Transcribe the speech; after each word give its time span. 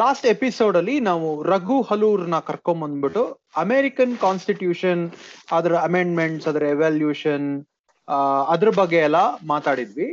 Last 0.00 0.24
episode 0.32 0.76
ಅಲ್ಲಿ 0.80 0.94
ನಾವು 1.08 1.28
ರಘು 1.50 1.76
ಹಲೂರ್ನ 1.88 2.36
ಕರ್ಕೊಂಡ್ 2.48 2.82
ಬಂದ್ಬಿಟ್ಟು 2.84 3.22
ಅಮೆರಿಕನ್ 3.62 4.14
ಕಾನ್ಸ್ಟಿಟ್ಯೂಷನ್ 4.24 5.02
ಅದರ 5.56 5.74
ಅಮೆಂಡ್ಮೆಂಟ್ಸ್ 5.88 6.46
ಅದರ 6.50 6.64
ಎವ್ಯಾಲ್ಯೂಷನ್ 6.74 7.46
ಅದ್ರ 8.54 8.70
ಬಗ್ಗೆ 8.80 8.98
ಎಲ್ಲ 9.08 9.20
ಮಾತಾಡಿದ್ವಿ. 9.52 10.08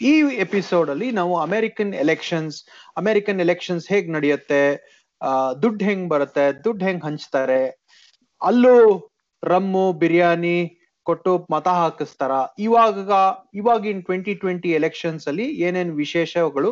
ಈ 0.00 0.12
ಎಪಿಸೋಡ್ 0.44 0.90
ಅಲ್ಲಿ 0.94 1.08
ನಾವು 1.20 1.32
ಅಮೆರಿಕನ್ 1.46 1.92
ಎಲೆಕ್ಷನ್ಸ್ 2.04 2.58
ಅಮೆರಿಕನ್ 3.02 3.40
ಎಲೆಕ್ಷನ್ಸ್ 3.46 3.86
ಹೇಗ್ 3.92 4.08
ನಡೆಯುತ್ತೆ 4.16 4.62
ದುಡ್ಡು 5.62 5.82
ಹೆಂಗ್ 5.88 6.06
ಬರುತ್ತೆ, 6.12 6.44
ದುಡ್ಡು 6.64 6.82
ಹೆಂಗ್ 6.88 7.02
ಹಂಚ್ತಾರೆ, 7.08 7.62
ಅಲ್ಲೂ 8.40 8.76
ರಮ್ಮು 9.42 9.86
ಬಿರಿಯಾನಿ 10.02 10.58
ಕೊಟ್ಟು 11.06 11.32
ಮತ 11.52 11.68
ಹಾಕಿಸ್ತಾರ? 11.80 12.32
ಇವಾಗ, 12.66 13.10
ಇವಾಗಿನ್ 13.60 14.00
ಟ್ವೆಂಟಿ 14.08 14.34
ಟ್ವೆಂಟಿ 14.42 14.70
ಎಲೆಕ್ಷನ್ಸ್ 14.80 15.26
ಅಲ್ಲಿ 15.30 15.46
ಏನೇನ್ 15.68 15.92
ವಿಶೇಷಗಳು 16.02 16.70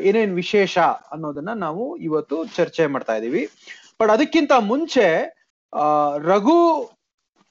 ಏನೇನ್ 0.00 0.34
ವಿಶೇಷ 0.34 0.78
ಅನ್ನೋದನ್ನ 1.12 1.52
ನಾವು 1.52 1.96
ಇವತ್ತು 1.96 2.36
ಚರ್ಚೆ 2.56 2.86
ಮಾಡ್ತಾ 2.86 3.14
ಇದೀವಿ. 3.16 3.42
ಬಟ್ 4.00 4.10
ಅದಕ್ಕಿಂತ 4.10 4.52
ಮುಂಚೆ 4.52 5.06
ರಘು 6.24 6.58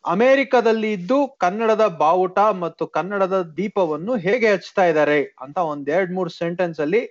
ಅಮೆರಿಕದಲ್ಲಿ 0.05 0.90
ಇದ್ದು 0.94 1.17
ಕನ್ನಡದ 1.38 1.86
ಬಾವುಟ 1.88 2.40
ಮತ್ತು 2.40 2.88
ಕನ್ನಡದ 2.88 3.38
ದೀಪವನ್ನು 3.58 4.16
ಹೇಗೆ 4.16 4.48
ಹಚ್ತಾ 4.53 4.86
ಇದ್ದಾರೆ 4.86 5.20
ಅಂತ 5.41 5.58
ಒಂದ್ 5.58 5.90
ಎರಡ್ 5.90 6.13
ಮೂರ್ 6.13 6.31
ಸೆಂಟೆನ್ಸ್ 6.31 6.80
ಅಲ್ಲಿ 6.80 7.02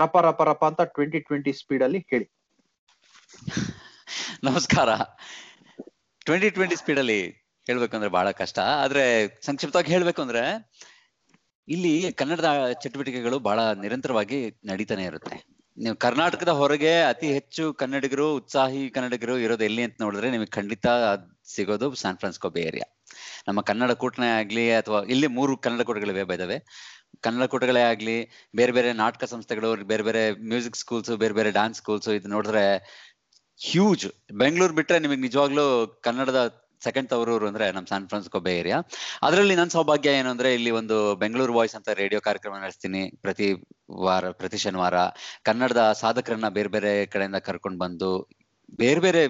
ರಪ 0.00 0.16
ರಪ 0.16 0.42
ರಪ 0.42 0.64
ಅಂತ 0.64 0.82
ಟ್ವೆಂಟಿ 0.96 1.20
ಟ್ವೆಂಟಿ 1.20 1.52
ಸ್ಪೀಡ್ 1.52 1.82
ಅಲ್ಲಿ 1.82 2.00
ಹೇಳಿ. 2.10 2.26
ನಮಸ್ಕಾರ. 4.44 4.88
ಟ್ವೆಂಟಿ 6.24 6.50
ಟ್ವೆಂಟಿ 6.50 6.76
ಸ್ಪೀಡ್ 6.76 6.98
ಅಲ್ಲಿ 6.98 7.20
ಹೇಳ್ಬೇಕಂದ್ರೆ 7.66 8.10
ಬಹಳ 8.10 8.30
ಕಷ್ಟ. 8.30 8.58
ಆದ್ರೆ 8.58 9.04
ಸಂಕ್ಷಿಪ್ತವಾಗಿ 9.42 9.92
ಹೇಳ್ಬೇಕು 9.92 10.22
ಅಂದ್ರೆ 10.22 10.42
ಇಲ್ಲಿ 11.68 11.92
ಕನ್ನಡದ 12.20 12.48
ಚಟುವಟಿಕೆಗಳು 12.82 13.36
ಬಹಳ 13.48 13.60
ನಿರಂತರವಾಗಿ 13.82 14.38
ನಡೀತಾನೆ 14.70 15.04
ಇರುತ್ತೆ. 15.10 15.36
ನೀವು 15.76 15.96
ಕರ್ನಾಟಕದ 16.04 16.52
ಹೊರಗೆ 16.58 16.92
ಅತಿ 17.12 17.28
ಹೆಚ್ಚು 17.36 17.64
ಕನ್ನಡಿಗರು, 17.82 18.26
ಉತ್ಸಾಹಿ 18.40 18.82
ಕನ್ನಡಿಗರು 18.96 19.34
ಇರೋದು 19.44 19.64
ಎಲ್ಲಿ 19.68 19.82
ಅಂತ 19.86 19.96
ನೋಡಿದ್ರೆ 20.04 20.28
ನಿಮಗೆ 20.30 20.52
ಖಂಡಿತ 20.58 20.86
ಸಿಗೋದು 21.54 21.86
ಸ್ಯಾನ್ 22.02 22.18
ಫ್ರಾನ್ಸ್ಕೋ 22.18 22.48
ಬೇ 22.56 22.62
ಏರಿಯಾ 22.70 22.86
ನಮ್ಮ 23.48 23.60
ಕನ್ನಡ 23.70 23.92
ಕೂಟನೇ 24.02 24.28
ಆಗ್ಲಿ 24.40 24.66
ಅಥವಾ 24.80 25.00
ಇಲ್ಲಿ 25.14 25.28
ಮೂರು 25.38 25.52
ಕನ್ನಡ 25.64 25.82
ಕೂಟಗಳಿವೆ 25.88 26.22
ಬೈದವೆ 26.30 26.58
ಕನ್ನಡ 27.24 27.44
ಕೂಟಗಳೇ 27.44 27.82
ಆಗ್ಲಿ, 27.92 28.16
ಬೇರೆ 28.54 28.72
ಬೇರೆ 28.72 28.90
ನಾಟಕ 28.92 29.24
ಸಂಸ್ಥೆಗಳು, 29.24 29.70
ಬೇರೆ 29.92 30.02
ಬೇರೆ 30.02 30.22
ಮ್ಯೂಸಿಕ್ 30.50 30.78
ಸ್ಕೂಲ್ಸ್ 30.82 31.10
ಬೇರೆ 31.22 31.34
ಬೇರೆ 31.34 31.50
ಡ್ಯಾನ್ಸ್ 31.50 31.78
ಸ್ಕೂಲ್ಸ್ 31.78 32.08
ಇದು 32.18 32.28
ನೋಡಿದ್ರೆ 32.28 32.64
ಹ್ಯೂಜ್ 33.60 34.06
ಬೆಂಗಳೂರು 34.32 34.74
ಬಿಟ್ರೆ 34.74 34.98
ನಿಮಗೆ 34.98 35.20
ನಿಜವಾಗ್ಲೂ 35.20 35.66
ಕನ್ನಡದ 36.06 36.40
ಸೆಕೆಂಡ್ 36.86 37.08
ತವರೂರು 37.10 37.46
ಅಂದ್ರೆ 37.50 37.66
ನಮ್ 37.72 37.86
ಸ್ಯಾನ್ 37.90 38.08
ಫ್ರಾನ್ಸಿಸ್ಕೋ 38.08 38.40
ಬೇ 38.46 38.52
ಏರಿಯಾ 38.58 38.78
ಅದರಲ್ಲಿ 39.26 39.54
ನನ್ನ 39.60 39.72
ಸೌಭಾಗ್ಯ 39.76 40.18
ಏನು 40.20 40.30
ಅಂದ್ರೆ 40.34 40.50
ಇಲ್ಲಿ 40.58 40.72
ಒಂದು 40.80 40.98
ಬೆಂಗಳೂರು 41.22 41.54
ವಾಯ್ಸ್ 41.58 41.76
ಅಂತ 41.78 41.96
ರೇಡಿಯೋ 42.02 42.20
ಕಾರ್ಯಕ್ರಮ 42.20 42.58
ನಡೆಸ್ತೀನಿ 42.64 43.02
ಪ್ರತಿ 43.24 43.48
ವಾರ, 44.06 44.30
ಪ್ರತಿ 44.40 44.58
ಶನಿವಾರ. 44.64 44.96
ಕನ್ನಡದ 45.48 45.82
ಸಾಧಕರನ್ನ 46.02 46.50
ಬೇರೆ 46.58 46.72
ಬೇರೆ 46.76 46.92
ಕಡೆಯಿಂದ 47.14 47.40
ಕರ್ಕೊಂಡು 47.48 47.80
ಬಂದು 47.84 48.12
ಬೇರೆ 48.82 49.00
ಬೇರೆ 49.00 49.22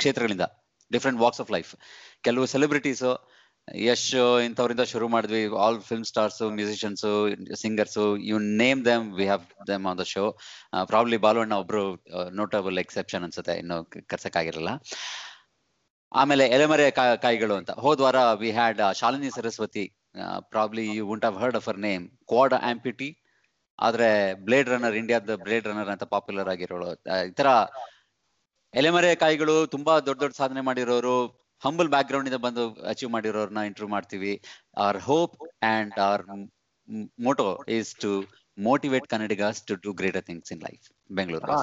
ಕ್ಷೇತ್ರಗಳಿಂದ 0.00 0.46
ಡಿಫ್ರೆಂಟ್ 0.92 1.20
ವಾಕ್ಸ್ 1.20 1.42
ಆಫ್ 1.44 1.52
ಲೈಫ್ 1.56 1.70
ಕೆಲವು 2.26 2.46
ಸೆಲೆಬ್ರಿಟೀಸು 2.54 3.12
ಯಶ್ 3.86 4.08
ಇಂಥವ್ರಿಂದ 4.46 4.82
ಶುರು 4.90 5.06
ಮಾಡಿದ್ವಿ. 5.12 5.42
All 5.64 5.78
film 5.88 6.04
stars 6.10 6.40
musicians 6.56 7.04
singers 7.62 7.96
you 8.30 8.38
name 8.62 8.80
them 8.88 9.06
we 9.18 9.26
have 9.30 9.44
them 9.70 9.86
on 9.90 9.98
the 10.00 10.04
show 10.14 10.24
probably 10.90 11.18
ಬಾಲವಣ್ಣ 11.26 11.54
ಒಬ್ರು 11.62 11.84
ನೋಟಬಲ್ 12.40 12.78
ಎಕ್ಸೆಪ್ಷನ್ 12.84 13.24
ಅನ್ಸುತ್ತೆ. 13.28 13.54
ಇನ್ನು 13.62 13.78
ಕರ್ಸಕ್ಕಾಗಿರಲ್ಲ. 14.10 14.72
ಆಮೇಲೆ 16.14 16.44
ಎಲೆಮರೆ 16.56 16.86
ಕಾಯಿಗಳು 17.24 17.54
ಅಂತ. 17.60 17.70
ಹೋದ್ವಾರ 17.84 18.18
we 18.40 18.50
had 18.58 18.80
Shalini 19.00 19.30
Saraswati 19.36 19.84
probably 20.52 20.84
you 20.96 21.04
won't 21.10 21.24
have 21.28 21.38
heard 21.42 21.58
of 21.60 21.68
her 21.72 21.80
name 21.86 22.04
quad 22.32 22.54
amputee 22.70 23.08
ಆದ್ರೆ 23.78 24.08
blade 24.46 24.68
runner 24.72 24.96
ಇಂಡಿಯಾದ 25.00 25.36
blade 25.46 25.66
runner 25.70 25.90
ಅಂತ 25.94 26.04
popular 26.14 26.50
ಆಗಿರೋಳು. 26.52 26.90
ಈ 27.28 27.32
ತರ 27.40 27.48
ಎಲೆಮರೆ 28.74 29.10
ಕಾಯಿಗಳು 29.22 29.56
ತುಂಬಾ 29.74 29.94
ದೊಡ್ಡ 30.08 30.20
ದೊಡ್ಡ 30.24 30.34
ಸಾಧನೆ 30.42 30.62
ಮಾಡಿರೋರು. 30.68 31.16
ಹಂಬಲ್ 31.62 31.90
ಬ್ಯಾಕ್ 31.94 32.08
ಗ್ರೌಂಡ್ 32.10 32.28
ಇಂದ 32.30 32.38
ಬಂದು 32.46 32.62
ಅಚೀವ್ 32.92 33.10
ಮಾಡಿರೋರ್ನ 33.16 33.60
ಇಂಟರ್ವ್ಯೂ 33.68 33.90
ಮಾಡ್ತೀವಿ. 33.96 34.32
Our 34.82 34.98
hope 35.08 35.36
and 35.72 35.94
our 36.06 36.24
motto 37.26 37.46
is 37.76 37.92
to 38.04 38.10
motivate 38.58 39.06
Kannadigas 39.12 39.60
to 39.68 39.74
do 39.84 39.92
greater 40.00 40.24
things 40.28 40.52
in 40.54 40.62
life 40.68 40.84
Bengaluru 41.18 41.54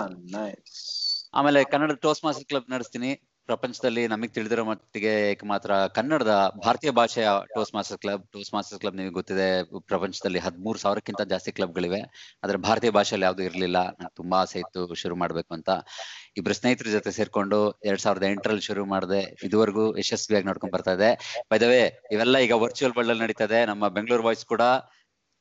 ಆಮೇಲೆ 1.39 1.59
ಕನ್ನಡ 1.73 1.91
ಟೋಸ್ಟ್ 2.05 2.23
ಮಾಸ್ಟರ್ 2.25 2.47
ಕ್ಲಬ್ 2.51 2.67
ನಡೆಸ್ತೀನಿ. 2.73 3.11
ಪ್ರಪಂಚದಲ್ಲಿ 3.51 4.07
ನಮಗೆ 4.07 4.27
ತಿಳಿದಿರೋ 4.27 4.63
ಮಟ್ಟಿಗೆ 4.63 5.39
ಮಾತ್ರ 5.45 5.71
ಕನ್ನಡದ 5.87 6.51
ಭಾರತೀಯ 6.65 6.91
ಭಾಷೆಯ 6.91 7.27
toast 7.55 7.75
master 7.75 7.97
club 7.97 8.27
toast 8.31 8.53
master 8.53 8.79
club 8.79 8.95
ನಿಮಗೆ 8.95 9.13
ಗೊತ್ತಿದೆ. 9.13 9.47
ಪ್ರಪಂಚದಲ್ಲಿ 9.79 10.39
ಹದಿಮೂರು 10.39 10.79
ಸಾವಿರಕ್ಕಿಂತ 10.79 11.21
ಜಾಸ್ತಿ 11.21 11.51
ಕ್ಲಬ್ಗಳಿವೆ. 11.51 12.01
ಆದ್ರೆ 12.43 12.57
ಭಾರತೀಯ 12.57 12.89
ಭಾಷೆಯಲ್ಲಿ 12.89 13.25
ಯಾವ್ದು 13.25 13.43
ಇರಲಿಲ್ಲ. 13.43 13.85
ನಂಗೆ 13.85 14.11
ತುಂಬಾ 14.15 14.37
ಆಸೆ 14.37 14.59
ಇತ್ತು 14.59 14.93
ಶುರು 14.93 15.15
ಮಾಡ್ಬೇಕು 15.15 15.53
ಅಂತ. 15.53 15.69
ಇಬ್ರು 16.37 16.53
ಸ್ನೇಹಿತರ 16.53 16.85
ಜೊತೆ 16.89 17.11
ಸೇರ್ಕೊಂಡು 17.11 17.71
ಎರಡ್ 17.71 18.01
ಸಾವಿರದ 18.01 18.23
ಎಂಟರಲ್ಲಿ 18.23 18.61
ಶುರು 18.61 18.85
ಮಾಡಿದೆ. 18.85 19.37
ಇದುವರೆಗೂ 19.43 19.97
ಯಶಸ್ವಿಯಾಗಿ 19.97 20.45
ನೋಡ್ಕೊಂಡ್ 20.45 20.73
ಬರ್ತಾ 20.73 20.93
ಇದೆ. 20.93 21.41
ಬೈದವೇ 21.51 22.01
ಇವೆಲ್ಲ 22.11 22.37
ಈಗ 22.37 22.51
ವರ್ಚುವಲ್ 22.51 22.93
ವರ್ಲ್ಡ್ 22.97 23.67
ನಮ್ಮ 23.67 23.87
ಬೆಂಗಳೂರು 23.87 24.23
ವಾಯ್ಸ್ 24.23 24.45
ಕೂಡ 24.45 24.61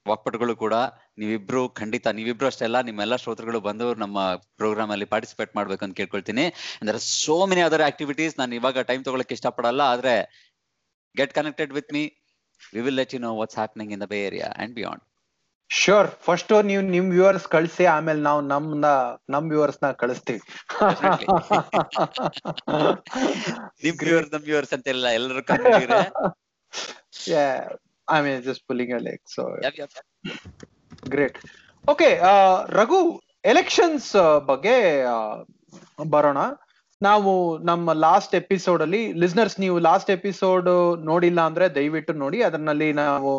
ವಾಕ್ಪಟುಗಳು 0.07 0.57
ಕೂಡ 0.57 0.75
ನೀವಿಬ್ರು 1.19 1.71
ಖಂಡಿತ 1.71 2.07
ನೀವಿಬ್ರು 2.19 2.47
ಅಷ್ಟೇ 2.47 2.65
ಅಲ್ಲ 2.65 2.81
ನಿಮ್ಮೆಲ್ಲ 2.81 3.17
ಶ್ರೋತೃಗಳು 3.17 3.61
ಬಂದು 3.61 3.95
ನಮ್ಮ 3.95 4.35
ಪ್ರೋಗ್ರಾಮ್ 4.57 4.91
ಅಲ್ಲಿ 4.91 5.07
ಪಾರ್ಟಿಸಿಪೇಟ್ 5.07 5.57
ಮಾಡ್ಬೇಕು 5.57 5.85
ಅಂತ 5.85 5.97
ಕೇಳ್ಕೊಳ್ತೀನಿ. 5.97 6.53
ಅಂದ್ರೆ 6.81 7.17
ಸೋ 7.17 7.47
ಮೆನಿ 7.47 7.61
ಅದರ್ 7.61 7.83
ಆಕ್ಟಿವಿಟೀಸ್ 7.83 8.39
ನಾನು 8.39 8.55
ಇವಾಗ 8.55 8.83
ಟೈಮ್ 8.83 9.05
ತಗೊಳಕ್ 9.05 9.33
ಇಷ್ಟಪಡಲ್ಲ 9.33 9.83
ಆದ್ರೆ 9.93 10.31
get 11.15 11.33
connected 11.33 11.73
with 11.73 11.93
me 11.93 12.13
we 12.75 12.81
will 12.81 12.97
let 12.97 13.15
you 13.15 13.21
know 13.21 13.37
what's 13.37 13.57
happening 13.57 13.93
in 13.93 14.01
the 14.01 14.07
bay 14.07 14.27
area 14.27 14.55
and 14.59 14.75
beyond 14.75 15.01
sure 15.71 16.23
first 16.23 16.65
ನೀವು 16.65 16.87
ನಿಮ್ 16.87 17.11
ವ್ಯೂವರ್ಸ್ 17.11 17.49
ಕಳಿಸಿ 17.49 17.87
ಆಮೇಲೆ 17.87 18.21
ನಾವು 18.21 18.47
ನಮ್ನ 18.47 18.85
ನಮ್ 19.31 19.51
ವ್ಯೂವರ್ಸ್ನ 19.51 19.93
ಕಳಿಸ್ತೀವಿ. 19.93 20.41
ನಿಮ್ 23.85 23.97
ವ್ಯೂವರ್ಸ್ 24.01 24.33
ನಮ್ 24.33 24.43
ವ್ಯೂವರ್ಸ್ 24.43 24.75
ಅಂತ 24.75 24.89
mean 28.25 28.43
just 28.49 28.65
pulling 28.67 28.95
a 28.99 29.03
leg 29.09 29.23
so 29.35 29.45
great 31.15 31.39
okay 31.89 32.09
Raghu 32.81 32.99
elections 33.45 34.11
ಬಗ್ಗೆ 34.51 34.75
ಬರೋಣ. 36.15 36.39
ನಾವು 37.03 37.33
ನಮ್ಮ 37.59 37.93
ಲಾಸ್ಟ್ 37.93 38.35
ಎಪಿಸೋಡ್ 38.35 38.83
ಅಲ್ಲಿ 38.83 39.01
ಲಿಸ್ನರ್ಸ್ 39.21 39.57
ನೀವು 39.61 39.77
ಲಾಸ್ಟ್ 39.79 40.11
ಎಪಿಸೋಡ್ 40.11 40.69
ನೋಡಿಲ್ಲ 41.11 41.41
ಅಂದ್ರೆ 41.41 41.67
ದಯವಿಟ್ಟು 41.75 42.13
ನೋಡಿ. 42.13 42.39
ಅದರಲ್ಲಿ 42.43 42.89
ನಾವು 42.93 43.31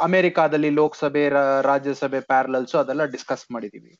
ಅಮೆರಿಕಾದಲ್ಲಿ 0.00 0.70
ಲೋಕಸಭೆ 0.80 1.24
ರಾಜ್ಯಸಭೆ 1.70 2.20
ಪ್ಯಾರಲಲ್ಸ್ 2.20 2.74
ಅದೆಲ್ಲ 2.74 3.04
ಡಿಸ್ಕಸ್ 3.14 3.44
ಮಾಡಿದೀವಿ. 3.52 3.92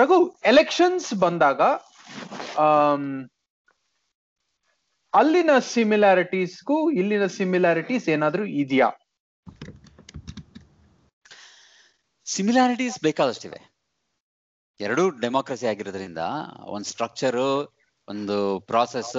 ರಘು 0.00 0.18
ಎಲೆಕ್ಷನ್ಸ್ 0.44 1.10
ಬಂದಾಗ 1.24 1.60
ಅಲ್ಲಿನ 5.12 5.52
ಸಿಮಿಲಾರಿಟೀಸ್ಗೂ 5.74 6.78
ಇಲ್ಲಿನ 7.00 7.26
ಸಿಮಿಲಾರಿಟೀಸ್ 7.36 8.08
ಏನಾದ್ರೂ 8.08 8.44
ಇದೆಯಾ? 8.62 8.88
ಸಿಮಿಲಾರಿಟೀಸ್ 12.26 13.02
ಬೇಕಾದಷ್ಟಿವೆ. 13.02 13.60
ಎರಡೂ 14.80 15.10
ಡೆಮೋಕ್ರಸಿ 15.10 15.66
ಆಗಿರೋದ್ರಿಂದ 15.66 16.22
ಒಂದು 16.74 16.88
ಸ್ಟ್ರಕ್ಚರು 16.90 17.48
ಒಂದು 18.08 18.36
ಪ್ರಾಸೆಸ್ 18.60 19.16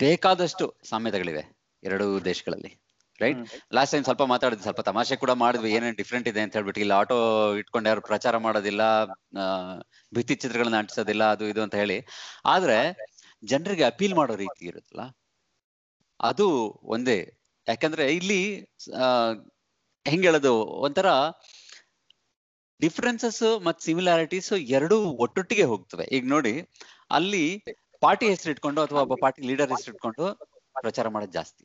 ಬೇಕಾದಷ್ಟು 0.00 0.66
ಸಾಮ್ಯತೆಗಳಿವೆ 0.88 1.42
ಎರಡೂ 1.82 2.20
ದೇಶಗಳಲ್ಲಿ 2.20 2.72
ರೈಟ್ 3.20 3.40
ಲಾಸ್ಟ್ 3.74 3.92
ಟೈಮ್ 3.92 4.04
ಸ್ವಲ್ಪ 4.04 4.22
ಮಾತಾಡಿದ್ವಿ 4.22 4.62
ಸ್ವಲ್ಪ 4.62 4.80
ತಮಾಷೆ 4.80 5.16
ಕೂಡ 5.16 5.30
ಮಾಡಿದ್ವಿ 5.30 5.70
ಏನೇನು 5.72 5.96
ಡಿಫ್ರೆಂಟ್ 5.96 6.28
ಇದೆ 6.28 6.40
ಅಂತ 6.40 6.56
ಹೇಳ್ಬಿಟ್ಟು 6.56 6.80
ಇಲ್ಲಿ 6.80 6.94
ಆಟೋ 6.94 7.16
ಇಟ್ಕೊಂಡು 7.54 7.88
ಯಾರು 7.88 8.00
ಪ್ರಚಾರ 8.00 8.36
ಮಾಡೋದಿಲ್ಲ 8.36 8.82
ಭಿತ್ತಿ 10.14 10.34
ಚಿತ್ರಗಳನ್ನ 10.34 10.78
ಅಂಟಿಸೋದಿಲ್ಲ 10.78 11.24
ಅದು 11.30 11.44
ಇದು 11.48 11.62
ಅಂತ 11.62 11.74
ಹೇಳಿ. 11.74 11.98
ಆದ್ರೆ 12.44 12.78
ಜನರಿಗೆ 13.42 13.84
ಅಪೀಲ್ 13.84 14.14
ಮಾಡೋ 14.14 14.36
ರೀತಿ 14.36 14.64
ಇರುತ್ತಲ್ಲ 14.66 15.04
ಅದು 16.20 16.46
ಒಂದೇ. 16.94 17.18
ಯಾಕಂದ್ರೆ 17.70 18.04
ಇಲ್ಲಿ 18.18 18.40
ಹೆಂಗ್ 20.10 20.24
ಹೇಳೋದು? 20.28 20.52
ಒಂಥರ 20.86 21.08
ಡಿಫ್ರೆನ್ಸಸ್ 22.80 23.42
ಮತ್ 23.66 23.80
ಸಿಮಿಲಾರಿಟೀಸ್ 23.86 24.52
ಎರಡೂ 24.76 24.96
ಒಟ್ಟೊಟ್ಟಿಗೆ 25.24 25.64
ಹೋಗ್ತವೆ. 25.72 26.04
ಈಗ 26.16 26.24
ನೋಡಿ 26.34 26.54
ಅಲ್ಲಿ 27.16 27.44
ಪಾರ್ಟಿ 28.04 28.26
ಹೆಸರು 28.32 28.50
ಇಟ್ಕೊಂಡು 28.54 28.80
ಅಥವಾ 28.86 29.00
ಒಬ್ಬ 29.06 29.16
ಪಾರ್ಟಿ 29.24 29.40
ಲೀಡರ್ 29.48 29.70
ಹೆಸರು 29.74 29.92
ಇಟ್ಕೊಂಡು 29.94 30.24
ಪ್ರಚಾರ 30.84 31.06
ಮಾಡೋದು 31.14 31.34
ಜಾಸ್ತಿ. 31.38 31.64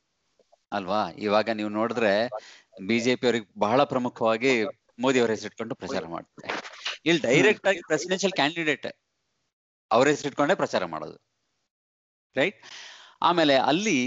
ಅಲ್ವಾ? 0.77 1.01
ಇವಾಗ 1.25 1.49
ನೀವು 1.59 1.71
ನೋಡಿದ್ರೆ 1.79 2.13
ಬಿಜೆಪಿ 2.89 3.25
ಅವ್ರಿಗೆ 3.29 3.47
ಬಹಳ 3.65 3.79
ಪ್ರಮುಖವಾಗಿ 3.93 4.51
ಮೋದಿ 5.03 5.19
ಅವರ 5.21 5.31
ಹೆಸರು 5.35 5.49
ಇಟ್ಕೊಂಡು 5.51 5.75
ಪ್ರಚಾರ 5.81 6.03
ಮಾಡ್ತಾರೆ. 6.15 6.49
ಇಲ್ಲಿ 7.07 7.21
ಡೈರೆಕ್ಟ್ 7.27 7.67
ಆಗಿ 7.71 7.81
ಪ್ರೆಸಿಡೆನ್ಷಿಯಲ್ 7.89 8.35
ಕ್ಯಾಂಡಿಡೇಟ್ 8.39 8.87
ಅವ್ರ 9.91 10.05
ಹೆಸರು 10.11 10.29
ಇಟ್ಕೊಂಡೇ 10.31 10.55
ಪ್ರಚಾರ 10.63 10.83
ಮಾಡೋದು. 10.93 11.17
ರೈಟ್ 12.35 12.59
ಆಮೇಲೆ 13.29 13.55
ಅಲ್ಲಿ 13.71 13.99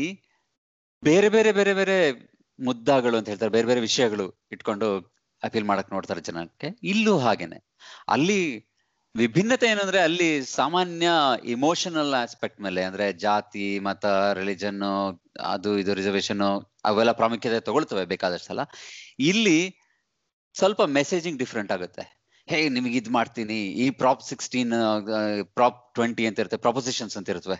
ಬೇರೆ 1.04 1.28
ಬೇರೆ 1.28 1.52
ಬೇರೆ 1.52 1.74
ಬೇರೆ 1.74 2.12
ಮುದ್ದಾಗಳು 2.60 3.16
ಅಂತ 3.16 3.28
ಹೇಳ್ತಾರೆ, 3.28 3.52
ಬೇರೆ 3.52 3.66
ಬೇರೆ 3.66 3.80
ವಿಷಯಗಳು 3.80 4.48
ಇಟ್ಕೊಂಡು 4.52 5.14
ಅಪೀಲ್ 5.42 5.64
ಮಾಡಕ್ 5.64 5.92
ನೋಡ್ತಾರೆ 5.92 6.20
ಜನಕ್ಕೆ. 6.20 6.78
ಇಲ್ಲೂ 6.82 7.18
ಹಾಗೇನೆ. 7.18 7.76
ಅಲ್ಲಿ 8.08 8.68
ವಿಭಿನ್ನತೆ 9.16 9.66
ಏನಂದ್ರೆ 9.66 10.00
ಅಲ್ಲಿ 10.00 10.42
ಸಾಮಾನ್ಯ 10.42 11.08
ಇಮೋಷನಲ್ 11.44 12.14
ಆಸ್ಪೆಕ್ಟ್ 12.14 12.60
ಮೇಲೆ, 12.60 12.82
ಅಂದ್ರೆ 12.82 13.12
ಜಾತಿ, 13.12 13.78
ಮತ 13.78 14.06
ರಿಲಿಜನ್ 14.06 14.82
ಅದು 15.40 15.78
ಇದು 15.78 15.94
ರಿಸರ್ವೇಶನ್ 15.94 16.70
ಅವೆಲ್ಲ 16.84 17.12
ಪ್ರಾಮುಖ್ಯತೆ 17.12 17.60
ತಗೊಳ್ತವೆ 17.60 18.04
ಬೇಕಾದಷ್ಟಲ್ಲ. 18.04 18.60
ಇಲ್ಲಿ 19.18 19.76
ಸ್ವಲ್ಪ 20.54 20.82
ಮೆಸೇಜಿಂಗ್ 20.82 21.38
ಡಿಫ್ರೆಂಟ್ 21.38 21.72
ಆಗುತ್ತೆ. 21.72 22.17
ಹೇ, 22.48 22.58
ನಿಮಗೆ 22.68 22.96
ಇದ್ 23.00 23.10
ಮಾಡ್ತೀನಿ. 23.16 23.56
ಈ 23.82 23.86
ಪ್ರಾಪ್ 24.00 24.22
ಸಿಕ್ಸ್ಟೀನ್ 24.28 24.70
ಪ್ರಾಪ್ 25.58 25.78
ಟ್ವೆಂಟಿ 25.94 26.24
ಅಂತ 26.28 26.42
ಇರುತ್ತೆ 26.42 26.58
ಪ್ರಪೋಸಿಷನ್ಸ್ 26.66 27.16
ಅಂತ 27.18 27.32
ಇರುತ್ತವೆ 27.32 27.56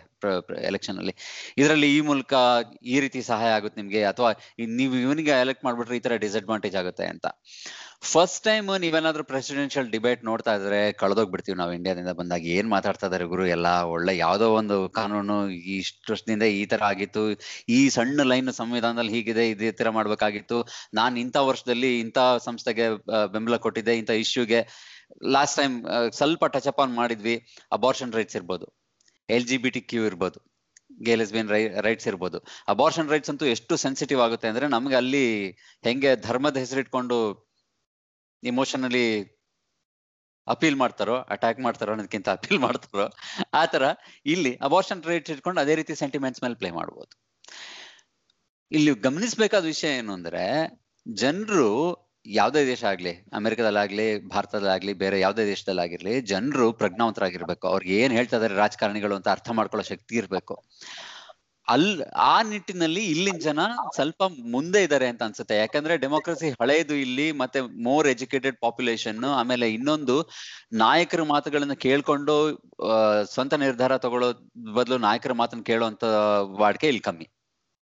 ಎಲೆಕ್ಷನ್ 0.69 0.97
ಅಲ್ಲಿ. 1.01 1.13
ಇದರಲ್ಲಿ 1.61 1.89
ಈ 1.97 2.01
ಮೂಲಕ 2.09 2.33
ಈ 2.93 2.99
ರೀತಿ 2.99 3.21
ಸಹಾಯ 3.31 3.51
ಆಗುತ್ತೆ 3.57 3.79
ನಿಮ್ಗೆ. 3.81 4.01
ಅಥವಾ 4.11 4.29
ನೀವು 4.79 4.95
ಇವನಿಗೆ 5.05 5.33
ಎಲೆಕ್ಟ್ 5.45 5.65
ಮಾಡ್ಬಿಟ್ರೆ 5.67 5.97
ಈ 5.99 6.03
ತರ 6.07 6.15
ಡಿಸ್ಅಡ್ವಾಂಟೇಜ್ 6.25 6.77
ಆಗುತ್ತೆ 6.81 7.07
ಅಂತ. 7.13 7.27
ಫಸ್ಟ್ 8.01 8.39
ಟೈಮ್ 8.45 8.67
ನೀವೇನಾದ್ರೂ 8.83 9.23
ಪ್ರೆಸಿಡೆನ್ಷಿಯಲ್ 9.31 9.87
ಡಿಬೇಟ್ 9.93 10.21
ನೋಡ್ತಾ 10.27 10.51
ಇದ್ರೆ 10.57 10.79
ಕಳೆದೋಗ್ಬಿಡ್ತೀವಿ 11.01 11.55
ನಾವು 11.61 11.71
ಇಂಡಿಯಾದಿಂದ 11.77 12.11
ಬಂದಾಗ. 12.19 12.43
ಏನ್ 12.57 12.69
ಮಾತಾಡ್ತಾ 12.73 13.07
ಇದಾರೆ 13.09 13.25
ಗುರು 13.31 13.45
ಎಲ್ಲ? 13.55 13.69
ಒಳ್ಳೆ 13.93 14.13
ಯಾವ್ದೋ 14.17 14.47
ಒಂದು 14.59 14.75
ಕಾನೂನು 14.97 15.35
ಇಷ್ಟು 15.77 16.11
ವರ್ಷದಿಂದ 16.13 16.45
ಈ 16.59 16.61
ತರ 16.71 16.83
ಆಗಿತ್ತು. 16.91 17.23
ಈ 17.77 17.79
ಸಣ್ಣ 17.97 18.23
ಲೈನ್ 18.31 18.51
ಸಂವಿಧಾನದಲ್ಲಿ 18.61 19.13
ಹೀಗಿದೆ, 19.15 19.45
ಇದೇ 19.53 19.71
ತರ 19.79 19.89
ಮಾಡ್ಬೇಕಾಗಿತ್ತು. 19.97 20.59
ನಾನ್ 20.99 21.17
ಇಂಥ 21.23 21.37
ವರ್ಷದಲ್ಲಿ 21.49 21.91
ಇಂಥ 22.03 22.19
ಸಂಸ್ಥೆಗೆ 22.47 22.87
ಬೆಂಬಲ 23.35 23.57
ಕೊಟ್ಟಿದ್ದೆ, 23.65 23.95
ಇಂಥ 24.01 24.11
ಇಶ್ಯೂಗೆ. 24.23 24.61
ಲಾಸ್ಟ್ 25.35 25.57
ಟೈಮ್ 25.61 25.75
ಸ್ವಲ್ಪ 26.19 26.45
ಟಚ್ 26.55 26.69
ಅಪ್ 26.71 26.81
ಆನ್ 26.85 26.95
ಮಾಡಿದ್ವಿ. 27.01 27.35
ಅಬಾರ್ಷನ್ 27.77 28.15
ರೈಟ್ಸ್ 28.19 28.37
ಇರ್ಬೋದು. 28.39 28.67
L 29.29 29.47
G 29.51 29.59
B 29.65 29.71
T 29.75 29.81
Q 29.91 30.03
ಇರ್ಬೋದು. 30.11 30.39
ಗೇ 31.07 31.13
ರೈ 31.53 31.61
ರೈಟ್ಸ್ 31.87 32.07
ಇರ್ಬೋದು. 32.11 32.37
ಅಬಾರ್ಷನ್ 32.73 33.09
ರೈಟ್ಸ್ 33.11 33.31
ಅಂತೂ 33.33 33.45
ಎಷ್ಟು 33.55 33.73
ಸೆನ್ಸಿಟಿವ್ 33.83 34.21
ಆಗುತ್ತೆ 34.25 34.47
ಅಂದ್ರೆ 34.51 34.67
ನಮ್ಗೆ 34.75 34.95
ಅಲ್ಲಿ 35.01 35.25
ಹೆಂಗೆ 35.87 36.11
ಧರ್ಮದ 36.27 36.57
ಹೆಸರಿಟ್ಕೊಂಡು 36.63 37.17
ಇಮೋಷನಲಿ 38.43 39.39
ಅಪೀಲ್ 40.47 40.75
ಮಾಡ್ತಾರೋ 40.75 41.15
ಅಟ್ಯಾಕ್ 41.15 41.59
ಮಾಡ್ತಾರೋ 41.59 41.91
ಅನ್ನೋದಕ್ಕಿಂತ 41.91 42.29
ಅಪೀಲ್ 42.29 42.59
ಮಾಡ್ತಾರೋ, 42.59 43.09
ಆ 43.53 43.65
ತರ 43.65 43.83
ಇಲ್ಲಿ 44.25 44.55
ಅಬಾರ್ಷನ್ 44.55 45.03
ರೇಟ್ 45.03 45.29
ಇಟ್ಕೊಂಡು 45.29 45.61
ಅದೇ 45.61 45.75
ರೀತಿ 45.75 45.95
ಸೆಂಟಿಮೆಂಟ್ಸ್ 45.95 46.43
ಮೇಲೆ 46.43 46.55
ಪ್ಲೇ 46.55 46.71
ಮಾಡ್ಬೋದು. 46.71 47.19
ಇಲ್ಲಿ 48.71 48.91
ಗಮನಿಸಬೇಕಾದ 48.91 49.65
ವಿಷಯ 49.65 49.97
ಏನು 49.97 50.13
ಅಂದ್ರೆ, 50.13 50.69
ಜನರು 51.13 51.69
ಯಾವುದೇ 52.25 52.65
ದೇಶ 52.65 52.83
ಆಗ್ಲಿ, 52.83 53.13
ಅಮೆರಿಕದಲ್ಲಾಗ್ಲಿ, 53.33 54.27
ಭಾರತದಲ್ಲಾಗ್ಲಿ, 54.27 54.93
ಬೇರೆ 54.93 55.19
ಯಾವುದೇ 55.19 55.45
ದೇಶದಲ್ಲಾಗಿರ್ಲಿ, 55.45 56.21
ಜನರು 56.21 56.73
ಪ್ರಜ್ಞಾವಂತರಾಗಿರ್ಬೇಕು. 56.73 57.67
ಅವ್ರಿಗೆ 57.67 57.97
ಏನ್ 57.97 58.13
ಹೇಳ್ತಾ 58.13 58.37
ಇದಾರೆ 58.37 58.55
ರಾಜಕಾರಣಿಗಳು 58.55 59.15
ಅಂತ 59.15 59.27
ಅರ್ಥ 59.27 59.49
ಮಾಡ್ಕೊಳ್ಳೋ 59.49 59.83
ಶಕ್ತಿ 59.83 60.15
ಇರ್ಬೇಕು. 60.15 60.63
ಅಲ್ 61.69 62.01
ಆ 62.15 62.41
ನಿಟ್ಟಿನಲ್ಲಿ 62.41 63.05
ಇಲ್ಲಿನ 63.05 63.37
ಜನ 63.37 63.59
ಸ್ವಲ್ಪ 63.95 64.23
ಮುಂದೆ 64.23 64.83
ಇದ್ದಾರೆ 64.83 65.07
ಅಂತ 65.07 65.23
ಅನ್ಸುತ್ತೆ. 65.23 65.57
ಯಾಕಂದ್ರೆ 65.57 65.97
ಡೆಮೋಕ್ರಸಿ 65.97 66.49
ಹಳೆಯದು 66.49 66.95
ಇಲ್ಲಿ 66.95 67.31
ಮತ್ತೆ 67.31 67.61
ಮೋರ್ 67.83 68.07
ಎಜುಕೇಟೆಡ್ 68.07 68.57
ಪಾಪ್ಯುಲೇಷನ್ 68.61 69.23
ಆಮೇಲೆ 69.23 69.73
ಇನ್ನೊಂದು 69.73 70.15
ನಾಯಕರ 70.73 71.23
ಮಾತುಗಳನ್ನ 71.23 71.73
ಕೇಳ್ಕೊಂಡು 71.73 72.35
ಸ್ವಂತ 73.33 73.53
ನಿರ್ಧಾರ 73.53 73.97
ತಗೊಳ್ಳೋ 73.97 74.29
ಬದಲು 74.73 74.97
ನಾಯಕರ 74.97 75.33
ಮಾತನ್ನ 75.33 75.61
ಕೇಳುವಂತ 75.61 76.03
ವಾಡಿಕೆ 76.61 76.87
ಇಲ್ಲಿ 76.87 77.01
ಕಮ್ಮಿ. 77.01 77.27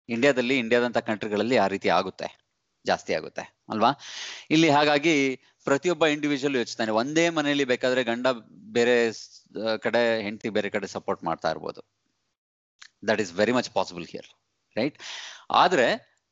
ಇಂಡಿಯಾದಲ್ಲಿ 0.09 0.59
ಇಂಡಿಯಾದಂತ 0.59 0.99
ಕಂಟ್ರಿಗಳಲ್ಲಿ 0.99 1.56
ಆ 1.56 1.67
ರೀತಿ 1.67 1.88
ಆಗುತ್ತೆ. 1.88 2.29
ಜಾಸ್ತಿ 2.87 3.15
ಆಗುತ್ತೆ. 3.15 3.43
ಅಲ್ವಾ? 3.69 3.91
ಇಲ್ಲಿ 4.50 4.71
ಹಾಗಾಗಿ 4.71 5.15
ಪ್ರತಿಯೊಬ್ಬ 5.65 6.06
ಇಂಡಿವಿಜುವಲ್ 6.06 6.56
ಯೋಚಿಸ್ತಾನೆ. 6.56 6.91
ಒಂದೇ 6.93 7.29
ಮನೆಯಲ್ಲಿ 7.29 7.65
ಬೇಕಾದ್ರೆ 7.65 8.03
ಗಂಡ 8.05 8.26
ಬೇರೆ 8.73 8.94
ಕಡೆ 9.79 10.23
ಹೆಂಡತಿ 10.23 10.49
ಬೇರೆ 10.49 10.71
ಕಡೆ 10.71 10.87
ಸಪೋರ್ಟ್ 10.87 11.25
ಮಾಡ್ತಾ 11.25 11.50
ಇರ್ಬೋದು. 11.50 12.00
That 13.08 13.20
is 13.25 13.32
very 13.41 13.52
much 13.58 13.69
possible 13.79 14.06
here 14.12 14.29
right 14.76 14.97
ಆದ್ರೆ 15.62 15.87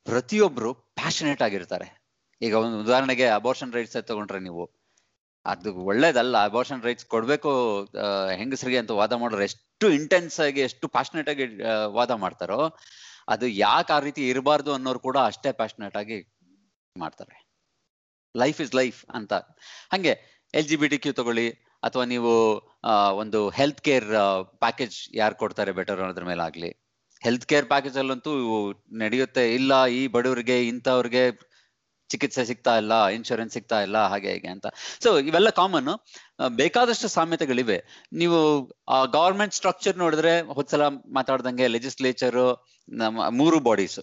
ಪ್ರತಿಯೊಬ್ರು 0.06 0.70
ಪ್ಯಾಷನೇಟ್ 0.98 1.42
ಆಗಿರ್ತಾರೆ. 1.46 1.86
ಈಗ 2.40 2.54
ಒಂದು 2.64 2.76
ಉದಾಹರಣೆಗೆ 2.84 3.26
ಅಬೋರ್ಷನ್ 3.38 3.72
ರೈಟ್ಸ್ 3.76 3.96
ತಗೊಂಡ್ರೆ 4.10 4.40
ನೀವು. 4.48 4.64
ಅದು 5.46 5.70
ಒಳ್ಳೇದಲ್ಲ 5.90 6.36
ಅಬೋರ್ಷನ್ 6.48 6.82
ರೈಟ್ಸ್ 6.86 7.06
ಕೊಡ್ಬೇಕು 7.14 7.50
ಹೆಂಗಸರಿಗೆ 8.40 8.78
ಅಂತ 8.82 8.92
ವಾದ 9.00 9.14
ಮಾಡೋರು 9.22 9.44
ಎಷ್ಟು 9.48 9.86
ಇಂಟೆನ್ಸ್ 9.98 10.36
ಆಗಿ, 10.46 10.60
ಎಷ್ಟು 10.68 10.86
ಪ್ಯಾಷನೇಟ್ 10.96 11.28
ಆಗಿ 11.32 11.44
ವಾದ 11.98 12.12
ಮಾಡ್ತಾರೋ, 12.24 12.60
ಅದು 13.34 13.46
ಯಾಕೆ 13.64 13.92
ಆ 13.96 13.98
ರೀತಿ 14.06 14.22
ಇರಬಾರ್ದು 14.32 14.70
ಅನ್ನೋರು 14.76 15.00
ಕೂಡ 15.06 15.16
ಅಷ್ಟೇ 15.30 15.50
ಪ್ಯಾಷನೇಟ್ 15.60 15.96
ಆಗಿ 16.02 16.18
ಮಾಡ್ತಾರೆ. 16.96 17.36
ಲೈಫ್ 18.34 18.58
ಇಸ್ 18.64 18.72
ಲೈಫ್ 18.80 18.98
ಅಂತ. 19.18 19.34
ಹಂಗೆ 19.92 20.12
L 20.54 20.68
G 20.70 20.76
B 20.82 20.88
T 20.92 20.98
Q 21.04 21.12
ತಗೊಳ್ಳಿ 21.20 21.46
ಅಥವಾ 21.82 22.04
ನೀವು 22.14 22.32
ಒಂದು 23.22 23.40
ಹೆಲ್ತ್ 23.58 23.82
ಕೇರ್ 23.88 24.08
ಪ್ಯಾಕೇಜ್ 24.64 24.96
ಯಾರು 25.14 25.34
ಕೊಡ್ತಾರೆ 25.34 25.72
ಬೆಟರ್ 25.72 26.00
ಅನ್ನೋದ್ರ 26.00 26.24
ಮೇಲೆ 26.24 26.42
ಆಗ್ಲಿ 26.48 26.70
ಹೆಲ್ತ್ 27.22 27.46
ಕೇರ್ 27.50 27.66
ಪ್ಯಾಕೇಜ್ 27.66 27.96
ಅಲ್ಲಂತೂ 28.00 28.32
ನಡೆಯುತ್ತೆ. 29.02 29.44
ಇಲ್ಲ, 29.54 29.72
ಈ 29.98 30.00
ಬಡವರಿಗೆ, 30.16 30.56
ಇಂಥವ್ರಿಗೆ 30.72 31.22
ಚಿಕಿತ್ಸೆ 32.10 32.42
ಸಿಗ್ತಾ 32.50 32.72
ಇಲ್ಲ 32.80 32.94
ಇನ್ಶೂರೆನ್ಸ್ 33.16 33.54
ಸಿಗ್ತಾ 33.56 33.78
ಇಲ್ಲ, 33.86 33.98
ಹಾಗೆ, 34.10 34.30
ಹೀಗೆ 34.34 34.50
ಅಂತ. 34.54 34.66
ಸೊ 35.04 35.08
ಇವೆಲ್ಲ 35.28 35.50
ಕಾಮನ್ 35.58 35.90
ಬೇಕಾದಷ್ಟು 36.60 37.08
ಸಾಮ್ಯತೆಗಳಿವೆ. 37.16 37.78
ನೀವು 38.20 38.38
ಗವರ್ಮೆಂಟ್ 39.16 39.56
ಸ್ಟ್ರಕ್ಚರ್ 39.58 39.98
ನೋಡಿದ್ರೆ 40.04 40.32
ಹೊತ್ಸಲ 40.58 40.86
ಮಾತಾಡ್ದಂಗೆ 41.18 41.66
ಲೆಜಿಸ್ಲೇಚರ್ 41.74 42.40
ನಮ್ಮ 42.88 43.28
ಮೂರು 43.40 43.58
ಬಾಡೀಸ್ 43.68 44.00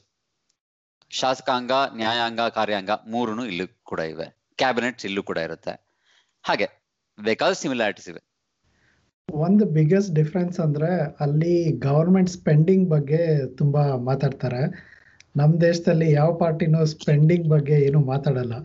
ಶಾಸಕಾಂಗ, 1.11 1.71
ನ್ಯಾಯಾಂಗ, 2.01 2.41
ಕಾರ್ಯಾಂಗ 2.57 2.91
ಮೂರುನು 3.13 3.45
ಇಲ್ಲೂ 3.51 3.67
ಕೂಡ 3.91 4.01
ಇವೆ. 4.13 4.27
ಕ್ಯಾಬಿನೆಟ್ಸ್ 4.57 5.05
ಇಲ್ಲೂ 5.05 5.23
ಕೂಡ 5.29 5.37
ಇರುತ್ತೆ. 5.37 5.73
ಹಾಗೆ. 6.43 6.67
ಬೇಕಾದ 7.17 7.53
ಸಿಮಿಲಾರಿಟೀಸ್ 7.53 8.09
ಇವೆ. 8.09 8.21
ಒಂದು 9.29 9.65
ಬಿಗ್ಗೆಸ್ಟ್ 9.65 10.15
ಡಿಫ್ರೆನ್ಸ್ 10.15 10.59
ಅಂದ್ರೆ 10.59 10.89
ಅಲ್ಲಿ 11.19 11.71
ಗವರ್ಮೆಂಟ್ 11.79 12.29
ಸ್ಪೆಂಡಿಂಗ್ 12.29 12.89
ಬಗ್ಗೆ 12.89 13.47
ತುಂಬಾ 13.55 13.97
ಮಾತಾಡ್ತಾರೆ. 13.97 14.61
ನಮ್ 15.35 15.61
ದೇಶದಲ್ಲಿ 15.61 16.11
ಯಾವ 16.11 16.33
ಪಾರ್ಟಿನೂ 16.33 16.85
ಸ್ಪೆಂಡಿಂಗ್ 16.85 17.47
ಬಗ್ಗೆ 17.49 17.73
ಏನು 17.87 17.99
ಮಾತಾಡಲ್ಲ. 17.99 18.55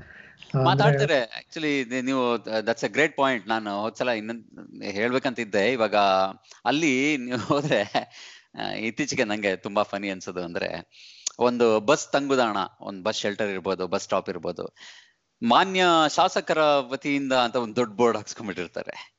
ಮಾತಾಡ್ತಾರೆ. 0.64 1.18
ಆಕ್ಚುಲಿ 1.38 1.84
ನೀವು 2.02 2.22
ದಟ್ಸ್ 2.66 2.84
ಅ 2.84 2.88
ಗ್ರೇಟ್ 2.88 3.16
ಪಾಯಿಂಟ್ 3.16 3.48
ನಾನು 3.48 3.82
ಹೋದ್ಸಲ 3.82 4.08
ಇನ್ನೊಂದ್ 4.08 4.44
ಹೇಳ್ಬೇಕಂತಿದ್ದೆ. 4.82 5.72
ಇವಾಗ 5.72 5.96
ಅಲ್ಲಿ 6.64 7.16
ನೀವು 7.16 7.40
ಹೋದ್ರೆ 7.40 7.80
ಇತ್ತೀಚೆಗೆ 8.80 9.24
ನಂಗೆ 9.24 9.56
ತುಂಬಾ 9.56 9.82
ಫನಿ 9.82 10.10
ಅನ್ಸೋದು 10.10 10.42
ಅಂದ್ರೆ 10.42 10.70
ಒಂದು 11.38 11.80
ಬಸ್ 11.80 12.12
ತಂಗುದಾಣ 12.12 12.56
ಒಂದು 12.80 13.02
ಬಸ್ 13.02 13.16
ಶೆಲ್ಟರ್ 13.16 13.50
ಇರ್ಬೋದು 13.50 13.86
ಬಸ್ 13.86 14.02
ಸ್ಟಾಪ್ 14.02 14.28
ಇರ್ಬೋದು. 14.28 14.64
ಮಾನ್ಯ 15.42 15.84
ಶಾಸಕರ 16.14 16.58
ವತಿಯಿಂದ 16.62 17.32
ಅಂತ 17.32 17.56
ಒಂದು 17.56 17.76
ದೊಡ್ಡ 17.76 17.92
ಬೋರ್ಡ್ 17.94 18.16
ಹಾಕ್ಸ್ಕೊಂಡ್ಬಿಟ್ಟಿರ್ತಾರೆ. 18.16 19.16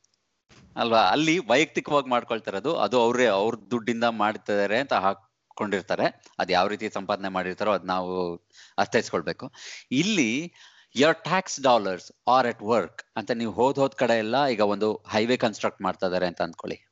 ಅಲ್ವಾ? 0.76 1.00
ಅಲ್ಲಿ 1.00 1.40
ವೈಯಕ್ತಿಕವಾಗಿ 1.40 2.10
ಮಾಡ್ಕೊಳ್ತಾರದು 2.10 2.76
ಅದು 2.76 3.02
ಅವರೇ 3.02 3.26
ಅವ್ರ 3.26 3.56
ದುಡ್ಡಿಂದ 3.72 4.04
ಮಾಡ್ತಿದ್ದಾರೆ 4.04 4.80
ಅಂತ 4.80 4.94
ಹಾಕೊಂಡಿರ್ತಾರೆ 4.94 6.24
ಅದ್ 6.40 6.52
ಯಾವ 6.52 6.68
ರೀತಿ 6.68 6.90
ಸಂಪಾದನೆ 6.90 7.30
ಮಾಡಿರ್ತಾರೋ 7.30 7.72
ಅದ್ 7.72 7.86
ನಾವು 7.86 8.36
ಅರ್ಥೈಸ್ಕೊಳ್ಬೇಕು. 8.78 9.52
ಇಲ್ಲಿ 9.92 10.54
your 10.96 11.24
tax 11.24 11.62
dollars 11.62 12.12
are 12.28 12.48
at 12.48 12.62
work 12.62 13.04
ಅಂತ 13.16 13.32
ನೀವು 13.32 13.52
ಹೋದ್ 13.52 13.76
ಹೋದ್ 13.76 13.96
ಕಡೆ 13.96 14.18
ಎಲ್ಲ 14.18 14.48
ಈಗ 14.48 14.62
ಒಂದು 14.62 15.04
ಹೈವೇ 15.10 15.38
ಕನ್ಸ್ಟ್ರಕ್ಟ್ 15.38 15.82
ಮಾಡ್ತಾ 15.82 16.08
ಇದಾರೆ 16.08 16.28
ಅಂತ 16.28 16.42
ಅಂದ್ಕೊಳ್ಳಿ. 16.42 16.88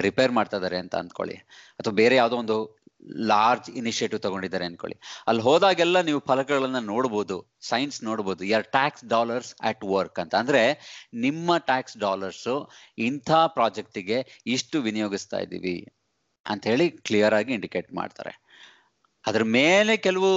ರಿಪೇರ್ 0.00 0.32
ಮಾಡ್ತಾ 0.32 0.56
ಇದಾರೆ 0.56 0.78
ಅಂತ 0.78 0.94
ಅಂದ್ಕೊಳ್ಳಿ. 0.94 1.34
ಅಥವಾ 1.78 1.92
ಬೇರೆ 1.92 2.16
ಯಾವುದೋ 2.16 2.36
ಒಂದು 2.36 2.81
ಲಾರ್ಜ್ 3.10 3.70
ಇನಿಷಿಯೇಟಿವ್ 3.70 4.20
ತಗೊಂಡಿದ್ದಾರೆ 4.20 4.64
ಅನ್ಕೊಳ್ಳಿ. 4.64 4.96
ಅಲ್ಲಿ 5.26 5.42
ಹೋದಾಗೆಲ್ಲ 5.42 6.00
ನೀವು 6.00 6.20
ಫಲಕಗಳನ್ನ 6.20 6.78
ನೋಡ್ಬೋದು 6.78 7.36
ಸೈನ್ಸ್ 7.60 8.04
ನೋಡ್ಬೋದು 8.04 8.44
your 8.44 8.66
tax 8.66 9.04
dollars 9.04 9.54
at 9.60 9.84
work 9.84 10.18
ಅಂತ. 10.18 10.34
ಅಂದ್ರೆ 10.34 10.62
ನಿಮ್ಮ 11.14 11.56
ಟ್ಯಾಕ್ಸ್ 11.58 11.98
ಡಾಲರ್ಸ್ 11.98 12.48
ಇಂಥ 12.98 13.30
ಪ್ರಾಜೆಕ್ಟಿಗೆ 13.30 14.42
ಇಷ್ಟು 14.46 14.82
ವಿನಿಯೋಗಿಸ್ತಾ 14.82 15.38
ಇದ್ದೀವಿ 15.38 15.76
ಅಂತ 16.46 16.66
ಹೇಳಿ 16.66 16.90
ಕ್ಲಿಯರ್ 16.90 17.34
ಆಗಿ 17.34 17.52
ಇಂಡಿಕೇಟ್ 17.54 17.94
ಮಾಡ್ತಾರೆ. 17.94 18.32
ಅದ್ರ 19.26 19.42
ಮೇಲೆ 19.42 19.96
ಕೆಲವು 19.96 20.30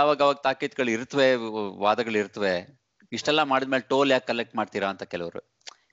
ಅವಾಗ 0.00 0.22
ಅವಾಗ 0.22 0.36
ತಾಕೀತ್ಗಳು 0.44 0.90
ಇರ್ತವೆ, 0.90 1.34
ವಾದಗಳು 1.78 2.18
ಇರ್ತವೆ. 2.18 2.54
ಇಷ್ಟೆಲ್ಲ 3.12 3.42
ಮಾಡಿದ್ಮೇಲೆ 3.42 3.84
ಟೋಲ್ 3.88 4.10
ಯಾಕೆ 4.10 4.26
ಕಲೆಕ್ಟ್ 4.26 4.56
ಮಾಡ್ತೀರಾ 4.56 4.88
ಅಂತ 4.88 5.02
ಕೆಲವರು. 5.02 5.40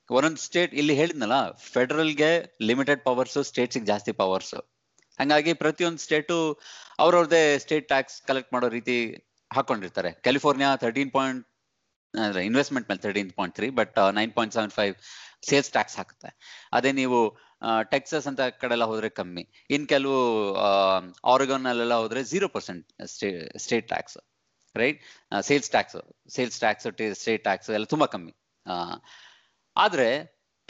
ಒಂದೊಂದು 0.10 0.38
ಸ್ಟೇಟ್ 0.38 0.74
ಇಲ್ಲಿ 0.74 0.96
ಹೇಳಿದ್ನಲ್ಲ 0.96 1.52
ಫೆಡರಲ್ಗೆ 1.52 2.30
ಲಿಮಿಟೆಡ್ 2.62 3.04
ಪವರ್ಸ್ 3.04 3.38
ಸ್ಟೇಟ್ಸಿಗೆ 3.44 3.86
ಜಾಸ್ತಿ 3.86 4.12
ಪವರ್ಸ್ 4.12 4.56
ಹಂಗಾಗಿ 5.20 5.54
ಪ್ರತಿಯೊಂದು 5.64 6.02
ಸ್ಟೇಟು 6.06 6.38
ಅವ್ರವ್ರದೇ 7.04 7.42
ಸ್ಟೇಟ್ 7.64 7.88
ಟ್ಯಾಕ್ಸ್ 7.88 8.18
ಕಲೆಕ್ಟ್ 8.30 8.52
ಮಾಡೋ 8.54 8.68
ರೀತಿ 8.78 8.98
ಹಾಕೊಂಡಿರ್ತಾರೆ. 9.52 10.12
ಕ್ಯಾಲಿಫೋರ್ನಿಯಾ 10.26 10.70
ತರ್ಟೀನ್ 10.84 11.12
ಪಾಯಿಂಟ್ 11.18 11.48
ಅಂದ್ರೆ 12.14 12.42
ಇನ್ವೆಸ್ಟ್ಮೆಂಟ್ 12.50 12.88
ಮೇಲೆ 12.90 13.02
thirteen 13.06 13.32
point 13.38 13.56
three 13.56 13.68
but 13.80 13.96
nine 14.20 14.32
point 14.38 14.54
seven 14.58 14.74
five 14.80 14.94
sales 15.50 15.72
tax 15.76 15.96
ಹಾಕುತ್ತೆ. 15.98 16.30
ಅದೇ 16.74 16.92
ನೀವು 17.00 17.20
ಟೆಕ್ಸಸ್ 17.94 18.28
ಅಂತ 18.30 18.42
ಕಡೆ 18.62 18.74
ಎಲ್ಲ 18.76 18.86
ಹೋದ್ರೆ 18.92 19.10
ಕಮ್ಮಿ. 19.20 19.44
ಇನ್ 19.76 19.86
ಕೆಲವು 19.88 20.18
ಆರಿಗನ್ 21.34 21.66
ಅಲ್ಲೆಲ್ಲ 21.72 21.96
ಹೋದ್ರೆ 22.04 22.24
zero 22.32 22.48
percent 22.56 22.86
state 23.66 23.88
tax 23.94 24.18
right 24.76 25.00
sales 25.50 25.70
tax 25.76 25.98
sales 26.36 26.60
tax 26.60 26.88
state 27.24 27.44
tax 27.44 27.70
ಎಲ್ಲ 27.78 27.88
ತುಂಬಾ 27.94 28.08
ಕಮ್ಮಿ. 28.16 28.34
ಆದ್ರೆ 29.76 30.10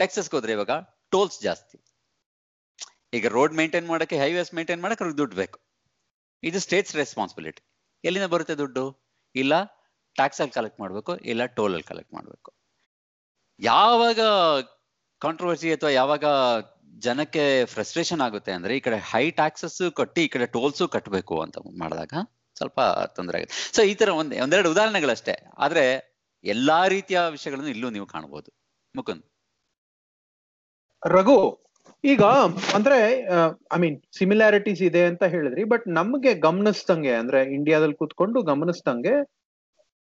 ಟೆಕ್ಸಸ್ಗೆ 0.00 0.36
ಹೋದ್ರೆ 0.36 0.52
ಇವಾಗ 0.52 0.74
ಟೋಲ್ಸ್ 1.10 1.38
ಜಾಸ್ತಿ. 1.42 1.78
ಈಗ 3.14 3.26
ರೋಡ್ 3.26 3.54
ಮೇಂಟೈನ್ 3.54 3.86
ಮಾಡಕ್ಕೆ 3.86 4.18
ಹೈವೇಸ್ 4.18 4.54
ಮೇಂಟೈನ್ 4.54 4.82
ಮಾಡಕ್ಕೆ 4.82 5.04
ಅವ್ರಿಗೆ 5.04 5.18
ದುಡ್ಡು 5.18 5.36
ಬೇಕು. 5.36 5.58
ಇದು 6.42 6.60
ಸ್ಟೇಟ್ಸ್ 6.60 6.96
ರೆಸ್ಪಾನ್ಸಿಬಿಲಿಟಿ 6.96 7.62
ಎಲ್ಲಿಂದ 8.04 8.26
ಬರುತ್ತೆ 8.26 8.54
ದುಡ್ಡು? 8.54 8.84
ಇಲ್ಲ 9.34 9.64
ಟ್ಯಾಕ್ಸ್ 10.14 10.40
ಅಲ್ಲಿ 10.40 10.52
ಕಲೆಕ್ಟ್ 10.52 10.80
ಮಾಡಬೇಕು, 10.80 11.16
ಇಲ್ಲ 11.16 11.44
ಟೋಲ್ 11.44 11.72
ಅಲ್ಲಿ 11.72 11.88
ಕಲೆಕ್ಟ್ 11.88 12.14
ಮಾಡಬೇಕು. 12.14 12.54
ಯಾವಾಗ 13.60 14.20
ಕಾಂಟ್ರವರ್ಸಿ 15.18 15.72
ಅಥವಾ 15.72 15.90
ಯಾವಾಗ 15.90 16.24
ಜನಕ್ಕೆ 16.98 17.64
ಫ್ರಸ್ಟ್ರೇಷನ್ 17.64 18.20
ಆಗುತ್ತೆ 18.20 18.52
ಅಂದ್ರೆ, 18.52 18.76
ಈ 18.76 18.80
ಕಡೆ 18.80 18.96
ಹೈ 18.96 19.30
ಟ್ಯಾಕ್ಸಸ್ 19.30 19.92
ಕಟ್ಟಿ, 19.92 20.24
ಈ 20.24 20.28
ಕಡೆ 20.28 20.46
ಟೋಲ್ಸು 20.46 20.88
ಕಟ್ಟಬೇಕು 20.88 21.42
ಅಂತ 21.42 21.58
ಮಾಡಿದಾಗ 21.78 22.12
ಸ್ವಲ್ಪ 22.56 22.80
ತೊಂದರೆ 23.14 23.38
ಆಗುತ್ತೆ. 23.38 23.76
ಸೊ 23.76 23.82
ಈ 23.82 23.94
ತರ 23.94 24.08
ಒಂದ್, 24.08 24.34
ಒಂದೆರಡು 24.42 24.70
ಉದಾಹರಣೆಗಳಷ್ಟೇ. 24.70 25.46
ಆದ್ರೆ, 25.58 25.84
ಎಲ್ಲಾ 26.44 26.86
ರೀತಿಯ 26.86 27.20
ವಿಷಯಗಳನ್ನು 27.30 27.70
ಇಲ್ಲೂ 27.70 27.90
ನೀವು 27.90 28.06
ಕಾಣಬಹುದು. 28.06 28.52
ಮುಕುಂದ್. 28.96 29.24
ರಘು 31.06 31.64
ಈಗ, 32.04 32.22
ಅಂದ್ರೆ 32.76 32.98
ಐ 33.74 33.78
ಮೀನ್ 33.82 33.96
ಸಿಮಿಲಾರಿಟೀಸ್ 34.18 34.82
ಇದೆ 34.88 35.02
ಅಂತ 35.10 35.24
ಹೇಳಿದ್ರಿ 35.34 35.62
ಬಟ್ 35.72 35.84
ನಮ್ಗೆ 35.98 36.32
ಗಮನಿಸ್ದಂಗೆ, 36.46 37.14
ಅಂದ್ರೆ 37.20 37.40
ಇಂಡಿಯಾದಲ್ಲಿ 37.58 37.96
ಕೂತ್ಕೊಂಡು 38.00 38.38
ಗಮನಿಸ್ದಂಗೆ 38.42 39.14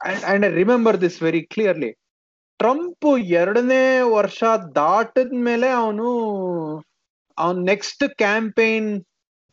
and 0.01 0.47
I 0.49 0.51
remember 0.63 0.99
this 1.05 1.19
very 1.27 1.43
clearly 1.53 1.91
Trump 2.61 3.07
ಎರಡನೇ 3.41 3.85
ವರ್ಷ 4.19 4.43
ದಾಟದ 4.75 5.39
ಮೇಲೆ 5.49 5.69
ಅವನು, 5.83 6.09
ಅವನ್ 7.39 7.61
ನೆಕ್ಸ್ಟ್ 7.73 8.05
ಕ್ಯಾಂಪೇನ್ 8.25 8.91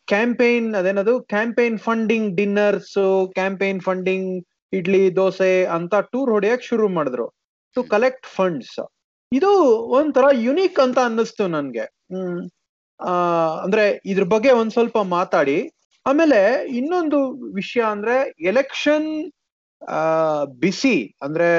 ಕ್ಯಾಂಪೇನ್ 0.08 0.68
ಅದೇನದು? 0.76 1.14
Campaign 1.34 1.78
funding 1.88 2.30
dinners 2.38 2.96
campaign 3.36 3.82
funding 3.82 4.30
idli, 4.74 5.04
dosa 5.16 5.52
ಅಂತ 5.78 5.96
ಟೂರ್ 6.12 6.32
ಹೊಡೆಯಕ್ 6.36 6.64
ಶುರು 6.70 6.88
ಮಾಡಿದ್ರು. 6.98 7.28
ಟು 7.76 7.82
ಕಲೆಕ್ಟ್ 7.94 8.28
ಫಂಡ್ಸ್ 8.38 8.80
ಇದು 9.32 9.52
ಒಂಥರ 10.00 10.26
ಯುನೀಕ್ 10.46 10.80
ಅಂತ 10.80 11.00
ಅನ್ನಿಸ್ತು 11.10 11.44
ನನ್ಗೆ. 11.48 11.86
ಆ, 13.00 13.12
ಅಂದ್ರೆ 13.64 14.02
ಇದ್ರ 14.06 14.24
ಬಗ್ಗೆ 14.24 14.52
ಒಂದ್ 14.52 14.72
ಸ್ವಲ್ಪ 14.72 14.98
ಮಾತಾಡಿ. 14.98 15.58
ಆಮೇಲೆ 16.06 16.40
ಇನ್ನೊಂದು 16.70 17.20
ವಿಷಯ 17.54 17.82
ಅಂದ್ರೆ 17.82 18.16
ಎಲೆಕ್ಷನ್ 18.42 19.08
ಬಿಸಿ 20.60 21.16
ಅಂದ್ರೆ 21.22 21.50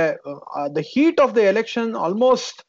the 0.76 0.78
heat 0.92 1.20
of 1.20 1.36
the 1.36 1.38
election 1.38 1.94
almost 1.96 2.60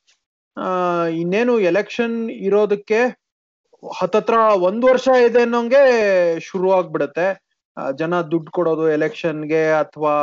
ಇನ್ನೇನು 1.14 1.60
ಎಲೆಕ್ಷನ್ 1.60 2.30
ಇರೋದಕ್ಕೆ 2.40 3.00
ಹತ್ತತ್ರ 3.98 4.34
ಒಂದ್ 4.60 4.86
ವರ್ಷ 4.86 5.08
ಇದೆ 5.30 5.42
ಅನ್ನೋಂಗೆ 5.42 5.82
ಶುರು 6.40 6.72
ಆಗ್ಬಿಡತ್ತೆ. 6.74 7.28
ಜನ 7.98 8.22
ದುಡ್ಡು 8.22 8.52
ಕೊಡೋದು 8.52 8.90
ಎಲೆಕ್ಷನ್ಗೆ 8.90 9.72
ಅಥವಾ 9.74 10.14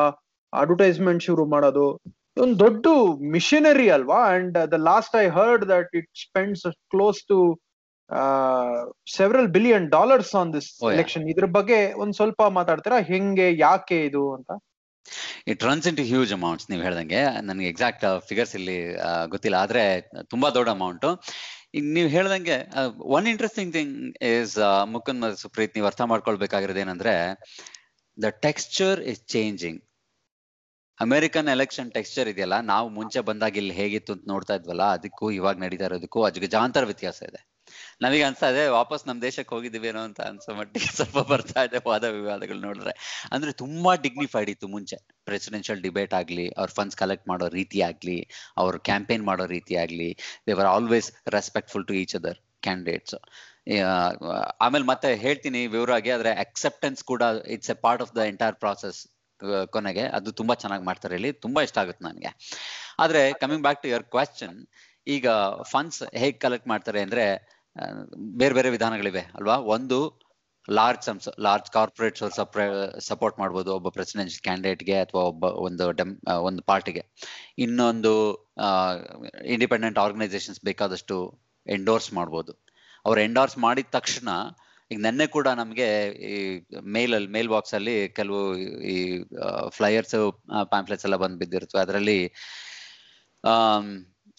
ಅಡ್ವರ್ಟೈಸ್ಮೆಂಟ್ 0.52 1.22
ಶುರು 1.22 1.46
ಮಾಡೋದು. 1.46 1.86
ಒಂದು 2.36 2.54
ದೊಡ್ಡ 2.58 2.86
ಮಿಷನರಿ 3.34 3.88
ಅಲ್ವಾ? 3.96 4.20
And 4.34 4.54
the 4.72 4.78
last 4.90 5.14
I 5.16 5.26
heard 5.36 5.64
that 5.72 5.90
it 6.00 6.08
spends 6.22 6.62
close 6.92 7.20
to 7.24 7.38
several 9.14 9.48
billion 9.48 9.86
dollars 9.90 10.34
on 10.40 10.50
this. 10.56 10.68
Election 10.94 11.24
ಇದ್ರ 11.32 11.46
ಬಗ್ಗೆ 11.56 11.78
ಒಂದ್ 12.02 12.14
ಸ್ವಲ್ಪ 12.14 12.42
ಮಾತಾಡ್ತೀರಾ? 12.58 12.98
ಹೆಂಗೆ 13.10 13.46
ಯಾಕೆ 13.60 13.98
ಇದು 14.08 14.22
ಅಂತ? 14.36 14.50
It 15.46 15.62
runs 15.68 15.86
into 15.96 16.04
huge 16.10 16.32
amounts 16.32 16.66
ನೀವು 16.70 16.82
ಹೇಳ್ದಂಗೆ. 16.82 17.20
ನನಗೆ 17.48 17.68
ಎಕ್ಸಾಕ್ಟ್ 17.68 18.04
ಫಿಗರ್ಸ್ 18.28 18.54
ಇಲ್ಲಿ 18.58 18.76
ಆ, 19.06 19.12
ಗೊತ್ತಿಲ್ಲ. 19.26 19.56
ಆದ್ರೆ 19.64 19.82
ತುಂಬಾ 20.28 20.50
ದೊಡ್ಡ 20.58 20.68
ಅಮೌಂಟ್ 20.76 21.06
ಈಗ 21.74 21.84
ನೀವು 21.96 22.08
ಹೇಳ್ದಂಗೆ 22.08 22.56
one 23.16 23.26
interesting 23.26 23.72
thing 23.72 23.92
is 24.32 24.54
Mukund 24.86 25.26
Supreet 25.42 25.74
ನೀವು 25.76 25.86
ಅರ್ಥ 25.86 26.02
ಮಾಡ್ಕೊಳ್ಬೇಕಾಗಿರೋದು 26.10 26.82
ಏನಂದ್ರೆ 26.84 27.14
the 28.18 28.28
texture 28.46 29.00
is 29.12 29.20
changing 29.26 29.80
American 31.00 31.48
election 31.54 31.88
texture 31.94 32.28
ಇದೆಯಲ್ಲ, 32.32 32.56
ನಾವು 32.72 32.86
ಮುಂಚೆ 32.98 33.20
ಬಂದಾಗ 33.28 33.56
ಇಲ್ಲಿ 33.62 33.74
ಹೇಗಿತ್ತು 33.80 34.12
ಅಂತ 34.14 34.24
ನೋಡ್ತಾ 34.32 34.54
ಇದ್ವಲ್ಲ, 34.58 34.84
ಅದಕ್ಕೂ 34.96 35.26
ಇವಾಗ 35.38 35.56
ನಡೀತಾ 35.64 35.86
ಇರೋದಕ್ಕೂ 35.90 36.20
ಅಜಗಜಾಂತರ 36.28 36.84
ವ್ಯತ್ಯಾಸ 36.90 37.18
ಇದೆ. 37.30 37.40
ನಮಗೆ 38.04 38.22
ಅನ್ಸ್ತಾ 38.28 38.48
ಇದೆ, 38.52 38.62
ವಾಪಸ್ 38.76 39.02
ನಮ್ 39.08 39.18
ದೇಶಕ್ಕೆ 39.26 39.52
ಹೋಗಿದ್ದೀವಿ 39.54 39.88
ಏನೋ 39.90 40.00
ಅಂತ 40.08 40.20
ಅನ್ಸೋ 40.30 40.52
ಮಟ್ಟಿಗೆ 40.58 40.88
ಸ್ವಲ್ಪ 40.98 41.18
ಬರ್ತಾ 41.30 41.60
ಇದೆ 41.66 41.78
ವಾದ 41.88 42.04
ವಿವಾದಗಳು 42.16 42.60
ನೋಡಿದ್ರೆ 42.66 42.92
ಅಂದ್ರೆ 43.34 43.50
ತುಂಬಾ 43.62 43.92
ಡಿಗ್ನಿಫೈಡ್ 44.06 44.50
ಇತ್ತು 44.54 44.68
ಮುಂಚೆ. 44.74 44.96
ಪ್ರೆಸಿಡೆನ್ಷಿಯಲ್ 45.28 45.80
ಡಿಬೇಟ್ 45.86 46.14
ಆಗ್ಲಿ, 46.20 46.46
ಅವ್ರ 46.58 46.68
ಫಂಡ್ಸ್ 46.78 46.98
ಕಲೆಕ್ಟ್ 47.02 47.26
ಮಾಡೋ 47.32 47.48
ರೀತಿ 47.58 47.80
ಆಗ್ಲಿ, 47.90 48.18
ಅವ್ರ 48.62 48.82
ಕ್ಯಾಂಪೇನ್ 48.90 49.24
ಮಾಡೋ 49.30 49.46
ರೀತಿ 49.56 49.76
ಆಗ್ಲಿ 49.84 50.10
they were 50.50 50.70
always 50.74 51.08
respectful 51.36 51.86
to 51.90 51.96
each 52.02 52.14
other 52.20 52.38
candidates 52.68 53.16
ಆಮೇಲೆ 54.66 54.84
ಮತ್ತೆ 54.92 55.08
ಹೇಳ್ತೀನಿ 55.24 55.60
ವಿವರವಾಗಿ, 55.74 56.10
ಆದ್ರೆ 56.16 56.30
ಅಕ್ಸೆಪ್ಟೆನ್ಸ್ 56.44 57.02
ಕೂಡ 57.10 57.22
it's 57.56 57.72
a 57.74 57.78
part 57.86 58.04
of 58.06 58.14
the 58.18 58.22
entire 58.32 58.56
process 58.64 59.00
ಕೊನೆಗೆ. 59.70 60.04
ಅದು 60.18 60.32
ತುಂಬಾ 60.32 60.54
ಚೆನ್ನಾಗಿ 60.54 60.84
ಮಾಡ್ತಾರೆ 60.84 61.14
ಇಲ್ಲಿ. 61.14 61.32
ತುಂಬಾ 61.44 61.62
ಇಷ್ಟ 61.62 61.78
ಆಗುತ್ತೆ 61.78 62.04
ನನಗೆ. 62.08 62.30
ಆದ್ರೆ 62.98 63.22
coming 63.32 63.62
back 63.62 63.82
to 63.82 63.88
your 63.88 64.06
question 64.14 64.58
ಈಗ 65.06 65.28
ಫಂಡ್ಸ್ 65.72 66.02
ಹೇಗೆ 66.14 66.36
ಕಲೆಕ್ಟ್ 66.38 66.68
ಮಾಡ್ತಾರೆ 66.68 67.00
ಅಂದ್ರೆ 67.02 67.24
ಬೇರೆ 68.40 68.54
ಬೇರೆ 68.54 68.70
ವಿಧಾನಗಳಿವೆ 68.70 69.22
ಅಲ್ವಾ? 69.34 69.56
ಒಂದು 69.76 69.98
large 70.68 71.02
sums 71.02 71.28
large 71.40 71.68
corporates 71.70 72.22
support 73.08 73.38
ಮಾಡ್ಬೋದು. 73.38 73.70
ಒಬ್ಬ 73.74 73.88
ಪ್ರೆಸಿಡೆನ್ಷಿಯಲ್ 73.88 74.42
ಕ್ಯಾಂಡಿಡೇಟ್ಗೆ 74.42 74.96
ಅಥವಾ 74.98 75.22
ಒಬ್ಬ 75.30 75.44
ಒಂದು 75.68 75.86
ಡೆಮ್ 75.92 76.12
ಒಂದು 76.48 76.62
ಪಾರ್ಟಿಗೆ 76.62 77.02
ಇನ್ನೊಂದು 77.58 78.12
ಇಂಡಿಪೆಂಡೆಂಟ್ 79.54 79.98
ಆರ್ಗನೈಸೇಷನ್ಸ್ 79.98 80.60
ಬೇಕಾದಷ್ಟು 80.64 81.16
ಎಂಡೋರ್ಸ್ 81.66 82.12
ಮಾಡ್ಬೋದು. 82.12 82.52
ಅವ್ರು 83.06 83.20
ಎಂಡೋರ್ಸ್ 83.20 83.58
ಮಾಡಿದ 83.58 83.90
ತಕ್ಷಣ 83.90 84.28
ಈಗ 84.92 85.00
ನೆನ್ನೆ 85.06 85.26
ಕೂಡ 85.36 85.48
ನಮಗೆ 85.60 85.88
ಈ 86.30 86.34
ಮೇಲ್ 86.96 87.14
ಅಲ್ಲಿ 87.18 87.30
ಮೇಲ್ 87.36 87.50
ಬಾಕ್ಸ್ 87.54 87.74
ಅಲ್ಲಿ 87.78 87.96
ಕೆಲವು 88.18 88.40
ಈ 88.94 88.96
ಫ್ಲೈಯರ್ಸ್ 89.76 90.16
ಪ್ಯಾಂಪ್ಲೆಟ್ಸ್ 90.72 91.06
ಎಲ್ಲ 91.08 91.18
ಬಂದ್ 91.24 91.38
ಬಿದ್ದಿರ್ತವೆ. 91.42 91.82
ಅದರಲ್ಲಿ 91.86 92.18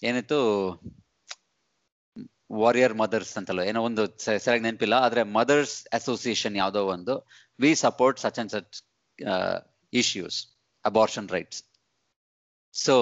ಏನಿತ್ತು? 0.10 0.40
ವಾರಿಯರ್ 2.62 2.94
ಮದರ್ಸ್ 3.02 3.34
ಅಂತಲ್ಲ, 3.40 3.62
ಏನೋ 3.70 3.80
ಒಂದು 3.90 4.04
ಸರಿಯಾಗಿ 4.24 4.64
ನೆನಪಿಲ್ಲ, 4.66 4.96
ಆದ್ರೆ 5.06 5.22
ಮದರ್ಸ್ 5.38 5.76
ಅಸೋಸಿಯೇಷನ್ 5.98 6.56
ಯಾವುದೋ 6.62 6.82
ಒಂದು 6.96 7.14
we 7.64 7.72
support 7.86 8.20
such 8.24 8.40
and 8.42 8.52
such 8.56 8.80
issues 10.02 10.38
abortion 10.86 11.30
rights 11.36 11.62
so 12.74 12.96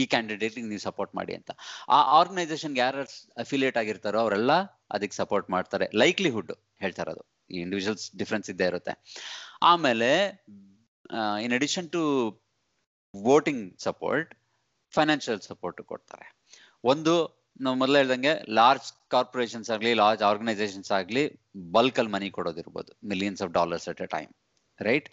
ಈ 0.00 0.02
ಕ್ಯಾಂಡಿಡೇಟ್ 0.12 0.56
ನೀವು 0.70 0.82
ಸಪೋರ್ಟ್ 0.88 1.12
ಮಾಡಿ 1.18 1.32
ಅಂತ. 1.38 1.50
ಆ 1.96 1.98
ಆರ್ಗನೈಸೇಷನ್ 2.18 2.74
ಯಾರು 2.82 3.04
ಅಫಿಲಿಯೇಟ್ 3.44 3.78
ಆಗಿರ್ತಾರೋ 3.82 4.18
ಅವರೆಲ್ಲ 4.24 4.52
ಅದಕ್ಕೆ 4.96 5.16
ಸಪೋರ್ಟ್ 5.22 5.48
ಮಾಡ್ತಾರೆ. 5.56 5.86
ಲೈಕ್ಲಿಹುಡ್ 6.02 6.52
ಹೇಳ್ತಾ 6.84 7.02
ಇರೋದು. 7.06 7.22
ಈ 7.54 7.58
ಇಂಡಿವಿಜುವಲ್ಸ್ 7.66 8.06
ಡಿಫ್ರೆನ್ಸ್ 8.20 8.48
ಇದ್ದೇ 8.52 8.66
ಇರುತ್ತೆ. 8.72 8.94
ಆಮೇಲೆ 9.72 10.10
in 11.44 11.54
addition 11.58 11.88
to 11.96 12.02
voting 13.14 13.64
support 13.86 14.30
financial 14.96 15.40
support 15.50 15.80
ಕೊಡ್ತಾರೆ. 15.92 16.26
ಒಂದು, 16.92 17.14
ನಾವು 17.64 17.76
ಮೊದಲು 17.82 17.96
ಹೇಳ್ದಂಗೆ 18.00 18.32
ಲಾರ್ಜ್ 18.58 18.88
ಕಾರ್ಪೊರೇಷನ್ಸ್ 19.14 19.68
ಆಗಲಿ 19.74 19.92
ಲಾರ್ಜ್ 20.00 20.22
ಆರ್ಗನೈಸೇಷನ್ಸ್ 20.30 20.90
ಆಗಲಿ 20.98 21.24
ಬಲ್ಕ್ 21.76 21.98
ಅಲ್ಲಿ 22.00 22.12
money 22.14 22.28
ಕೊಡೋದಿರ್ಬೋದು. 22.38 22.90
Millions 23.12 23.40
of 23.44 23.52
dollars 23.58 23.86
at 23.92 24.02
a 24.06 24.08
time 24.16 24.30
right 24.88 25.08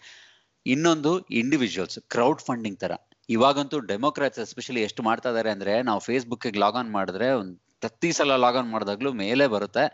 ಇನ್ನೊಂದು 0.66 1.12
ಇಂಡಿವಿಜುವಲ್ಸ್ 1.42 1.98
ಕ್ರೌಡ್ 2.14 2.42
ಫಂಡಿಂಗ್ 2.48 2.78
ತರ. 2.84 2.92
ಇವಾಗಂತೂ 3.28 3.80
ಡೆಮೋಕ್ರಾಟ್ಸ್ 3.80 4.38
ಎಸ್ಪೆಷಲಿ 4.38 4.82
ಎಷ್ಟು 4.82 5.02
ಮಾಡ್ತಾ 5.02 5.30
ಇದಾರೆ 5.30 5.50
ಅಂದ್ರೆ 5.50 5.82
ನಾವು 5.82 6.00
ಫೇಸ್ಬುಕ್ 6.00 6.56
ಲಾಗ್ 6.56 6.76
ಆನ್ 6.76 6.92
ಮಾಡಿದ್ರೆ 6.92 7.30
ಒಂದು 7.30 7.64
ಪ್ರತಿ 7.80 8.12
ಸಲ 8.12 8.36
ಲಾಗ್ 8.36 8.56
ಆನ್ 8.56 8.70
ಮಾಡಿದಾಗ್ಲೂ 8.70 9.12
ಮೇಲೆ 9.12 9.46
ಬರುತ್ತೆ. 9.46 9.84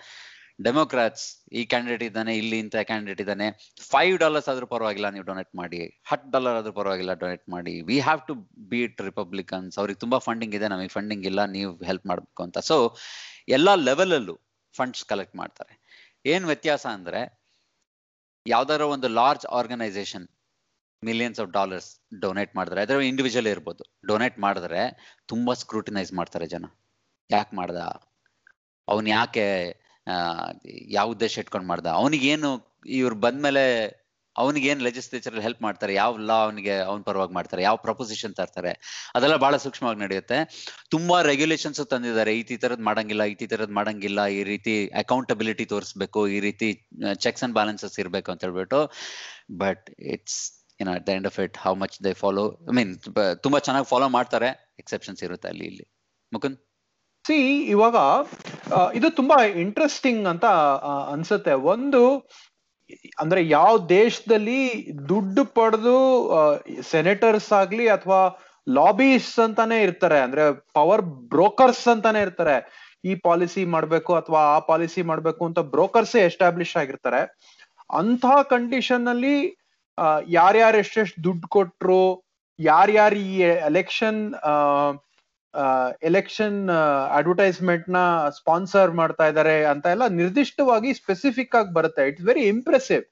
ಡೆಮೋಕ್ರಾಟ್ಸ್ 0.65 1.37
ಈ 1.53 1.65
ಕ್ಯಾಂಡಿಡೇಟ್ 1.65 2.03
ಇದ್ದಾನೆ, 2.03 2.37
ಇಲ್ಲಿ 2.37 2.59
ಇಂಥ 2.59 2.77
ಕ್ಯಾಂಡಿಡೇಟ್ 2.77 3.21
ಇದ್ದಾನೆ. 3.21 3.75
ಫೈವ್ 3.81 4.19
ಡಾಲರ್ಸ್ 4.19 4.49
ಆದ್ರೂ 4.49 4.67
ಪರವಾಗಿಲ್ಲ, 4.67 5.09
ನೀವು 5.09 5.25
ಡೊನೇಟ್ 5.25 5.57
ಮಾಡಿ. 5.57 6.03
ಹತ್ತು 6.07 6.31
ಡಾಲರ್ 6.31 6.57
ಆದ್ರೂ 6.57 6.73
ಪರವಾಗಿಲ್ಲ 6.73 7.13
ಡೊನೇಟ್ 7.13 7.49
ಮಾಡಿ. 7.49 7.81
We 7.81 8.01
have 8.01 8.21
to 8.27 8.35
beat 8.69 9.01
Republicans 9.01 9.79
ಅವ್ರಿಗೆ 9.79 9.99
ತುಂಬಾ 9.99 10.19
ಫಂಡಿಂಗ್ 10.19 10.55
ಇದೆ, 10.55 10.69
ನಮಗೆ 10.69 10.89
ಫಂಡಿಂಗ್ 10.89 11.27
ಇಲ್ಲ, 11.27 11.45
ನೀವು 11.45 11.77
ಹೆಲ್ಪ್ 11.77 12.07
ಮಾಡ್ಬೇಕು 12.07 12.43
ಅಂತ. 12.43 12.59
ಸೊ 12.59 12.97
ಎಲ್ಲಾ 13.49 13.75
ಲೆವೆಲ್ 13.75 14.13
ಅಲ್ಲೂ 14.13 14.41
ಫಂಡ್ಸ್ 14.77 15.05
ಕಲೆಕ್ಟ್ 15.05 15.37
ಮಾಡ್ತಾರೆ. 15.37 15.81
ಏನ್ 16.27 16.45
ವ್ಯತ್ಯಾಸ 16.45 16.87
ಅಂದ್ರೆ, 16.87 17.43
ಯಾವ್ದಾರ 18.47 18.81
ಒಂದು 18.81 19.09
large 19.09 19.47
organisation 19.47 20.29
millions 21.09 21.41
of 21.43 21.51
dollars 21.59 21.91
donate 22.25 22.53
ಮಾಡಿದ್ರೆ 22.57 22.81
ಅದ್ರ 22.85 22.97
ಇಂಡಿವಿಜುವಲ್ 23.13 23.49
ಇರ್ಬೋದು. 23.55 23.83
ಡೊನೇಟ್ 24.11 24.39
ಮಾಡಿದ್ರೆ 24.47 24.83
ತುಂಬಾ 25.33 25.55
ಸ್ಕ್ರೂಟಿನೈಸ್ 25.63 26.13
ಮಾಡ್ತಾರೆ 26.19 26.47
ಜನ. 26.55 26.65
ಯಾಕೆ 27.31 27.57
ಮಾಡ್ದ? 27.57 27.81
ಅವನ್ 28.89 29.09
ಯಾಕೆ 29.19 29.47
ಯಾವ 30.99 31.07
ಉದ್ದೇಶ 31.15 31.35
ಇಟ್ಕೊಂಡ್ 31.39 31.69
ಮಾಡ್ದ? 31.71 31.89
ಅವನಿಗೇನು, 32.01 32.51
ಇವ್ರು 33.01 33.17
ಬಂದ್ಮೇಲೆ 33.25 33.65
ಅವನಿಗೇನು 34.37 34.83
ಲೆಜಿಸ್ಲೇಚರ್ 34.87 35.37
ಹೆಲ್ಪ್ 35.47 35.63
ಮಾಡ್ತಾರೆ? 35.67 35.93
ಯಾವ 35.95 36.19
ಲಾ 36.29 36.37
ಅವನಿಗೆ, 36.47 36.75
ಅವನ 36.89 37.01
ಪರವಾಗಿ 37.09 37.35
ಮಾಡ್ತಾರೆ? 37.39 37.63
ಯಾವ 37.63 37.77
ಪ್ರಪೋಸಿಷನ್ 37.87 38.35
ತರ್ತಾರೆ? 38.35 38.73
ಅದೆಲ್ಲ 39.17 39.37
ಬಹಳ 39.37 39.57
ಸೂಕ್ಷ್ಮವಾಗಿ 39.57 40.01
ನಡೆಯುತ್ತೆ. 40.01 40.39
ತುಂಬಾ 40.91 41.17
ರೆಗ್ಯುಲೇಷನ್ಸ್ 41.23 41.81
ತಂದಿದ್ದಾರೆ. 41.93 42.33
ಈ 42.39 42.57
ತರದ್ 42.65 42.85
ಮಾಡಂಗಿಲ್ಲ, 42.89 43.25
ಈ 43.33 43.35
ತರದ್ 43.53 43.75
ಮಾಡಂಗಿಲ್ಲ, 43.81 44.21
ಈ 44.39 44.41
ರೀತಿ 44.53 44.75
ಅಕೌಂಟಬಿಲಿಟಿ 45.03 45.65
ತೋರಿಸ್ಬೇಕು, 45.65 46.23
ಈ 46.29 46.41
ರೀತಿ 46.41 46.69
ಚೆಕ್ಸ್ 47.27 47.45
ಅಂಡ್ 47.45 47.55
ಬ್ಯಾಲೆನ್ಸಸ್ 47.55 47.99
ಇರ್ಬೇಕು 48.05 48.31
ಅಂತ 48.33 48.45
ಹೇಳ್ಬಿಟ್ಟು. 48.45 48.81
ಬಟ್ 49.65 49.87
ಇಟ್ಸ್ 50.15 50.41
ಏನೋ 50.81 50.93
at 50.93 51.07
the 51.07 51.09
end 51.09 51.27
of 51.27 51.39
it 51.41 51.57
how 51.59 51.75
much 51.75 51.97
they 52.05 52.13
follow 52.13 52.45
I 52.71 52.75
mean 52.75 52.93
ತುಂಬಾ 53.43 53.59
ಚೆನ್ನಾಗಿ 53.59 53.89
ಫಾಲೋ 53.89 54.09
ಮಾಡ್ತಾರೆ. 54.09 54.49
ಎಕ್ಸೆಪ್ಷನ್ಸ್ 54.79 55.23
ಇರುತ್ತೆ 55.23 55.49
ಅಲ್ಲಿ, 55.49 55.65
ಇಲ್ಲಿ. 55.65 55.87
ಮುಕುಂದ್? 56.33 56.59
ಸಿ 57.27 57.39
ಇವಾಗ 57.75 57.97
ಇದು 58.95 59.09
ತುಂಬಾ 59.17 59.37
ಇಂಟ್ರೆಸ್ಟಿಂಗ್ 59.65 60.27
ಅಂತ 60.27 60.47
ಅನ್ಸುತ್ತೆ. 61.15 61.53
ಒಂದು, 61.53 62.03
ಅಂದ್ರೆ 63.21 63.49
ಯಾವ 63.49 63.73
ದೇಶದಲ್ಲಿ 63.89 64.61
ದುಡ್ಡು 65.09 65.45
ಪಡೆದು 65.45 65.97
ಸೆನೆಟರ್ಸ್ 66.83 67.53
ಆಗ್ಲಿ 67.53 67.89
ಅಥವಾ 67.89 68.21
ಲಾಬೀಸ್ 68.69 69.39
ಅಂತಾನೆ 69.39 69.83
ಇರ್ತಾರೆ. 69.83 70.19
ಅಂದ್ರೆ 70.21 70.45
ಪವರ್ 70.75 71.03
ಬ್ರೋಕರ್ಸ್ 71.03 71.89
ಅಂತಾನೆ 71.89 72.21
ಇರ್ತಾರೆ. 72.21 72.57
ಈ 73.05 73.15
ಪಾಲಿಸಿ 73.15 73.65
ಮಾಡ್ಬೇಕು 73.65 74.15
ಅಥವಾ 74.15 74.41
ಆ 74.55 74.59
ಪಾಲಿಸಿ 74.59 75.03
ಮಾಡ್ಬೇಕು 75.03 75.43
ಅಂತ 75.47 75.59
ಬ್ರೋಕರ್ಸ್ 75.59 76.17
ಎಸ್ಟಾಬ್ಲಿಷ್ 76.17 76.77
ಆಗಿರ್ತಾರೆ. 76.77 77.21
ಅಂತ 77.99 78.25
ಕಂಡೀಷನ್ 78.51 79.09
ಅಲ್ಲಿ 79.09 79.37
ಯಾರ್ಯಾರು 80.39 80.77
ಎಷ್ಟೆಷ್ಟು 80.85 81.19
ದುಡ್ಡು 81.27 81.47
ಕೊಟ್ರು, 81.57 82.03
ಯಾರ್ಯಾರು 82.59 83.19
ಈ 83.31 83.35
ಎಲೆಕ್ಷನ್ 83.71 84.21
ಎಲೆಕ್ಷನ್ 86.09 86.59
ಅಡ್ವರ್ಟೈಸ್ಮೆಂಟ್ನ 87.19 88.01
ಸ್ಪಾನ್ಸರ್ 88.37 88.91
ಮಾಡ್ತಾ 88.99 89.25
ಇದ್ದಾರೆ 89.31 89.55
ಅಂತ 89.71 89.87
ಎಲ್ಲ 89.95 90.07
ನಿರ್ದಿಷ್ಟವಾಗಿ 90.19 90.91
ಸ್ಪೆಸಿಫಿಕ್ 91.01 91.55
ಆಗಿ 91.61 91.73
ಬರುತ್ತೆ. 91.79 92.03
ಇಟ್ಸ್ 92.11 92.27
ವೆರಿ 92.29 92.45
ಇಂಪ್ರೆಸಿವ್ 92.55 93.05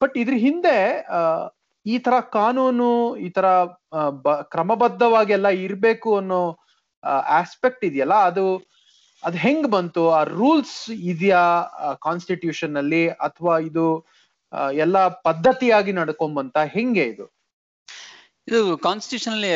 ಬಟ್ 0.00 0.14
ಇದ್ರ 0.22 0.36
ಹಿಂದೆ 0.46 0.78
ಈ 1.86 1.96
ತರ 2.06 2.14
ಕಾನೂನು, 2.38 2.92
ಈ 3.26 3.28
ತರ 3.36 3.46
ಕ್ರಮಬದ್ಧವಾಗಿ 4.54 5.32
ಎಲ್ಲ 5.38 5.50
ಇರ್ಬೇಕು 5.66 6.10
ಅನ್ನೋ 6.20 6.40
ಆಸ್ಪೆಕ್ಟ್ 7.40 7.84
ಇದೆಯಲ್ಲ, 7.88 8.16
ಅದು 8.30 8.46
ಅದು 9.22 9.36
ಹೆಂಗ್ 9.44 9.68
ಬಂತು? 9.74 10.02
ಆ 10.18 10.20
ರೂಲ್ಸ್ 10.40 10.78
ಇದೆಯಾ 11.12 11.44
ಕಾನ್ಸ್ಟಿಟ್ಯೂಷನ್ 12.06 12.74
ಅಲ್ಲಿ? 12.82 13.04
ಅಥವಾ 13.26 13.54
ಇದು 13.68 13.86
ಎಲ್ಲ 14.84 14.96
ಪದ್ಧತಿಯಾಗಿ 15.28 15.92
ನಡ್ಕೊಂಬಂತ 16.00 16.56
ಹೆಂಗೆ 16.76 17.04
ಇದು? 17.12 17.26
ಇದು 18.48 18.60
constitutionally 18.86 19.50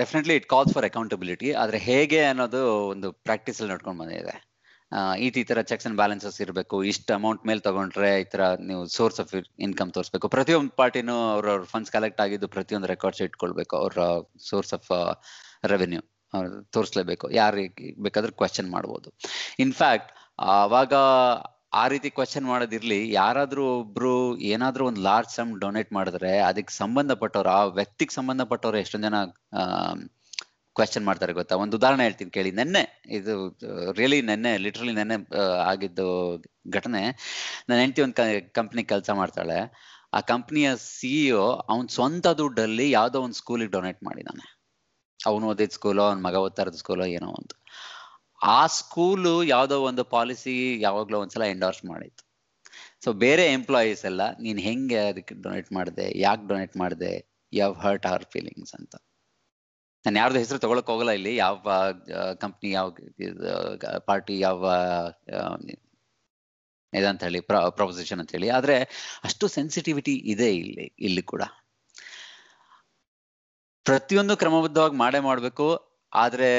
definitely 0.00 0.34
it 0.38 0.48
calls 0.54 0.72
for 0.76 0.86
accountability 0.90 1.48
ಆದ್ರೆ 1.62 1.78
ಹೇಗೆ 1.88 2.20
ಅನ್ನೋದು 2.30 2.62
ಒಂದು 2.92 3.08
ಪ್ರಾಕ್ಟೀಸ್ 3.28 3.58
ಅಲ್ಲಿ 3.60 3.72
ನಡ್ಕೊಂಡು 3.74 4.00
ಬಂದಿದೆ. 4.02 4.34
ಈ 5.24 5.44
ತರ 5.50 5.60
ಚೆಕ್ಸ್ 5.70 5.86
ಅಂಡ್ 5.88 5.98
ಬ್ಯಾಲೆನ್ಸಸ್ 6.00 6.38
ಇರಬೇಕು. 6.44 6.76
ಇಷ್ಟು 6.90 7.12
ಅಮೌಂಟ್ 7.18 7.42
ಮೇಲೆ 7.50 7.60
ತಗೊಂಡ್ರೆ 7.68 8.10
ಈ 8.20 8.26
ತರ 8.34 8.42
ನೀವು 8.68 8.82
ಸೋರ್ಸ್ 8.96 9.20
ಆಫ್ 9.22 9.32
ಇನ್ಕಮ್ 9.66 9.90
ತೋರಿಸಬೇಕು. 9.96 10.28
ಪ್ರತಿಯೊಂದು 10.36 10.74
ಪಾರ್ಟಿನೂ 10.80 11.16
ಅವ್ರ 11.36 11.56
ಫಂಡ್ಸ್ 11.72 11.92
ಕಲೆಕ್ಟ್ 11.96 12.20
ಆಗಿದ್ದು 12.24 12.48
ಪ್ರತಿಯೊಂದು 12.56 12.88
ರೆಕಾರ್ಡ್ಸ್ 12.94 13.22
ಇಟ್ಕೊಳ್ಬೇಕು 13.22 13.76
ಅವ್ರ 13.82 13.98
ಸೋರ್ಸ್ 14.50 14.74
ಆಫ್ 14.78 14.90
ರೆವೆನ್ಯೂ 15.72 16.02
ತೋರಿಸ್ಲೇಬೇಕು. 16.76 17.26
ಯಾರಿಗೆ 17.40 18.02
ಬೇಕಾದ್ರೂ 18.06 18.32
ಕ್ವಶನ್ 18.42 18.70
ಮಾಡ್ಬೋದು. 18.76 19.10
ಇನ್ಫ್ಯಾಕ್ಟ್ 19.66 20.10
ಅವಾಗ 20.62 20.94
ಆ 21.72 21.88
ರೀತಿ 21.88 22.10
ಕ್ವಶನ್ 22.10 22.46
ಮಾಡೋದಿರ್ಲಿ, 22.46 23.12
ಯಾರಾದ್ರೂ 23.12 23.64
ಒಬ್ರು 23.78 24.38
ಏನಾದ್ರೂ 24.38 24.86
ಒಂದು 24.86 25.00
ಲಾರ್ಜ್ 25.00 25.30
ಸಮ್ 25.30 25.60
ಡೊನೇಟ್ 25.60 25.92
ಮಾಡಿದ್ರೆ 25.92 26.38
ಅದಕ್ಕೆ 26.38 26.74
ಸಂಬಂಧಪಟ್ಟವ್ರು, 26.74 27.48
ಆ 27.48 27.64
ವ್ಯಕ್ತಿಗೆ 27.64 28.14
ಸಂಬಂಧಪಟ್ಟವ್ರು 28.14 28.78
ಎಷ್ಟೊಂದ್ 28.78 29.04
ಜನ 29.04 29.14
ಕ್ವಶನ್ 30.76 31.04
ಮಾಡ್ತಾರೆ 31.04 31.32
ಗೊತ್ತಾ? 31.32 31.56
ಒಂದು 31.56 31.76
ಉದಾಹರಣೆ 31.76 32.02
ಹೇಳ್ತೀನಿ 32.02 32.30
ಕೇಳಿ. 32.30 32.50
ನೆನ್ನೆ, 32.50 33.02
ಇದು 33.10 33.58
ರಿಯಲಿ 33.92 34.22
ನೆನ್ನೆ 34.22 34.58
ಲಿಟ್ರಲಿ 34.58 34.92
ನೆನ್ನೆ 34.92 35.16
ಆಗಿದ್ದು 35.70 36.08
ಘಟನೆ. 36.70 37.02
ನನ್ನ 37.68 37.78
ಹೆಂಡತಿ 37.80 38.02
ಒಂದು 38.02 38.16
ಕಂಪ್ನಿ 38.52 38.84
ಕೆಲಸ 38.84 39.10
ಮಾಡ್ತಾಳೆ. 39.10 39.58
ಆ 40.14 40.20
ಕಂಪ್ನಿಯ 40.20 40.76
ಸಿಇಒ 40.76 41.46
ಅವನ್ 41.46 41.88
ಸ್ವಂತ 41.88 42.26
ದುಡ್ಡಲ್ಲಿ 42.26 42.90
ಯಾವ್ದೋ 42.90 43.20
ಒಂದು 43.20 43.34
ಸ್ಕೂಲಿಗೆ 43.34 43.70
ಡೊನೇಟ್ 43.70 44.02
ಮಾಡಿದಾನೆ. 44.04 44.44
ಅವನು 45.26 45.46
ಓದಿದ 45.46 45.70
ಸ್ಕೂಲೋ 45.70 46.02
ಅವ್ನ 46.02 46.20
ಮಗ 46.20 46.34
ಓದ್ತಾ 46.34 46.70
ಸ್ಕೂಲೋ 46.70 47.04
ಏನೋ 47.04 47.28
ಒಂದು 47.28 47.54
ಆ 48.40 48.60
ಸ್ಕೂಲು 48.78 49.34
ಯಾವುದೋ 49.54 49.76
ಒಂದು 49.80 50.02
ಪಾಲಿಸಿ 50.14 50.54
ಯಾವಾಗಲೋ 50.80 51.20
ಒಂದ್ಸಲ 51.24 51.44
ಎಂಡೋರ್ಸ್ 51.54 51.82
ಮಾಡಿತ್ತು. 51.84 52.22
ಸೊ 53.04 53.12
ಬೇರೆ 53.24 53.44
ಎಂಪ್ಲಾಯೀಸ್ 53.52 54.04
ಎಲ್ಲ, 54.10 54.22
ನೀನು 54.44 54.60
ಹೆಂಗೆ 54.68 55.00
ಅದಕ್ಕೆ 55.08 55.34
ಡೊನೇಟ್ 55.46 55.68
ಮಾಡಿದೆ, 55.72 56.06
ಯಾಕೆ 56.26 56.44
ಡೊನೇಟ್ 56.52 56.74
ಮಾಡಿದೆ 56.82 57.12
ಯಾವ 57.52 57.72
ಹರ್ಟ್ 57.84 58.06
ಅವರ್ 58.06 58.24
ಫೀಲಿಂಗ್ಸ್ 58.34 58.74
ಅಂತ. 58.78 58.94
ನಾನು 60.04 60.18
ಯಾರ್ದು 60.18 60.38
ಹೆಸರು 60.38 60.58
ತಗೊಳಕ್ 60.64 60.90
ಹೋಗಲ್ಲ 60.92 61.12
ಇಲ್ಲಿ, 61.18 61.32
ಯಾವ 61.36 61.72
ಕಂಪ್ನಿ 62.44 62.70
ಯಾವ 62.70 62.90
ಪಾರ್ಟಿ 64.10 64.36
ಯಾವ 64.40 64.70
ಇದಂತ 66.92 67.22
ಹೇಳಿ 67.26 67.40
ಪ್ರಪೋಸಿಷನ್ 67.78 68.20
ಅಂತ 68.22 68.32
ಹೇಳಿ 68.36 68.48
ಆದ್ರೆ, 68.58 68.76
ಅಷ್ಟು 69.24 69.44
ಸೆನ್ಸಿಟಿವಿಟಿ 69.56 70.14
ಇದೆ 70.32 70.48
ಇಲ್ಲಿ 70.56 70.86
ಇಲ್ಲಿ 71.06 71.22
ಕೂಡ. 71.22 71.42
ಪ್ರತಿಯೊಂದು 73.86 74.34
ಕ್ರಮಬದ್ಧವಾಗಿ 74.36 74.96
ಮಾಡೇ 74.96 75.20
ಮಾಡ್ಬೇಕು, 75.28 75.66
ಆದ್ರೆ 76.12 76.50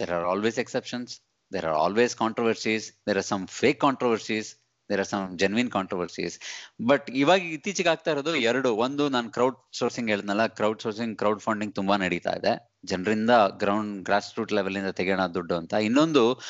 there 0.00 0.12
are 0.18 0.26
always 0.32 0.56
exceptions. 0.64 1.08
There 1.52 1.66
are 1.70 1.78
always 1.86 2.12
controversies. 2.24 2.82
There 3.06 3.18
are 3.18 3.28
some 3.32 3.46
fake 3.60 3.80
controversies. 3.80 4.54
There 4.88 5.00
are 5.00 5.08
some 5.08 5.38
genuine 5.38 5.70
controversies 5.70 6.38
but 6.86 7.10
ಇವಾಗ 7.10 7.40
ಇತ್ತೀಚೆಗೆ 7.40 7.88
ಆಗ್ತಾ 7.88 8.10
ಇರೋದು 8.10 8.36
ಎರಡು. 8.36 8.74
ಒಂದು, 8.74 9.08
ನಾನು 9.08 9.30
ಕ್ರೌಡ್ 9.30 9.56
ಸೋರ್ಸಿಂಗ್ 9.72 10.10
ಹೇಳಿದ್ನಲ್ಲ 10.10 10.46
ಕ್ರೌಡ್ 10.46 10.80
ಸೋರ್ಸಿಂಗ್ 10.80 11.18
ಕ್ರೌಡ್ 11.18 11.40
ಫಂಡಿಂಗ್ 11.40 11.74
ತುಂಬಾ 11.74 11.96
ನಡೀತಾ 11.96 12.30
ಇದೆ. 12.30 12.72
ಜನರಿಂದ 12.84 13.30
ಗ್ರೌಂಡ್ 13.58 14.02
ಗ್ರಾಸ್ 14.02 14.38
ರೂಟ್ 14.38 14.52
ಲೆವೆಲ್ 14.52 14.76
ಇಂದ 14.76 14.88
ತೆಗೆಯೋಣ 14.88 15.26
ದುಡ್ಡು 15.26 15.54
ಅಂತ. 15.54 15.72
ಇನ್ನೊಂದು 15.72 16.40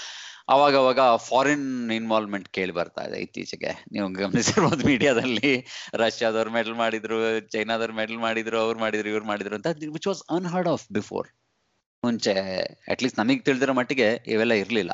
ಅವಾಗ 0.49 0.77
ಅವಾಗ 0.77 1.17
ಫಾರಿನ್ 1.17 1.91
ಇನ್ವಾಲ್ವ್ಮೆಂಟ್ 1.91 2.49
ಕೇಳಿ 2.49 2.73
ಬರ್ತಾ 2.73 3.03
ಇದೆ 3.03 3.21
ಇತ್ತೀಚೆಗೆ. 3.21 3.85
ನೀವು 3.93 4.09
ಗಮನಿಸಿರ್ಬೋದು 4.13 4.87
ಮೀಡಿಯಾದಲ್ಲಿ. 4.87 5.67
ರಷ್ಯಾದವ್ರು 5.95 6.51
ಮೆಡಲ್ 6.51 6.75
ಮಾಡಿದ್ರು, 6.75 7.41
ಚೈನಾದವ್ರು 7.41 7.93
ಮೆಡಲ್ 7.93 8.17
ಮಾಡಿದ್ರು, 8.17 8.59
ಅವ್ರು 8.59 8.81
ಮಾಡಿದ್ರು, 8.81 9.09
ಇವ್ರು 9.09 9.27
ಮಾಡಿದ್ರು 9.27 9.55
ಅಂತ 9.55 9.67
which 9.93 10.07
was 10.07 10.23
unheard 10.31 10.69
of 10.69 10.93
before 10.93 11.29
ಮುಂಚೆ 12.07 12.33
ಅಟ್ಲೀಸ್ಟ್ 12.93 13.21
ನಮಗೆ 13.21 13.43
ತಿಳಿದಿರೋ 13.49 13.75
ಮಟ್ಟಿಗೆ 13.81 14.09
ಇವೆಲ್ಲ 14.35 14.55
ಇರಲಿಲ್ಲ. 14.63 14.93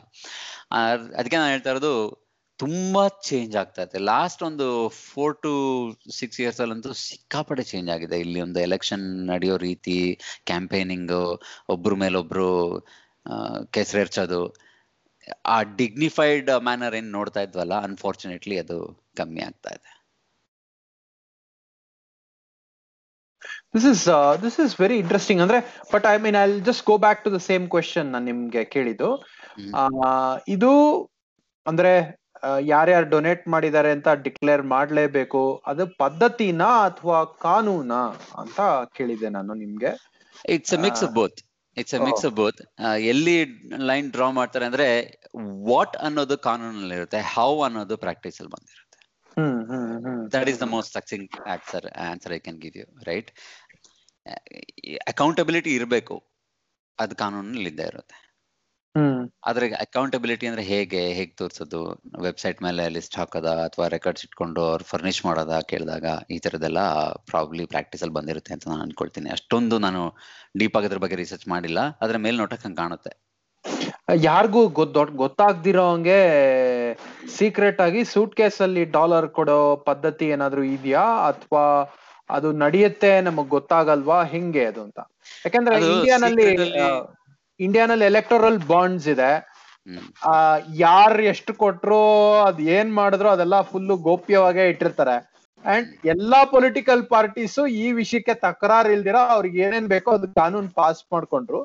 ಅದಕ್ಕೆ 1.19 1.37
ನಾನು 1.41 1.53
ಹೇಳ್ತಾ 1.55 1.73
ಇರೋದು, 1.75 1.93
ತುಂಬಾ 2.59 3.03
ಚೇಂಜ್ 3.29 3.55
ಆಗ್ತಾ 3.61 3.83
ಇದೆ 3.87 3.99
ಲಾಸ್ಟ್ 4.11 4.41
ಒಂದು 4.49 4.67
ಫೋರ್ 5.11 5.37
ಟು 5.45 5.53
ಸಿಕ್ಸ್ 6.19 6.41
ಇಯರ್ಸ್ 6.43 6.61
ಅಲ್ಲಂತೂ 6.65 6.91
ಸಿಕ್ಕಾಪಟ್ಟೆ 7.05 7.65
ಚೇಂಜ್ 7.71 7.91
ಆಗಿದೆ. 7.95 8.17
ಇಲ್ಲಿ 8.25 8.41
ಒಂದು 8.47 8.61
ಎಲೆಕ್ಷನ್ 8.67 9.05
ನಡೆಯೋ 9.31 9.57
ರೀತಿ 9.69 9.97
ಕ್ಯಾಂಪೇನಿಂಗ್ 10.51 11.15
ಒಬ್ರ 11.75 11.95
ಮೇಲೊಬ್ರು 12.03 12.51
ಕೆಸರೆರ್ಚೋದು 13.77 14.43
ಆ 15.55 15.57
ಡಿಗ್ನಿಫೈಡ್ 15.81 16.51
ಮ್ಯಾನರ್ 16.69 16.95
ಏನ್ 17.01 17.11
ನೋಡ್ತಾ 17.19 17.41
ಇದ್ವಲ್ಲ 17.47 17.75
ಅನ್ಫಾರ್ಚುನೇಟ್ಲಿ 17.89 18.59
ಅದು 18.65 18.79
ಕಮ್ಮಿ 19.19 19.43
ಆಗ್ತಾ 19.49 19.73
ಇದೆ. 19.79 19.91
This 23.75 23.87
is 23.93 24.05
this 24.45 24.59
is 24.65 24.73
very 24.83 24.97
interesting 25.03 25.43
ಅಂದ್ರೆ 25.45 25.59
but 25.93 26.07
I 26.13 26.17
mean 26.25 26.39
I 26.43 26.45
just 26.69 26.85
go 26.91 26.97
back 27.05 27.21
to 27.25 27.31
the 27.37 27.41
same 27.51 27.67
question 27.75 28.09
ನಾನು 28.15 28.27
ನಿಮ್ಗೆ 28.31 28.63
ಕೇಳಿದ್ದು. 28.75 29.11
ಇದು 30.55 30.73
ಅಂದ್ರೆ 31.67 31.93
ಯಾರ್ಯಾರು 32.73 33.07
ಡೊನೇಟ್ 33.15 33.43
ಮಾಡಿದ್ದಾರೆ 33.55 33.91
ಅಂತ 33.97 34.09
ಡಿಕ್ಲೇರ್ 34.27 34.63
ಮಾಡಲೇಬೇಕು 34.75 35.43
ಅದು 35.71 35.85
ಪದ್ಧತಿನಾ 36.03 36.69
ಅಥವಾ 36.89 37.19
ಕಾನೂನ 37.47 37.95
ಅಂತ 38.43 38.61
ಕೇಳಿದೆ 38.99 39.31
ನಾನು 39.37 39.55
ನಿಮ್ಗೆ. 39.63 39.93
It's 40.57 40.77
mix 40.87 41.05
of 41.07 41.15
both 41.21 41.41
it's 41.77 41.97
mix. 42.09 42.27
Of 42.29 42.37
both 42.43 42.61
ಎಲ್ಲಿ 43.13 43.39
ಲೈನ್ 43.91 44.09
ಡ್ರಾ 44.15 44.29
ಮಾಡ್ತಾರೆ 44.39 44.67
ಅಂದ್ರೆ 44.71 44.89
ವಾಟ್ 45.71 45.97
ಅನ್ನೋದು 46.09 46.39
ಕಾನೂನಲ್ಲಿ 46.49 46.97
ಇರುತ್ತೆ 47.01 47.21
ಹೌ 47.35 47.51
ಅನ್ನೋದು 47.69 47.97
ಪ್ರಾಕ್ಟೀಸ್ 48.07 48.39
ಅಲ್ಲಿ 48.41 48.53
ಬಂದಿರುತ್ತೆ. 48.57 48.87
That 50.35 50.49
is 50.53 50.61
the 50.63 50.67
most 50.77 50.93
succinct 50.99 51.37
answer 51.55 51.87
most 51.87 51.93
I 51.93 51.99
can 51.99 52.11
answer 52.13 52.31
I 52.39 52.41
can 52.47 52.57
give 52.65 52.77
you 52.81 52.87
right? 53.09 53.29
Accountability 55.13 55.71
ಇರಬೇಕು. 55.75 56.17
ಅದು 56.99 57.15
ಕಾನೂನಲ್ಲಿ 57.23 57.71
ಇದ್ದೇ 57.73 57.87
ಇರುತ್ತೆ 57.93 58.19
ಆದ್ರೆ 59.49 59.67
ಅಕೌಂಟಬಿಲಿಟಿ 59.85 60.47
ಅಂದ್ರೆ 60.47 60.63
ಹೇಗೆ 60.71 61.01
ಹೇಗೆ 61.19 61.33
ತೋರಿಸೋದು? 61.37 61.81
ವೆಬ್ಸೈಟ್ 62.23 62.59
ಮೇಲೆ 62.63 62.85
ಲಿಸ್ಟ್ 62.89 63.17
ಹಾಕೋದ 63.19 63.49
ಅಥವಾ 63.67 63.87
ರೆಕಾರ್ಡ್ಸ್ 63.89 64.25
ಇಟ್ಕೊಂಡು 64.27 64.63
ಅವ್ರು 64.71 64.85
ಫರ್ನಿಶ್ 64.85 65.21
ಮಾಡೋದ 65.27 65.61
ಕೇಳಿದಾಗ 65.73 66.05
ಈ 66.31 66.39
ತರದೆಲ್ಲ 66.39 66.81
ಪ್ರಾಬ್ಲಿ 67.31 67.65
ಪ್ರಾಕ್ಟೀಸ್ 67.65 68.03
ಅಲ್ಲಿ 68.03 68.17
ಬಂದಿರುತ್ತೆ 68.19 68.55
ಅಂತ 68.55 68.69
ನಾನು 68.69 68.83
ಅನ್ಕೊಳ್ತೀನಿ. 68.83 69.31
ಅಷ್ಟೊಂದು 69.31 69.79
ನಾನು 69.79 70.03
ಡೀಪ್ 70.59 70.77
ಆಗಿ 70.77 70.89
ಅದ್ರ 70.91 71.01
ಬಗ್ಗೆ 71.05 71.17
ರಿಸರ್ಚ್ 71.17 71.49
ಮಾಡಿಲ್ಲ. 71.49 71.81
ಅದ್ರ 72.01 72.17
ಮೇಲ್ನೋಟಕ್ಕೆ 72.27 72.67
ಹಂಗೆ 72.69 72.81
ಕಾಣುತ್ತೆ. 72.83 73.13
ಯಾರಿಗೂ 74.25 74.61
ಗೊತ್ತ 74.79 74.99
ಗೊತ್ತಾಗ್ದಿರೋ 75.23 75.85
ಹಂಗೆ 75.93 76.21
ಸೀಕ್ರೆಟ್ 77.37 77.81
ಆಗಿ 77.81 78.01
ಸೂಟ್ 78.05 78.35
ಕೇಸ್ 78.35 78.61
ಅಲ್ಲಿ 78.67 78.85
ಡಾಲರ್ 78.99 79.29
ಕೊಡೋ 79.39 79.59
ಪದ್ಧತಿ 79.89 80.27
ಏನಾದ್ರೂ 80.27 80.63
ಇದೆಯಾ? 80.77 81.05
ಅಥವಾ 81.31 81.65
ಅದು 82.31 82.53
ನಡೆಯುತ್ತೆ 82.53 83.21
ನಮಗ್ 83.21 83.49
ಗೊತ್ತಾಗಲ್ವಾ? 83.49 84.19
ಹೆಂಗೆ 84.25 84.65
ಅದು 84.67 84.81
ಅಂತ. 84.83 85.01
ಯಾಕಂದ್ರೆ 85.45 85.77
ಇಂಡಿಯಾನಲ್ಲಿ 85.93 86.49
ಇಂಡಿಯಾನಲ್ಲಿ 87.61 88.05
ಎಲೆಕ್ಟೋರಲ್ 88.05 88.59
ಬಾಂಡ್ಸ್ 88.67 89.09
ಇದೆ. 89.09 89.31
ಆ 90.27 90.35
ಯಾರ್ 90.77 91.21
ಎಷ್ಟು 91.33 91.53
ಕೊಟ್ರು 91.55 92.01
ಅದ್ 92.43 92.61
ಏನ್ 92.77 92.95
ಮಾಡಿದ್ರು 92.95 93.29
ಅದೆಲ್ಲ 93.29 93.61
ಫುಲ್ 93.61 93.93
ಗೋಪ್ಯವಾಗೇ 94.09 94.65
ಇಟ್ಟಿರ್ತಾರೆ. 94.69 95.17
ಅಂಡ್ 95.65 95.89
ಎಲ್ಲಾ 96.07 96.41
ಪೊಲಿಟಿಕಲ್ 96.45 97.03
ಪಾರ್ಟೀಸು 97.07 97.67
ಈ 97.67 97.93
ವಿಷಯಕ್ಕೆ 97.93 98.35
ತಕರಾರು 98.35 98.91
ಇಲ್ದಿರ 98.93 99.19
ಅವ್ರಿಗೆ 99.29 99.59
ಏನೇನ್ 99.63 99.89
ಬೇಕೋ 99.89 100.11
ಅದು 100.11 100.29
ಕಾನೂನು 100.35 100.71
ಪಾಸ್ 100.75 101.03
ಮಾಡ್ಕೊಂಡ್ರು. 101.13 101.61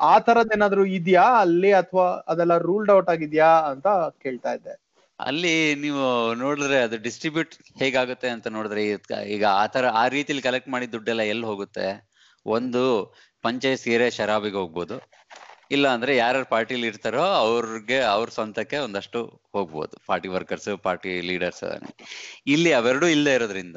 ಆ 0.00 0.18
ತರದ್ 0.18 0.52
ಏನಾದ್ರು 0.52 0.84
ಇದೆಯಾ 0.98 1.24
ಅಲ್ಲಿ 1.44 1.72
ಅಥವಾ 1.72 2.06
ಅದೆಲ್ಲ 2.28 2.58
ರೂಲ್ಡ್ 2.58 2.90
ಔಟ್ 2.90 3.10
ಆಗಿದ್ಯಾ 3.10 3.48
ಅಂತ 3.72 3.88
ಕೇಳ್ತಾ 4.22 4.52
ಇದ್ದೆ. 4.52 4.74
ಅಲ್ಲಿ 5.18 5.54
ನೀವು 5.84 6.04
ನೋಡಿದ್ರೆ 6.42 6.78
ಅದು 6.86 6.96
ಡಿಸ್ಟ್ರಿಬ್ಯೂಟ್ 7.06 7.54
ಹೇಗಾಗುತ್ತೆ 7.80 8.28
ಅಂತ 8.34 8.46
ನೋಡಿದ್ರೆ 8.56 8.82
ಈಗ 9.34 9.44
ಆತರ 9.62 9.84
ಆ 10.02 10.04
ರೀತಿಲಿ 10.16 10.42
ಕಲೆಕ್ಟ್ 10.48 10.70
ಮಾಡಿದ 10.74 10.92
ದುಡ್ಡೆಲ್ಲ 10.96 11.24
ಎಲ್ಲಿ 11.32 11.46
ಹೋಗುತ್ತೆ? 11.50 11.86
ಒಂದು 12.46 12.82
ಪಂಚಾಯತ್ 13.46 13.82
ಸೀರೆ 13.84 14.08
ಶರಾಬಿಗೆ 14.18 14.58
ಹೋಗ್ಬೋದು. 14.62 14.96
ಇಲ್ಲ 15.74 15.86
ಅಂದ್ರೆ 15.96 16.12
ಯಾರ್ಯಾರು 16.16 16.48
ಪಾರ್ಟಿಲಿ 16.54 16.86
ಇರ್ತಾರೋ 16.92 17.24
ಅವ್ರಿಗೆ, 17.44 17.98
ಅವ್ರ 18.14 18.28
ಸ್ವಂತಕ್ಕೆ 18.36 18.78
ಒಂದಷ್ಟು 18.86 19.20
ಹೋಗ್ಬೋದು. 19.54 19.94
ಪಾರ್ಟಿ 20.10 20.28
ವರ್ಕರ್ಸ್, 20.34 20.70
ಪಾರ್ಟಿ 20.86 21.12
ಲೀಡರ್ಸ್ 21.28 21.64
ಇಲ್ಲಿ 22.54 22.72
ಅವೆರಡೂ 22.80 23.06
ಇಲ್ಲದೆ 23.16 23.34
ಇರೋದ್ರಿಂದ 23.38 23.76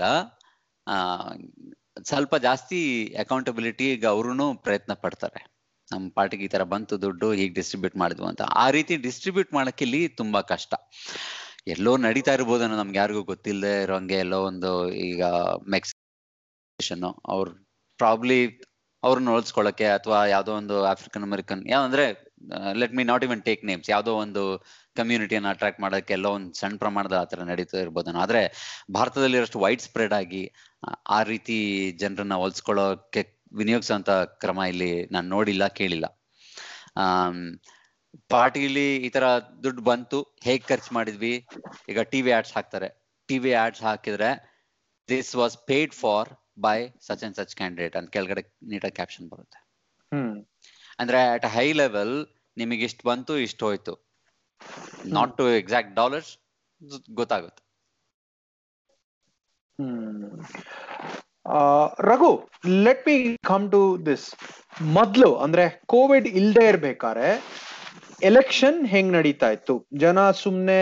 ಸ್ವಲ್ಪ 2.09 2.35
ಜಾಸ್ತಿ 2.47 2.79
ಅಕೌಂಟಬಿಲಿಟಿ 3.23 3.85
ಈಗ 3.95 4.05
ಅವ್ರು 4.15 4.47
ಪ್ರಯತ್ನ 4.65 4.93
ಪಡ್ತಾರೆ. 5.05 5.41
ನಮ್ಮ 5.91 6.05
ಪಾರ್ಟಿಗೆ 6.11 6.43
ಈ 6.43 6.51
ತರ 6.51 6.63
ಬಂತು 6.69 6.95
ದುಡ್ಡು, 7.03 7.27
ಹೀಗೆ 7.33 7.53
ಡಿಸ್ಟ್ರಿಬ್ಯೂಟ್ 7.57 7.97
ಮಾಡಿದ್ವು 8.01 8.27
ಅಂತ. 8.29 8.43
ಆ 8.57 8.69
ರೀತಿ 8.71 8.93
ಡಿಸ್ಟ್ರಿಬ್ಯೂಟ್ 9.03 9.51
ಮಾಡಕ್ಕೆ 9.53 9.83
ಇಲ್ಲಿ 9.85 10.01
ತುಂಬಾ 10.19 10.39
ಕಷ್ಟ. 10.51 10.71
ಎಲ್ಲೋ 11.67 11.91
ನಡೀತಾ 12.03 12.31
ಇರ್ಬೋದೇನೋ 12.33 12.75
ನಮ್ಗೆ 12.75 12.99
ಯಾರಿಗೂ 12.99 13.21
ಗೊತ್ತಿಲ್ಲದೆ 13.29 13.73
ಇರೋಂಗೆ 13.83 14.17
ಎಲ್ಲೋ 14.23 14.39
ಒಂದು 14.47 14.71
ಈಗ 15.05 15.21
ಮೆಕ್ಸಿಕನ್ 15.75 17.05
ಅವ್ರ 17.29 17.47
ಪ್ರಾಬ್ಲಿ 17.99 18.39
ಅವ್ರನ್ನ 19.03 19.29
ಹೋಲ್ಸ್ಕೊಳಕ್ಕೆ 19.29 19.87
ಅಥವಾ 19.95 20.19
ಯಾವ್ದೋ 20.27 20.51
ಒಂದು 20.57 20.75
African 20.87 21.23
American 21.23 21.61
ಯಾವಂದ್ರೆ 21.67 22.05
let 22.75 22.93
me 22.93 23.03
not 23.03 23.23
even 23.23 23.41
take 23.43 23.61
names 23.65 23.89
ಯಾವ್ದೋ 23.89 24.11
ಒಂದು 24.17 24.41
ಕಮ್ಯುನಿಟಿಯನ್ನು 24.95 25.49
ಅಟ್ರಾಕ್ಟ್ 25.49 25.79
ಮಾಡೋಕೆ 25.79 26.13
ಎಲ್ಲೋ 26.13 26.31
ಒಂದು 26.31 26.51
ಸಣ್ಣ 26.53 26.75
ಪ್ರಮಾಣದ 26.77 27.15
ಆತರ 27.21 27.43
ನಡೀತಾ 27.49 27.77
ಇರ್ಬೋದನ್ನು 27.79 28.21
ಆದರೆ 28.21 28.41
ಭಾರತದಲ್ಲಿರೋಷ್ಟು 28.93 29.59
ವೈಡ್ 29.59 29.81
ಸ್ಪ್ರೆಡ್ 29.81 30.13
ಆಗಿ 30.13 30.43
ಆ- 30.83 30.97
ಆ 31.09 31.23
ರೀತಿ 31.25 31.57
ಜನರನ್ನ 31.99 32.35
ಹೋಲ್ಸ್ಕೊಳ್ಳೋಕೆ 32.35 33.23
ವಿನಿಯೋಗಿಸುವಂತ 33.55 34.09
ಕ್ರಮ 34.09 34.59
ಇಲ್ಲಿ 34.67 35.05
ನಾನು 35.05 35.27
ನೋಡಿಲ್ಲ 35.29 35.67
ಕೇಳಿಲ್ಲ. 35.67 36.05
ಆ 36.97 37.05
ಪಾರ್ಟಿಲಿ 38.29 38.95
ಈ 38.97 39.09
ತರ 39.09 39.25
ದುಡ್ಡು 39.63 39.81
ಬಂತು 39.81 40.19
ಹೇಗ್ 40.43 40.67
ಖರ್ಚು 40.67 40.93
ಮಾಡಿದ್ವಿ? 40.93 41.47
ಈಗ 41.89 41.99
ಟಿವಿ 41.99 42.31
ಆಡ್ಸ್ 42.31 42.53
ಹಾಕ್ತಾರೆ. 42.53 42.89
ಟಿವಿ 43.27 43.53
ಆಡ್ಸ್ 43.53 43.81
ಹಾಕಿದ್ರೆ 43.81 44.29
this 45.09 45.35
was 45.35 45.57
paid 45.57 45.93
for 45.93 46.29
by 46.59 46.87
such 47.01 47.23
and 47.23 47.35
such 47.35 47.55
candidate 47.55 47.95
ಅಂತ 47.95 48.09
ಕೆಳಗಡೆ 48.09 48.43
ನೀಟಾಗಿ 48.63 48.95
ಕ್ಯಾಪ್ಷನ್ 48.95 49.29
ಬರುತ್ತೆ. 49.29 49.59
ಅಂದ್ರೆ 50.99 51.19
ಅಟ್ 51.27 51.45
ಹೈ 51.45 51.67
ಲೆವೆಲ್ 51.73 52.15
ನಿಮಗೆ 52.57 52.83
ಇಷ್ಟು 52.83 53.09
ಬಂತು 53.09 53.37
ಇಷ್ಟು 53.37 53.65
ಹೋಯ್ತು. 53.65 53.93
ನಾಟ್ 55.05 55.37
ಟು 55.37 55.49
ಎಕ್ಸಾಕ್ಟ್ 55.49 55.95
ಡಾಲರ್ಸ್ 55.95 56.31
ಗೊತ್ತಾಗುತ್ತೆ. 57.11 57.63
ಹ್ಮ್. 59.79 60.43
Raghu 62.09 62.31
let 62.85 63.03
me 63.07 63.15
come 63.43 63.65
to 63.71 63.81
this 64.05 64.27
ಮೊದ್ಲು 64.97 65.29
ಅಂದ್ರೆ 65.35 65.65
ಕೋವಿಡ್ 65.85 66.27
ಇಲ್ದೇ 66.41 66.67
ಇರ್ಬೇಕಾದ್ರೆ 66.67 67.29
ಎಲೆಕ್ಷನ್ 68.23 68.87
ಹೆಂಗ್ 68.87 69.13
ನಡೀತಾ 69.13 69.49
ಇತ್ತು? 69.51 69.75
ಜನ 69.97 70.31
ಸುಮ್ನೆ 70.31 70.79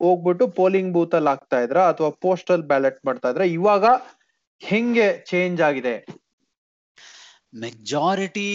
ಹೋಗ್ಬಿಟ್ಟು 0.00 0.44
ಪೋಲಿಂಗ್ 0.48 0.92
ಬೂತ್ 0.92 1.14
ಅಲ್ಲಿ 1.14 1.30
ಆಗ್ತಾ 1.30 1.58
ಇದ್ರ 1.60 1.78
ಅಥವಾ 1.92 2.10
ಪೋಸ್ಟಲ್ 2.26 2.62
ಬ್ಯಾಲೆಟ್ 2.62 2.98
ಮಾಡ್ತಾ 3.06 3.30
ಇದ್ರ? 3.30 3.42
ಇವಾಗ 3.58 3.84
ಹೆಂಗೆ 4.62 5.08
ಚೇಂಜ್ 5.30 5.60
ಆಗಿದೆ? 5.60 5.94
ಮೆಜಾರಿಟಿ 7.62 8.46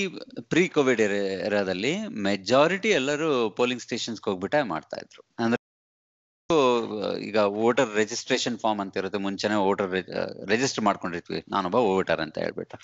ಪ್ರೀ 0.49 0.67
ಕೋವಿಡ್ 0.67 1.02
ಏರಿಯಾದಲ್ಲಿ 1.02 1.93
ಮೆಜಾರಿಟಿ 2.28 2.89
ಎಲ್ಲರೂ 2.89 3.49
ಪೋಲಿಂಗ್ 3.49 3.82
ಸ್ಟೇಷನ್ಸ್ 3.82 4.21
ಹೋಗ್ಬಿಟ್ಟೆ 4.28 4.62
ಮಾಡ್ತಾ 4.73 4.97
ಇದ್ರು. 4.97 5.21
ಈಗ 7.28 7.38
ವೋಟರ್ 7.60 7.89
ರಿಜಿಸ್ಟ್ರೇಷನ್ 7.99 8.58
ಫಾರ್ಮ್ 8.63 8.82
ಅಂತ 8.84 9.02
ಇರುತ್ತೆ. 9.02 9.19
ಮುಂಚೆನೆ 9.25 9.56
ವೋಟರ್ 9.67 9.91
ರಿಜಿಸ್ಟರ್ 10.54 10.84
ಮಾಡ್ಕೊಂಡಿರ್ತೀವಿ 10.88 11.41
ನಾನೊಬ್ಬ 11.56 11.80
ವೋಟರ್ 11.89 12.21
ಅಂತ 12.25 12.38
ಹೇಳ್ಬಿಟ್ಟು. 12.45 12.78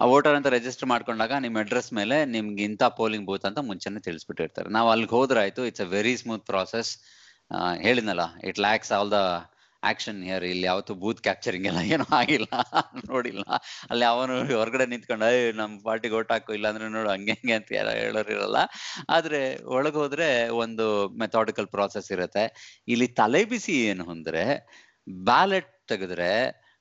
ಆ 0.00 0.06
ವೋಟರ್ 0.12 0.36
ಅಂತ 0.38 0.50
ರಿಜಿಸ್ಟರ್ 0.56 0.88
ಮಾಡ್ಕೊಂಡಾಗ 0.94 1.32
ನಿಮ್ಮ 1.46 1.64
ಅಡ್ರೆಸ್ 1.64 1.90
ಮೇಲೆ 2.00 2.18
ನಿಮ್ಗೆ 2.36 2.64
ಇಂಥ 2.70 2.84
ಪೋಲಿಂಗ್ 3.00 3.26
ಬೂತ್ 3.30 3.46
ಅಂತ 3.50 3.62
ಮುಂಚೆನೆ 3.70 4.02
ತಿಳಿಸ್ಬಿಟ್ಟಿರ್ತಾರೆ. 4.08 4.70
ನಾವು 4.78 4.90
ಅಲ್ಲಿಗೆ 4.94 5.14
ಹೋದ್ರಾಯ್ತು 5.18 5.64
it's 5.70 5.84
a 5.86 5.90
very 5.96 6.14
smooth 6.22 6.46
process 6.52 6.92
ಹೇಳಿದ್ನಲ್ಲ 7.86 8.24
it 8.50 8.60
lacks 8.66 8.92
all 8.98 9.12
the 9.18 9.20
action 9.90 10.20
here 10.28 10.44
ಇಲ್ಲಿ 10.52 10.66
ಯಾವತ್ತು 10.70 10.94
ಬೂತ್ 11.02 11.20
ಕ್ಯಾಪ್ಚರಿಂಗ್ 11.26 11.66
ಎಲ್ಲ 11.70 11.80
ಏನೋ 11.96 12.06
ಆಗಿಲ್ಲ. 12.18 12.48
ನೋಡಿಲ್ಲ. 13.10 13.44
ಅಲ್ಲಿ 13.90 14.06
ಅವನು 14.12 14.34
ಹೊರಗಡೆ 14.60 14.86
ನಿಂತ್ಕೊಂಡು 14.92 15.28
ನಮ್ 15.60 15.72
ಪಾರ್ಟಿಗೆ 15.86 16.16
ಓಟ್ 16.20 16.32
ಹಾಕು 16.34 16.54
ಇಲ್ಲ 16.58 16.66
ಅಂದ್ರೆ 16.72 16.88
ನೋಡು, 16.96 17.10
ಹಂಗೆ 17.14 17.36
ಹಂಗೆ 17.38 17.54
ಅಂತ 17.58 17.72
ಯಾರು 17.78 17.92
ಹೇಳೋರು 18.02 18.32
ಇರಲ್ಲ. 18.36 18.60
ಆದ್ರೆ 19.16 19.40
ಒಳಗ್ 19.76 19.98
ಹೋದ್ರೆ 20.02 20.28
ಒಂದು 20.64 20.86
ಮೆಥಾಡಿಕಲ್ 21.22 21.70
ಪ್ರಾಸೆಸ್ 21.76 22.10
ಇರುತ್ತೆ. 22.16 22.44
ಇಲ್ಲಿ 22.94 23.08
ತಲೆ 23.22 23.42
ಬಿಸಿ 23.52 23.76
ಏನು 23.92 24.06
ಅಂದ್ರೆ 24.16 24.44
ಬ್ಯಾಲೆಟ್ 25.30 25.72
ತೆಗೆದ್ರೆ 25.92 26.32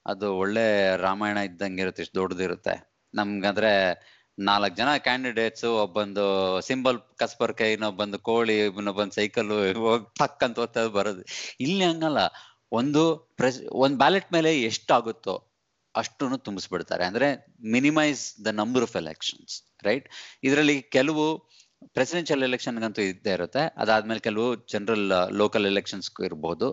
ಅದು 0.05 0.27
ಒಳ್ಳೆ 0.41 0.65
ರಾಮಾಯಣ 1.07 1.37
ಇದ್ದಂಗೆ 1.49 1.81
ಇರುತ್ತೆ, 1.85 2.03
ಇಷ್ಟು 2.05 2.17
ದೊಡ್ಡದಿರುತ್ತೆ 2.21 2.75
ನಮ್ಗಂದ್ರೆ 3.13 3.71
ನಾಲ್ಕು 4.37 4.75
ಜನ 4.79 4.89
ಕ್ಯಾಂಡಿಡೇಟ್ಸ್ 5.05 5.65
ಒಬ್ಬಂದು 5.83 6.23
ಸಿಂಬಲ್ 6.67 6.97
ಕಸ್ಬರ್ಕೆ 7.21 7.67
ಇನ್ನೊಬ್ಬಂದು 7.73 8.17
ಕೋಳಿ, 8.29 8.55
ಇನ್ನೊಬ್ಬಂದು 8.79 9.15
ಸೈಕಲ್ 9.19 9.51
ಹೋಗಿ 9.85 10.05
ಟಕ್ 10.19 10.43
ಓದ್ತಾ 10.63 10.81
ಬರೋದು. 10.97 11.23
ಇಲ್ಲಿ 11.65 11.85
ಹಂಗಲ್ಲ. 11.91 12.21
ಒಂದು 12.71 13.33
ಪ್ರೆಸ್ 13.37 13.59
ಒಂದು 13.71 13.97
ಬ್ಯಾಲೆಟ್ 13.97 14.33
ಮೇಲೆ 14.33 14.61
ಎಷ್ಟಾಗುತ್ತೋ 14.61 15.35
ಅಷ್ಟನ್ನು 15.95 16.37
ತುಂಬಿಸ್ಬಿಡ್ತಾರೆ. 16.37 17.05
ಅಂದ್ರೆ 17.05 17.27
minimise 17.71 18.45
the 18.45 18.47
number 18.47 18.83
of 18.83 18.95
elections 18.95 19.53
right 19.83 20.09
ಇದರಲ್ಲಿ 20.43 20.81
ಕೆಲವು 20.81 21.25
ಪ್ರೆಸಿಡೆನ್ಷಿಯಲ್ 21.85 22.43
ಎಲೆಕ್ಷನ್ಗಂತೂ 22.43 23.01
ಇದ್ದೇ 23.01 23.33
ಇರುತ್ತೆ. 23.33 23.63
ಅದಾದ್ಮೇಲೆ 23.77 24.19
ಕೆಲವು 24.19 24.55
ಜನರಲ್ 24.55 25.11
ಲೋಕಲ್ 25.31 25.65
ಎಲೆಕ್ಷನ್ಸ್ಗೂ 25.65 26.23
ಇರಬಹುದು 26.23 26.67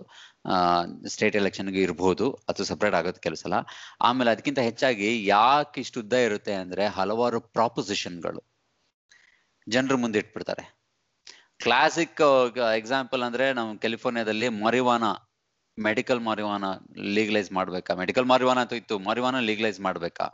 ಸ್ಟೇಟ್ 1.07 1.35
ಎಲೆಕ್ಷನ್ಗೂ 1.35 1.77
ಇರಬಹುದು 1.77 2.31
ಅಥವಾ 2.31 2.65
ಸಪ್ರೇಟ್ 2.65 2.95
ಆಗುತ್ತೆ 2.95 3.21
ಕೆಲವು 3.21 3.37
ಸಲ 3.37 3.53
ಆಮೇಲೆ 4.01 4.31
ಅದಕ್ಕಿಂತ 4.31 4.59
ಹೆಚ್ಚಾಗಿ 4.59 5.25
ಯಾಕೆ 5.25 5.81
ಇಷ್ಟು 5.81 5.99
ಉದ್ದ 5.99 6.13
ಇರುತ್ತೆ 6.13 6.53
ಅಂದ್ರೆ 6.53 6.87
ಹಲವಾರು 6.87 7.39
ಪ್ರಾಪೊಸಿಷನ್ಗಳು 7.39 8.41
ಜನರ 9.67 9.95
ಮುಂದೆ 9.95 10.19
ಇಟ್ಬಿಡ್ತಾರೆ. 10.19 10.63
ಕ್ಲಾಸಿಕ್ 11.63 12.21
ಎಕ್ಸಾಂಪಲ್ 12.77 13.23
ಅಂದ್ರೆ 13.23 13.53
ನಾವು 13.53 13.77
ಕ್ಯಾಲಿಫೋರ್ನಿಯಾದಲ್ಲಿ 13.77 14.49
ಮರಿವಾನ 14.49 15.03
ಮೆಡಿಕಲ್ 15.77 16.21
ಮಾರಿವಾನ 16.27 16.65
ಲೀಗಲೈಸ್ 17.17 17.51
ಮಾಡ್ಬೇಕಾ? 17.51 17.91
ಮೆಡಿಕಲ್ 18.01 18.27
ಮಾರಿವಾನ 18.31 18.59
ಅಂತ 18.65 18.73
ಇತ್ತು 18.81 18.95
ಮಾರಿವಾನ 19.07 19.39
ಲೀಗಲೈಸ್ 19.49 19.79
ಮಾಡ್ಬೇಕಾ? 19.79 20.25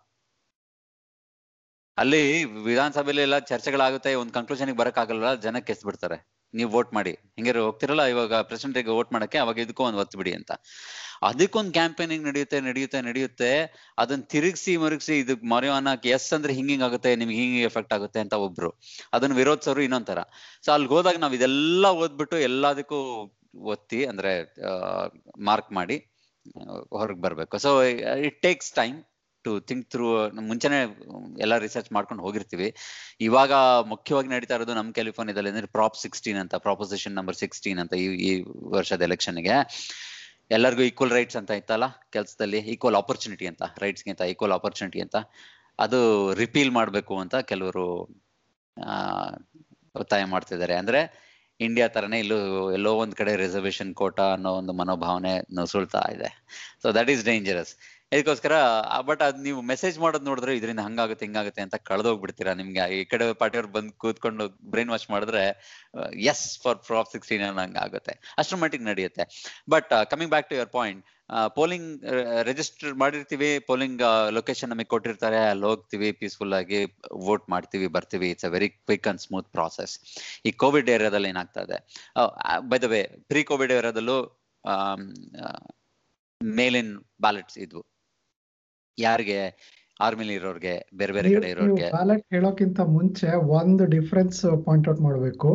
ಅಲ್ಲಿ 1.98 2.24
ವಿಧಾನಸಭೆಯಲ್ಲಿ 2.68 3.24
ಎಲ್ಲ 3.28 3.38
ಚರ್ಚೆಗಳಾಗುತ್ತೆ, 3.52 4.12
ಒಂದು 4.16 4.34
ಕನ್ಕ್ಲೂಷನ್ಗೆ 4.38 4.78
ಬರಕ್ 4.82 5.00
ಆಗಲ್ಲ 5.04 5.34
ಜನಕ್ಕೆ 5.46 5.74
ಬಿಡ್ತಾರೆ 5.88 6.18
ನೀವು 6.54 6.70
ವೋಟ್ 6.76 6.92
ಮಾಡಿ. 6.98 7.12
ಹಿಂಗೆ 7.38 7.52
ಹೋಗ್ತಿರಲ್ಲ, 7.66 8.04
ಇವಾಗ 8.14 8.36
ಪ್ರೆಸಿಡೆಂಟ್ಗೆ 8.50 8.94
ವೋಟ್ 8.98 9.12
ಮಾಡಕ್ಕೆ, 9.16 9.38
ಅವಾಗ 9.38 9.58
ಇದಕ್ಕೂ 9.64 9.84
ಒಂದು 9.88 10.00
ಒತ್ತು 10.04 10.18
ಬಿಡಿ 10.20 10.32
ಅಂತ. 10.38 10.52
ಅದಕ್ಕೊಂದು 11.30 11.72
ಕ್ಯಾಂಪೇನಿಂಗ್ 11.78 12.26
ನಡೆಯುತ್ತೆ 12.30 12.58
ನಡೆಯುತ್ತೆ 12.68 13.00
ನಡೆಯುತ್ತೆ. 13.10 13.50
ಅದನ್ನ 14.02 14.24
ತಿರುಗಿಸಿ 14.34 14.74
ಮರುಗಿಸಿ 14.84 15.16
ಇದು 15.24 15.34
ಮರಿವಾನಕ್ಕೆ 15.54 16.10
ಎಸ್ 16.18 16.30
ಅಂದ್ರೆ 16.38 16.54
ಹಿಂಗಿಂಗ್ 16.60 16.86
ಆಗುತ್ತೆ, 16.88 17.12
ನಿಮ್ಗೆ 17.16 17.38
ಹಿಂಗೆ 17.42 17.62
ಎಫೆಕ್ಟ್ 17.70 17.94
ಆಗುತ್ತೆ 17.98 18.20
ಅಂತ 18.26 18.36
ಒಬ್ರು. 18.48 18.70
ಅದನ್ನ 19.14 19.36
ವಿರೋಧಿಸೋರು 19.42 19.84
ಇನ್ನೊಂಥರ 19.88 20.22
ಸೊ 20.66 20.72
ಅಲ್ಲಿ 20.76 20.88
ಹೋದಾಗ 20.88 21.18
ನಾವ್ 21.26 21.36
ಇದೆಲ್ಲ 21.40 21.86
ಓದ್ಬಿಟ್ಟು 22.04 22.40
ಎಲ್ಲದಕ್ಕೂ 22.50 23.00
ಒತ್ತಿ 23.54 24.00
ಅಂದ್ರೆ 24.12 24.32
ಮಾರ್ಕ್ 25.50 25.70
ಮಾಡಿ 25.80 25.98
ಹೊರಗೆ 27.00 27.22
ಬರ್ಬೇಕು. 27.26 27.56
So 27.66 27.70
it 28.28 28.38
takes 28.48 28.72
time 28.80 28.98
to 29.46 29.52
think 29.70 29.86
through 29.94 30.06
ಮುಂಚೆನೆ 30.50 30.80
ಎಲ್ಲ 31.44 31.56
ರಿಸರ್ಚ್ 31.66 31.90
ಮಾಡ್ಕೊಂಡು 31.96 32.24
ಹೋಗಿರ್ತೀವಿ. 32.26 32.68
ಇವಾಗ 33.28 33.52
ಮುಖ್ಯವಾಗಿ 33.92 34.30
ನಡೀತಾ 34.34 34.56
ಇರೋದು 34.58 34.74
ನಮ್ಮ 34.80 34.90
ಕ್ಯಾಲಿಫೋರ್ನಿಯಾದಲ್ಲಿ 34.98 35.52
ಅಂದ್ರೆ 35.54 35.70
ಪ್ರಾಪ್ 35.78 35.98
ಸಿಕ್ಸ್ಟೀನ್ 36.04 36.40
ಅಂತ 36.44 36.56
ಪ್ರಾಪೋಸಿಷನ್ 36.68 37.16
ನಂಬರ್ 37.20 37.38
ಸಿಕ್ಸ್ಟೀನ್ 37.44 37.80
ಅಂತ 37.84 37.94
ಈ 38.04 38.08
ಈ 38.30 38.32
ವರ್ಷದ 38.78 39.04
ಎಲೆಕ್ಷನ್ಗೆ 39.10 39.56
ಎಲ್ಲರಿಗೂ 40.58 40.84
ಈಕ್ವಲ್ 40.90 41.14
ರೈಟ್ಸ್ 41.18 41.38
ಅಂತ 41.40 41.52
ಇತ್ತಲ್ಲ 41.62 41.88
ಕೆಲಸದಲ್ಲಿ 42.16 42.60
ಈಕ್ವಲ್ 42.74 42.98
ಆಪರ್ಚುನಿಟಿ 43.02 43.48
ಅಂತ 43.52 43.64
ರೈಟ್ಸ್ಗಿಂತ 43.84 44.22
ಈಕ್ವಲ್ 44.34 44.56
ಆಪರ್ಚುನಿಟಿ 44.58 45.00
ಅಂತ. 45.06 45.18
ಅದು 45.80 46.00
ರಿಪೀಲ್ 46.44 46.72
ಮಾಡಬೇಕು 46.78 47.16
ಅಂತ 47.24 47.36
ಕೆಲವರು 47.52 47.86
ಒತ್ತಾಯ 49.96 50.24
ಮಾಡ್ತಿದ್ದಾರೆ. 50.34 50.76
ಅಂದ್ರೆ 50.82 51.02
ಇಂಡಿಯಾ 51.60 51.88
ತರನೇ 51.96 52.18
ಇಲ್ಲೂ 52.24 52.38
ಎಲ್ಲೋ 52.78 52.92
ಒಂದ್ 53.04 53.16
ಕಡೆ 53.20 53.32
ರಿಸರ್ವೇಶನ್ 53.44 53.92
ಕೋಟಾ 54.02 54.26
ಅನ್ನೋ 54.36 54.52
ಒಂದು 54.60 54.74
ಮನೋಭಾವನೆ 54.82 55.34
ನುಸುಳ್ತಾ 55.60 56.04
ಇದೆ. 56.16 56.30
ಸೊ 56.84 56.88
ದಟ್ 56.98 57.10
ಈಸ್ 57.14 57.24
ಡೇಂಜರಸ್ 57.30 57.74
ಇದಕ್ಕೋಸ್ಕರ 58.14 58.54
ಬಟ್ 59.10 59.22
ಅದ್ 59.26 59.40
ನೀವು 59.48 59.60
ಮೆಸೇಜ್ 59.72 59.98
ಮಾಡೋದ್ 60.04 60.26
ನೋಡಿದ್ರೆ 60.30 60.54
ಇದರಿಂದ 60.60 60.82
ಹಂಗಾಗುತ್ತೆ, 60.86 61.24
ಹಿಂಗಾಗುತ್ತೆ 61.28 61.62
ಅಂತ 61.66 61.78
ಕಳೆದೋಗ್ಬಿಡ್ತೀರಾ 61.90 62.54
ನಿಮ್ಗೆ. 62.62 62.86
ಈ 62.96 63.00
ಕಡೆ 63.12 63.26
ಪಾರ್ಟಿಯವ್ರು 63.42 63.72
ಬಂದು 63.76 63.94
ಕೂತ್ಕೊಂಡು 64.04 64.46
ಬ್ರೈನ್ 64.74 64.92
ವಾಶ್ 64.94 65.08
ಮಾಡಿದ್ರೆ 65.14 65.44
ಎಸ್ 66.32 66.44
ಫಾರ್ 66.64 66.80
ಫ್ರಾಫ್ 66.88 67.12
ಸಿಕ್ಸ್ಟೀನ್ 67.16 67.44
ಹಂಗಾಗುತ್ತೆ 67.64 68.16
ಅಷ್ಟ್ರ 68.42 68.58
ಮಟ್ಟಿಗೆ 68.64 68.88
ನಡೆಯುತ್ತೆ. 68.92 69.26
But 69.76 69.92
coming 70.14 70.34
back 70.36 70.50
to 70.52 70.58
your 70.60 70.74
point 70.80 71.04
polling 71.58 71.90
register 72.50 72.94
ಮಾಡಿರ್ತೀವಿ 72.94 73.50
ಪೋಲಿಂಗ್ 73.70 74.02
ಲೊಕೇಶನ್ 74.38 74.72
ನಮಗೆ 74.74 74.90
ಕೊಟ್ಟಿರ್ತಾರೆ 74.94 75.40
ಅಲ್ಲಿ 75.52 75.66
ಹೋಗ್ತೀವಿ 75.70 76.10
ಪೀಸ್ಫುಲ್ 76.22 76.56
ಆಗಿ 76.60 76.80
ವೋಟ್ 77.28 77.46
ಮಾಡ್ತೀವಿ 77.50 77.88
ಬರ್ತೀವಿ. 77.98 78.30
It's 78.34 78.48
a 78.50 78.52
very 78.56 78.70
quick 78.70 79.08
and 79.12 79.22
smooth 79.26 79.50
process 79.58 79.94
ಈ 80.46 80.52
ಕೋವಿಡ್ 80.64 80.90
ಏರಿಯಾದಲ್ಲಿ 80.96 81.30
ಏನಾಗ್ತಾ 81.34 81.64
ಇದೆ? 81.68 81.80
By 82.72 82.80
the 82.86 82.90
way 82.96 83.02
pre 83.32 83.44
Covid 83.52 83.74
ಏರಿಯಾದಲ್ಲೂ 83.80 84.18
mail in 86.42 86.94
ballots 87.22 87.58
ಇದ್ವು. 87.66 87.84
ಯಾರಿಗೆ? 88.98 89.42
ಆರ್ಮಿಲಿ 90.06 90.36
ಇರೋರ್ಗೆ 90.40 90.74
ಬೇರೆ 91.00 91.14
ಬೇರೆ 91.16 91.30
ಕಡೆ 91.36 91.48
ಇರೋರ್ಗೆ. 91.54 91.88
ಬ್ಯಾಲೆಟ್ 91.96 92.26
ಹೇಳೋಕ್ಕಿಂತ 92.36 92.80
ಮುಂಚೆ 92.98 93.30
ಒಂದು 93.60 93.86
ಡಿಫ್ರೆನ್ಸ್ 93.96 94.40
ಪಾಯಿಂಟ್ 94.68 94.88
ಔಟ್ 94.92 95.02
ಮಾಡಬೇಕು. 95.08 95.50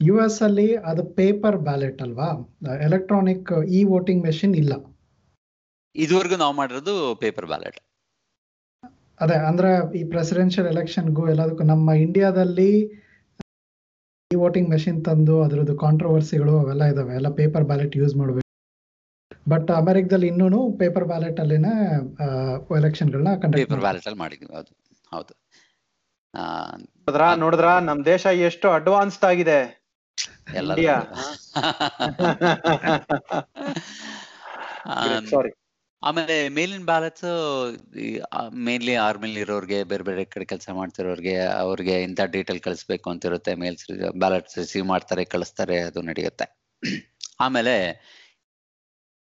ಯು 0.00 0.14
ಎಸ್ 0.26 0.38
ಅಲ್ಲಿ 0.46 0.68
ಅದು 0.90 1.02
ಪೇಪರ್ 1.18 1.58
ಬ್ಯಾಲೆಟ್ 1.66 2.00
ಅಲ್ವಾ? 2.06 2.28
ಎಲೆಕ್ಟ್ರಾನಿಕ್ 2.86 3.50
ಇ 3.78 3.82
ವೋಟಿಂಗ್ 3.94 4.22
ಮೆಷಿನ್ 4.28 4.54
ಇಲ್ಲ. 4.62 4.72
ಇದುವರೆಗೂ 5.94 6.36
ನಾವು 6.36 6.54
ಮಾಡಿರೋದು 6.54 7.16
ಪೇಪರ್ 7.16 7.46
ಬ್ಯಾಲೆಟ್ 7.46 7.78
ಅದೇ 9.20 9.34
ಅಂದ್ರೆ 9.34 9.98
ಈ 9.98 10.04
ಪ್ರೆಸಿಡೆನ್ಷಿಯಲ್ 10.04 10.68
ಎಲೆಕ್ಷನ್ಗೂ 10.68 11.28
ಎಲ್ಲದಕ್ಕೂ 11.28 11.64
ನಮ್ಮ 11.64 11.92
ಇಂಡಿಯಾದಲ್ಲಿ 11.92 12.70
ಈ 14.30 14.36
ವೋಟಿಂಗ್ 14.36 14.70
ಮೆಷಿನ್ 14.70 15.04
ತಂದು 15.04 15.42
ಅದರದ್ದು 15.42 15.78
ಕಾಂಟ್ರವರ್ಸಿಗಳು 15.78 16.58
ಅವೆಲ್ಲ 16.60 16.84
ಇದಾವೆ. 16.84 17.14
ಎಲ್ಲ 17.14 17.28
ಪೇಪರ್ 17.28 17.64
ಬ್ಯಾಲೆಟ್ 17.64 17.96
ಯೂಸ್ 17.96 18.16
ಮಾಡಬೇಕು. 18.16 18.46
ಬಟ್ 19.48 19.70
ಅಮೆರಿಕದಲ್ಲಿ 19.70 20.26
ಇನ್ನೂ 20.26 20.72
ಪೇಪರ್ 20.72 21.04
ಬ್ಯಾಲೆಟ್ 21.04 21.40
ಅಲ್ಲಿನೇ 21.40 21.74
ಎಲೆಕ್ಷನ್ಗಳನ್ನ 22.76 23.32
ಕಂಡಕ್ಟ್ 23.34 23.68
ಪೇಪರ್ 23.68 23.80
ಬ್ಯಾಲೆಟ್ 23.80 24.06
ಅಲ್ಲಿ 24.06 24.18
ಮಾಡಿದ್ವಿ 24.18 24.56
ಅದು 24.56 24.72
ಹೌದು. 25.10 25.32
ನೋಡಿದ್ರ? 26.98 27.34
ನೋಡಿದ್ರ? 27.34 27.78
ನಮ್ 27.78 28.04
ದೇಶ 28.04 28.26
ಎಷ್ಟು 28.26 28.70
ಅಡ್ವಾನ್ಸ್ಡ್ 28.70 29.24
ಆಗಿದೆ. 29.24 29.58
ಎಲ್ಲ. 30.54 30.72
ಸಾರಿ 35.30 35.50
ಆಮೇಲೆ 36.02 36.48
ಮೇಲಿನ 36.48 36.84
ಬ್ಯಾಲೆನ್ಸ್ 36.84 37.76
ಮೇನ್ಲಿ 38.52 38.94
ಆರ್ಮಿಲಿ 38.94 39.40
ಇರೋರ್ಗೆ, 39.40 39.84
ಬೇರೆ 39.84 40.04
ಬೇರೆ 40.04 40.24
ಕಡೆ 40.24 40.44
ಕೆಲಸ 40.44 40.70
ಮಾಡ್ತಿರೋರ್ಗೆ, 40.70 41.36
ಅವ್ರಿಗೆ 41.40 42.02
ಇಂಥ 42.02 42.20
ಡೀಟೇಲ್ 42.20 42.60
ಕಳಿಸ್ಬೇಕು 42.60 43.10
ಅಂತ 43.10 43.24
ಇರುತ್ತೆ 43.24 43.54
ಮೇಲ್ಸ್ 43.54 44.12
ಬ್ಯಾಲೆಟ್ಸ್ 44.18 44.58
ರಿಸೀವ್ 44.58 44.86
ಮಾಡ್ತಾರೆ, 44.86 45.24
ಕಳಿಸ್ತಾರೆ, 45.24 45.80
ಅದು 45.80 46.02
ನಡೆಯುತ್ತೆ. 46.02 46.70
ಆಮೇಲೆ 47.40 47.74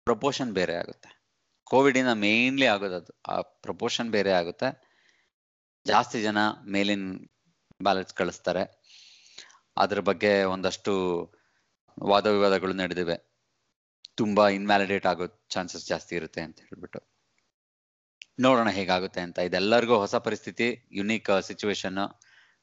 ಪ್ರಪೋಷನ್ 0.04 0.52
ಬೇರೆ 0.52 0.74
ಆಗುತ್ತೆ. 0.74 1.16
ಕೋವಿಡ್ 1.64 1.98
ಇಂದ 1.98 2.08
ಮೇನ್ಲಿ 2.08 2.66
ಆಗೋದು 2.66 2.94
ಅದು. 2.94 3.20
ಆ 3.28 3.40
ಪ್ರಪೋಷನ್ 3.40 4.10
ಬೇರೆ 4.10 4.30
ಆಗುತ್ತೆ. 4.30 4.68
ಜಾಸ್ತಿ 5.86 6.22
ಜನ 6.22 6.38
ಮೇಲಿನ 6.66 7.16
ಬ್ಯಾಲೆಟ್ಸ್ 7.82 8.14
ಕಳಿಸ್ತಾರೆ. 8.14 8.62
ಅದ್ರ 9.76 10.00
ಬಗ್ಗೆ 10.00 10.42
ಒಂದಷ್ಟು 10.44 10.92
ವಾದ 12.02 12.26
ವಿವಾದಗಳು 12.26 12.72
ನಡೆದಿವೆ. 12.72 13.35
ತುಂಬಾ 14.18 14.44
ಇನ್ವ್ಯಾಲಿಡೇಟ್ 14.48 15.06
ಆಗೋ 15.06 15.24
ಚಾನ್ಸಸ್ 15.50 15.86
ಜಾಸ್ತಿ 15.88 16.12
ಇರುತ್ತೆ 16.16 16.40
ಅಂತ 16.40 16.58
ಹೇಳ್ಬಿಟ್ಟು. 16.60 17.00
ನೋಡೋಣ 18.40 18.70
ಹೇಗಾಗುತ್ತೆ 18.70 19.20
ಅಂತ. 19.20 19.38
ಇದೆಲ್ಲರಿಗೂ 19.38 19.96
ಹೊಸ 19.96 20.14
ಪರಿಸ್ಥಿತಿ 20.26 20.66
unique 20.92 21.30
situation 21.40 22.00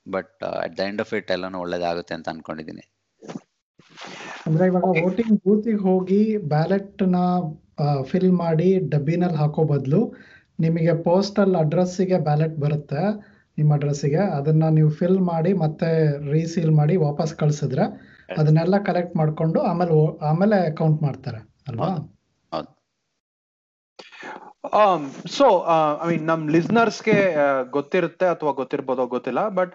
but 0.06 0.34
at 0.64 0.76
the 0.78 0.88
end 0.90 1.02
of 1.02 1.14
it 1.14 1.32
ಎಲ್ಲಾನು 1.32 1.60
ಒಳ್ಳೇದಾಗುತ್ತೆ 1.60 2.14
ಅಂತ 2.16 2.28
ಅನ್ಕೊಂಡಿದೀನಿ. 2.30 2.84
ಅಂದ್ರೆ 4.48 4.66
ಇವಾಗ 4.68 4.88
ವೋಟಿಂಗ್ 5.04 5.36
ಬೂತಿಗೆ 5.46 5.82
ಹೋಗಿ 5.82 6.22
ಬ್ಯಾಲೆಟ್ನ 6.48 7.18
ಫಿಲ್ 8.04 8.32
ಮಾಡಿ 8.36 8.70
ಡಬ್ಬಿನಲ್ಲಿ 8.90 9.38
ಹಾಕೋ 9.38 9.64
ಬದಲು 9.64 10.02
ನಿಮಗೆ 10.60 10.94
ಪೋಸ್ಟಲ್ 11.04 11.56
ಅಡ್ರೆಸ್ಸಿಗೆ 11.56 12.18
ಬ್ಯಾಲೆಟ್ 12.20 12.58
ಬರುತ್ತೆ 12.58 13.04
ನಿಮ್ಮ 13.58 13.72
ಅಡ್ರೆಸ್ಸಿಗೆ 13.74 14.22
ಅದನ್ನ 14.38 14.70
ನೀವು 14.70 14.90
ಫಿಲ್ 14.90 15.20
ಮಾಡಿ 15.32 15.52
ಮತ್ತೆ 15.64 15.90
ರೀಸೀಲ್ 16.32 16.72
ಮಾಡಿ 16.72 16.96
ವಾಪಸ್ 16.98 17.34
ಕಳ್ಸಿದ್ರೆ 17.36 17.86
ಅದನ್ನೆಲ್ಲ 18.40 18.76
ಕಲೆಕ್ಟ್ 18.90 19.16
ಮಾಡ್ಕೊಂಡು 19.22 19.60
ಆಮೇಲೆ 19.70 19.96
ಆಮೇಲೆ 20.30 20.58
ಅಕೌಂಟ್ 20.72 21.00
ಮಾಡ್ತಾರೆ, 21.06 21.40
ಅಲ್ವಾ. 21.68 21.90
ಸೊ 25.38 25.48
ಐ 26.04 26.08
ಮೀನ್ 26.12 26.28
ನಮ್ 26.32 26.44
ಲಿಸ್ನರ್ಸ್ಗೆ 26.56 27.18
ಗೊತ್ತಿರುತ್ತೆ 27.78 28.28
ಅಥವಾ 28.36 28.52
ಗೊತ್ತಿರ್ಬೋದೋ 28.60 29.06
ಗೊತ್ತಿಲ್ಲ 29.16 29.42
ಬಟ್ 29.60 29.74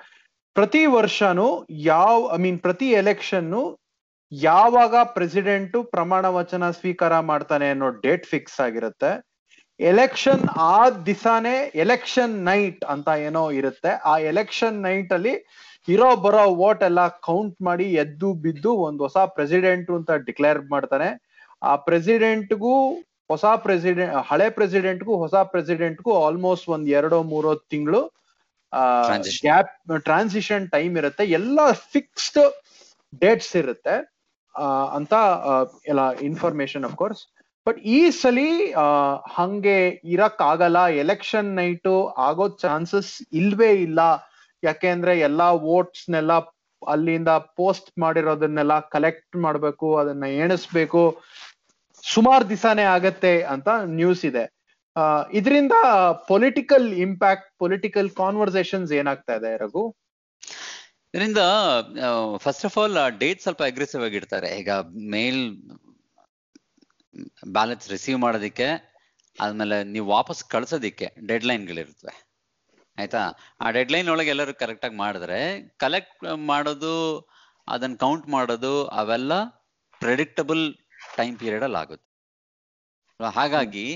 ಪ್ರತಿ 0.57 0.83
ವರ್ಷನೂ 0.99 1.49
ಯಾವ 1.93 2.17
ಐ 2.37 2.39
ಮೀನ್ 2.45 2.61
ಪ್ರತಿ 2.67 2.89
ಎಲೆಕ್ಷನ್ 3.03 3.51
ಯಾವಾಗ 4.33 4.95
ಪ್ರೆಸಿಡೆಂಟ್ 5.17 5.77
ಪ್ರಮಾಣ 5.93 6.25
ವಚನ 6.39 6.65
ಸ್ವೀಕಾರ 6.79 7.15
ಮಾಡ್ತಾನೆ 7.31 7.67
ಅನ್ನೋ 7.75 7.89
ಡೇಟ್ 8.05 8.27
ಫಿಕ್ಸ್ 8.33 8.59
ಆಗಿರುತ್ತೆ. 8.67 9.11
ಎಲೆಕ್ಷನ್ 9.81 10.43
ಆ 10.73 10.79
ದಿಸಾನೇ 11.07 11.57
ಎಲೆಕ್ಷನ್ 11.85 12.35
ನೈಟ್ 12.49 12.83
ಅಂತ 12.95 13.09
ಏನೋ 13.27 13.45
ಇರುತ್ತೆ. 13.61 13.91
ಆ 14.11 14.15
ಎಲೆಕ್ಷನ್ 14.31 14.79
ನೈಟ್ 14.87 15.13
ಅಲ್ಲಿ 15.17 15.35
ಇರೋ 15.89 16.09
ಬರೋ 16.25 16.45
ವೋಟ್ 16.63 16.83
ಎಲ್ಲ 16.89 17.03
ಕೌಂಟ್ 17.29 17.57
ಮಾಡಿ 17.69 17.87
ಎದ್ದು 18.03 18.29
ಬಿದ್ದು 18.45 18.71
ಒಂದ್ 18.87 19.01
ಹೊಸ 19.07 19.19
ಪ್ರೆಸಿಡೆಂಟ್ 19.37 19.91
ಅಂತ 19.99 20.11
ಡಿಕ್ಲೇರ್ 20.29 20.61
ಮಾಡ್ತಾನೆ. 20.75 21.09
ಆ 21.63 21.73
ಪ್ರೆಸಿಡೆಂಟ್ಗೂ 21.89 22.75
ಹೊಸ 23.31 23.45
ಪ್ರೆಸಿಡೆಂಟ್ 23.65 24.15
ಹಳೆ 24.31 24.47
ಪ್ರೆಸಿಡೆಂಟ್ಗೂ 24.51 25.15
ಹೊಸ 25.23 25.37
ಪ್ರೆಸಿಡೆಂಟ್ಗೂ 25.53 26.13
ಆಲ್ಮೋಸ್ಟ್ 26.27 26.69
ಒಂದ್ 26.75 26.89
ಎರಡೋ 26.99 27.19
ಮೂರೋ 27.33 27.53
ತಿಂಗಳು. 27.73 28.03
ಗ್ಯಾಪ್ 29.47 29.73
ಟ್ರಾನ್ಸಿಷನ್ 30.09 30.65
ಟೈಮ್ 30.77 30.95
ಇರುತ್ತೆ. 31.01 31.25
ಎಲ್ಲ 31.39 31.59
ಫಿಕ್ಸ್ಡ್ 31.95 32.41
ಡೇಟ್ಸ್ 33.23 33.55
ಇರುತ್ತೆ. 33.63 33.97
ಅಂತ 34.99 35.15
ಎಲ್ಲ 35.91 36.03
ಇನ್ಫಾರ್ಮೇಶನ್ 36.29 36.85
ಅಫ್ 36.89 36.97
ಕೋರ್ಸ್ 37.03 37.21
ಬಟ್ 37.67 37.79
ಈ 37.97 37.99
ಸಲಿ 38.21 38.51
ಹಂಗೆ 39.37 39.79
ಇರಕ್ 40.15 40.41
ಆಗಲ್ಲ 40.53 40.79
ಎಲೆಕ್ಷನ್ 41.03 41.49
ನೈಟು 41.61 41.95
ಆಗೋ 42.29 42.47
ಚಾನ್ಸಸ್ 42.65 43.13
ಇಲ್ವೇ 43.41 43.71
ಇಲ್ಲ. 43.87 44.01
ಯಾಕೆಂದ್ರೆ 44.63 45.13
ಎಲ್ಲಾ 45.29 45.49
ವೋಟ್ಸ್ 45.69 46.07
ನೆಲ್ಲ 46.15 46.33
ಅಲ್ಲಿಂದ 46.83 47.31
ಪೋಸ್ಟ್ 47.59 47.89
ಮಾಡಿರೋದನ್ನೆಲ್ಲ 48.03 48.75
ಕಲೆಕ್ಟ್ 48.95 49.37
ಮಾಡ್ಬೇಕು, 49.45 49.89
ಅದನ್ನ 50.01 50.27
ಎಣಿಸ್ಬೇಕು. 50.43 51.03
ಸುಮಾರು 52.05 52.45
ದಿಸಾನೇ 52.53 52.85
ಆಗತ್ತೆ 52.97 53.33
ಅಂತ 53.55 53.69
ನ್ಯೂಸ್ 54.01 54.23
ಇದೆ. 54.31 54.45
ಇದರಿಂದ 55.39 55.75
ಪೊಲಿಟಿಕಲ್ 56.31 56.87
ಇಂಪ್ಯಾಕ್ಟ್ 57.07 57.49
ಪೊಲಿಟಿಕಲ್ 57.63 58.09
ಕಾನ್ವರ್ಸೇಷನ್ಸ್ 58.21 58.93
ಏನಾಗ್ತಾ 59.01 59.35
ಇದೆ, 59.41 59.51
ರಘು? 59.63 59.85
ಇದರಿಂದ 61.15 61.43
ಫಸ್ಟ್ 62.45 62.65
ಆಫ್ 62.69 62.77
ಆಲ್ 62.81 62.97
ಡೇಟ್ 63.23 63.43
ಸ್ವಲ್ಪ 63.45 63.63
ಅಗ್ರೆಸಿವ್ 63.71 64.03
ಆಗಿರ್ತಾರೆ. 64.09 64.49
ಈಗ 64.61 64.71
ಮೇಲ್ 65.15 65.43
ಬ್ಯಾಲೆನ್ಸ್ 67.57 67.87
ರಿಸೀವ್ 67.95 68.19
ಮಾಡೋದಿಕ್ಕೆ, 68.25 68.69
ಆದ್ಮೇಲೆ 69.39 69.77
ನೀವು 69.95 70.07
ವಾಪಸ್ 70.17 70.43
ಕಳ್ಸೋದಿಕ್ಕೆ 70.55 71.09
ಡೆಡ್ 71.29 71.47
ಲೈನ್ಗಳಿರ್ತವೆ 71.51 72.15
ಆಯ್ತಾ? 72.99 73.23
ಆ 73.61 73.71
ಡೆಡ್ 73.71 73.93
ಲೈನ್ 73.93 74.09
ಒಳಗೆ 74.09 74.31
ಎಲ್ಲರೂ 74.31 74.55
ಕರೆಕ್ಟ್ 74.55 74.85
ಆಗಿ 74.85 74.97
ಮಾಡಿದ್ರೆ 74.97 75.41
ಕಲೆಕ್ಟ್ 75.79 76.25
ಮಾಡೋದು 76.37 76.95
ಅದನ್ನ 77.69 77.97
ಕೌಂಟ್ 77.97 78.29
ಮಾಡೋದು, 78.29 78.87
ಅವೆಲ್ಲ 78.87 79.33
ಪ್ರೆಡಿಕ್ಟಬಲ್ 80.01 80.75
ಟೈಮ್ 81.17 81.39
ಪೀರಿಯಡ್ 81.39 81.65
ಅಲ್ಲಿ 81.65 81.79
ಆಗುತ್ತೆ. 81.79 82.07
ಹಾಗಾಗಿ 83.35 83.87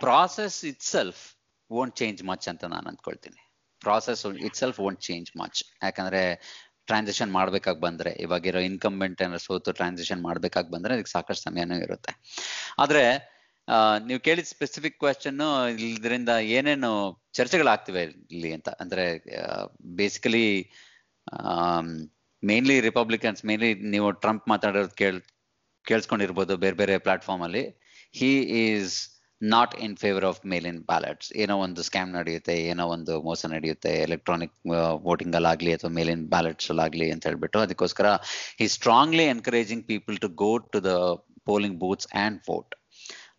process 0.00 0.64
itself 0.82 1.22
won't 1.70 1.96
change 1.96 2.24
much 2.24 2.48
ಅಂತ 2.48 2.64
ನಾನು 2.64 2.88
ಅಂದ್ಕೊಳ್ತೀನಿ. 2.88 3.40
Process 3.80 4.26
itself 4.56 4.80
won't 4.80 5.00
change 5.00 5.30
much 5.36 5.64
ಯಾಕಂದ್ರೆ 5.82 6.22
ಟ್ರಾನ್ಸಾಕ್ಷನ್ 6.86 7.32
ಮಾಡ್ಬೇಕಾಗಿ 7.32 7.80
ಬಂದ್ರೆ 7.80 8.10
ಇವಾಗಿರೋ 8.10 8.60
ಇನ್ಕಂಬೆಂಟ್ 8.60 9.22
ಏನಾದ್ರು 9.22 9.38
ಸೋತು 9.38 9.72
ಟ್ರಾನ್ಸಾಕ್ಷನ್ 9.72 10.22
ಮಾಡ್ಬೇಕಾಗಿ 10.22 10.70
ಬಂದ್ರೆ, 10.70 10.94
ಅದಕ್ಕೆ 10.94 11.10
ಸಾಕಷ್ಟು 11.10 11.42
ಸಮಯನೂ 11.42 11.74
ಇರುತ್ತೆ. 11.74 12.12
ಆದ್ರೆ 12.78 13.02
ನೀವು 14.08 14.20
ಕೇಳಿದ 14.26 14.48
ಸ್ಪೆಸಿಫಿಕ್ 14.54 14.96
ಕ್ವೆಶನ್ 15.02 15.40
ಇದರಿಂದ 15.96 16.32
ಏನೇನು 16.56 16.90
ಚರ್ಚೆಗಳಾಗ್ತಿವೆ 17.38 18.02
ಇಲ್ಲಿ 18.34 18.50
ಅಂತ? 18.56 18.68
ಅಂದ್ರೆ 18.82 19.04
ಬೇಸಿಕಲಿ 20.00 20.46
ಮೇನ್ಲಿ 22.42 22.76
ರಿಪಬ್ಲಿಕನ್ಸ್ 22.88 23.42
ಮೇನ್ಲಿ 23.48 23.70
ನೀವು 23.94 24.08
ಟ್ರಂಪ್ 24.24 24.46
ಮಾತಾಡೋದು 24.52 24.94
ಕೇಳ್, 25.02 25.20
ಕೇಳಿಸ್ಕೊಂಡಿರ್ಬೋದು 25.86 26.54
ಬೇರೆ 26.64 26.76
ಬೇರೆ 26.80 26.96
ಪ್ಲಾಟ್ಫಾರ್ಮ್ 27.06 27.44
ಅಲ್ಲಿ. 27.46 27.64
He 28.18 28.32
is 28.62 28.94
not 29.42 29.74
in 29.84 29.94
favour 30.02 30.26
of 30.28 30.40
mail 30.52 30.66
in 30.70 30.80
ballots 30.92 31.28
ಏನೋ 31.42 31.54
ಒಂದು 31.66 31.80
ಸ್ಕ್ಯಾಮ್ 31.88 32.10
ನಡೆಯುತ್ತೆ, 32.18 32.54
ಏನೋ 32.70 32.84
ಒಂದು 32.94 33.12
ಮೋಸ 33.26 33.46
ನಡೆಯುತ್ತೆ 33.54 33.92
ಎಲೆಕ್ಟ್ರಾನಿಕ್ 34.06 34.54
ವೋಟಿಂಗ್ 35.08 35.36
ಅಲ್ಲಾಗ್ಲಿ 35.40 35.72
ಅಥವಾ 35.76 35.90
ಮೇಲ್ 35.98 36.10
ಇನ್ 36.14 36.24
ಬ್ಯಾಲೆಟ್ಸ್ 36.34 36.70
ಅಲ್ಲಾಗ್ಲಿ 36.74 37.08
ಅಂತ 37.14 37.26
ಹೇಳ್ಬಿಟ್ಟು 37.30 37.60
ಅದಕ್ಕೋಸ್ಕರ 37.66 38.08
he 38.60 38.68
strongly 38.76 39.26
encouraging 39.34 39.84
people 39.92 40.18
to 40.24 40.30
go 40.44 40.50
to 40.74 40.80
the 40.88 40.94
polling 41.50 41.78
booths 41.84 42.08
and 42.24 42.38
vote 42.50 42.74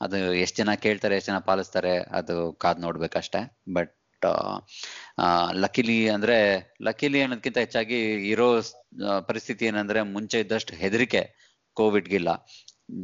ಅದು 0.02 0.18
ಎಷ್ಟು 0.44 0.58
ಜನ 0.62 0.74
ಕೇಳ್ತಾರೆ 0.86 1.16
ಎಷ್ಟು 1.20 1.32
ಜನ 1.32 1.40
ಪಾಲಿಸ್ತಾರೆ 1.50 1.94
ಅದು 2.20 2.36
ಕಾದ್ 2.64 2.82
ನೋಡ್ಬೇಕಷ್ಟೇ. 2.86 3.42
ಬಟ್ 3.74 3.96
ಲಕಿಲಿ 5.64 5.98
ಅಂದ್ರೆ 6.10 6.38
ಲಕಿಲಿ 6.88 7.20
ಅನ್ನೋದಕ್ಕಿಂತ 7.22 7.58
ಹೆಚ್ಚಾಗಿ 7.58 8.00
ಇರೋ 8.32 8.48
ಪರಿಸ್ಥಿತಿ 9.30 9.66
ಏನಂದ್ರೆ 9.66 10.02
ಮುಂಚೆ 10.16 10.40
ಇದ್ದಷ್ಟು 10.46 10.74
ಹೆದರಿಕೆ 10.76 11.22
ಕೋವಿಡ್ಗಿಲ್ಲ. 11.78 12.30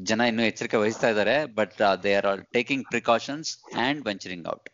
ಜನ 0.09 0.21
ಇನ್ನು 0.29 0.43
ಎಚ್ಚರಿಕೆ 0.43 0.77
ವಹಿಸ್ತಾ 0.77 1.09
ಇದ್ದಾರೆ 1.09 1.35
but 1.59 1.75
they 2.03 2.11
are 2.19 2.27
all 2.31 2.43
taking 2.57 2.85
precautions 2.89 3.51
and 3.85 4.01
venturing 4.05 4.47
out 4.53 4.69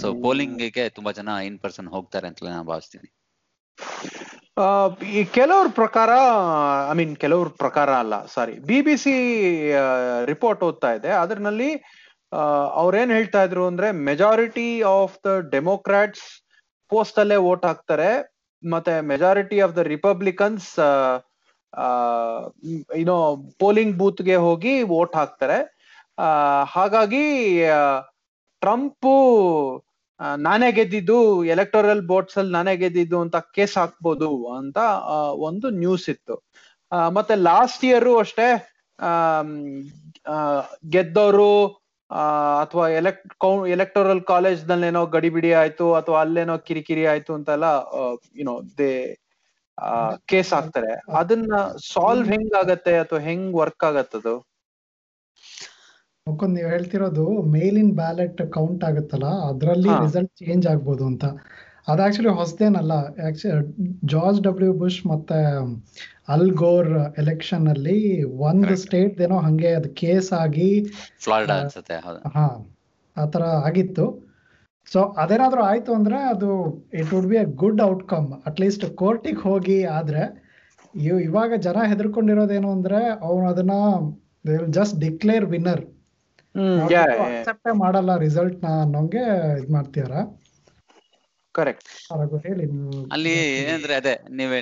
so 0.00 0.06
ಪೋಲಿಂಗ್ಗೆ 0.24 0.84
ತುಂಬಾ 0.96 1.12
ಜನ 1.12 1.28
ಇನ್ 1.48 1.58
ಪರ್ಸನ್ 1.64 1.88
ಹೋಗ್ತಾರೆ 1.94 2.26
ಅಂತ 2.30 2.44
ನಾನು 2.48 2.66
ಭಾವಿಸ್ತೀನಿ. 2.72 3.08
ಕೆಲವ್ರ 5.36 5.68
ಪ್ರಕಾರ 5.78 6.10
ಐ 6.90 6.92
ಮೀನ್ 6.98 7.14
ಕೆಲವ್ರ 7.22 7.48
ಪ್ರಕಾರ 7.62 7.90
ಅಲ್ಲ 8.02 8.14
sorry 8.34 8.54
B 8.68 8.78
B 8.86 8.94
C 9.04 9.14
report 10.30 10.62
ಓದ್ತಾ 10.66 10.90
ಇದೆ. 10.98 11.10
ಅದರಲ್ಲಿ 11.22 11.70
ಅವ್ರೇನ್ 12.82 13.12
ಹೇಳ್ತಾ 13.16 13.40
ಇದ್ರು 13.46 13.64
ಅಂದ್ರೆ 13.70 13.88
majority 14.10 14.68
of 14.98 15.16
the 15.26 15.32
Democrats 15.54 16.26
post 16.92 17.18
ಅಲ್ಲೇ 17.22 17.38
ವೋಟ್ 17.46 17.66
ಹಾಕ್ತಾರೆ. 17.70 18.10
ಮತ್ತೆ 18.62 18.94
ಮೆಜಾರಿಟಿ 19.12 19.58
ಆಫ್ 19.64 19.74
ದ 19.78 19.84
ರಿಪಬ್ಲಿಕನ್ಸ್ 19.94 20.70
ಏನೋ 23.02 23.16
ಪೋಲಿಂಗ್ 23.62 23.94
ಬೂತ್ಗೆ 24.02 24.36
ಹೋಗಿ 24.46 24.74
ವೋಟ್ 24.94 25.16
ಹಾಕ್ತಾರೆ. 25.20 25.58
ಹಾಗಾಗಿ 26.76 27.26
ಟ್ರಂಪ್ 28.62 29.08
ನಾನೇ 30.46 30.68
ಗೆದ್ದಿದ್ದು 30.78 31.16
ಎಲೆಕ್ಟೋರಲ್ 31.54 32.02
ಬೋಟ್ಸ್ 32.10 32.36
ಅಲ್ಲಿ 32.40 32.52
ನಾನೇ 32.56 32.74
ಗೆದ್ದಿದ್ದು 32.82 33.18
ಅಂತ 33.24 33.36
ಕೇಸ್ 33.56 33.74
ಹಾಕ್ಬೋದು 33.80 34.28
ಅಂತ 34.58 34.78
ಒಂದು 35.48 35.66
ನ್ಯೂಸ್ 35.82 36.06
ಇತ್ತು. 36.14 36.36
ಮತ್ತೆ 37.16 37.34
ಲಾಸ್ಟ್ 37.48 37.84
ಇಯರು 37.88 38.12
ಅಷ್ಟೇ 38.24 38.48
ಗೆದ್ದವರು 40.94 41.50
ಅಥವಾ 42.62 42.84
ಎಲೆಕ್ಟ್ 43.00 43.44
ಎಲೆಕ್ಟೋರಲ್ 43.74 44.22
ಕಾಲೇಜ್ 44.32 44.60
ನಲ್ಲೇನೋ 44.70 45.02
ಗಡಿಬಿಡಿ 45.14 45.50
ಆಯ್ತು, 45.62 45.86
ಅಥವಾ 46.00 46.18
ಅಲ್ಲೇನೋ 46.24 46.56
ಕಿರಿಕಿರಿ 46.68 47.04
ಆಯ್ತು 47.12 47.32
ಅಂತೆಲ್ಲ 47.38 47.66
ಯುನೋ 48.40 48.54
ದೇ 48.80 48.92
ಕೇಸ್ 50.32 50.50
ಹಾಕ್ತಾರೆ. 50.56 50.92
ಅದನ್ನ 51.20 51.54
ಸಾಲ್ವ್ 51.92 52.28
ಹೆಂಗ್ 52.32 52.54
ಆಗತ್ತೆ 52.62 52.92
ಅಥವಾ 53.04 53.20
ಹೆಂಗ್ 53.28 53.48
ವರ್ಕ್ 53.62 53.84
ಆಗತ್ತದು? 53.90 54.34
ಮುಕುಂದ್ 56.26 56.54
ನೀವು 56.56 56.68
ಹೇಳ್ತಿರೋದು 56.68 57.24
ಮೇಲಿನ್ 57.54 57.90
ಬ್ಯಾಲೆಟ್ 57.96 58.38
ಕೌಂಟ್ 58.54 58.84
ಆಗುತ್ತಲ್ಲ 58.88 59.30
ಅದರಲ್ಲಿ 59.48 59.90
ರಿಸಲ್ಟ್ 60.04 60.30
ಚೇಂಜ್ 60.40 60.66
ಆಗ್ಬೋದು 60.70 61.04
ಅಂತ. 61.10 61.24
ಅದು 61.88 62.00
ಆಕ್ಚುಲಿ 62.04 62.30
ಹೊಸದೇನಲ್ಲ 62.38 62.92
ಜಾರ್ಜ್ 64.12 64.38
ಡಬ್ಲ್ಯೂ 64.46 64.70
ಬುಷ್ 64.78 65.00
ಮತ್ತೆ 65.10 65.40
ಅಲ್ 66.34 66.50
ಗೋರ್ 66.62 66.88
ಎಲೆಕ್ಷನ್ 67.22 67.66
ಅಲ್ಲಿ 67.68 67.98
ಒಂದು 68.46 68.74
ಸ್ಟೇಟ್ 68.84 69.20
ಏನೋ 69.20 69.38
ಹಂಗೆ 69.46 69.70
ಅದು 69.74 69.90
ಕೇಸ್ 70.00 70.30
ಆಗಿ 70.40 70.70
ಹಾ 72.36 72.46
ಆತರ 73.16 73.42
ಆಗಿತ್ತು. 73.66 74.06
ಸೊ 74.86 75.00
ಅದೇನಾದ್ರೂ 75.22 75.62
ಆಯ್ತು 75.64 75.92
ಅಂದ್ರೆ 75.98 76.18
ಅದು 76.32 76.48
it 77.00 77.12
would 77.14 77.28
be 77.28 77.38
a 77.38 77.48
good 77.62 77.82
outcome 77.84 78.28
at least 78.48 78.84
ಕೋರ್ಟಿಗೆ 79.00 79.42
ಹೋಗಿ 79.46 79.78
ಆದ್ರೆ 79.98 80.22
ಇವಾಗ 81.22 81.52
ಜನ 81.66 81.78
ಹೆದರ್ಕೊಂಡಿರೋದೇನು 81.90 82.68
ಅಂದ್ರೆ 82.76 82.98
ಅವನು 83.24 83.46
ಅದನ್ನ 83.52 83.74
ಜಸ್ಟ್ 84.70 84.96
ಡಿಕ್ಲೇರ್ 85.00 85.46
ವಿನ್ನರ್ 85.52 85.82
ಅಕ್ಸೆಪ್ಟೇ 86.54 87.72
ಮಾಡಲ್ಲ 87.84 88.12
ರಿಸಲ್ಟ್ನ 88.24 88.68
ಅನ್ನೋಂಗೆ 88.84 89.24
ಇದ್ 89.60 89.70
ಮಾಡ್ತೀಯಾರ 89.76 90.14
ಕರೆಕ್ಟ್ 91.54 91.88
ಹೇಳಿ 92.46 92.64
ಅಲ್ಲಿ 93.14 93.34
ಏನಂದ್ರೆ 93.64 93.94
ಅದೇ 94.00 94.14
ನೀವೇ 94.38 94.60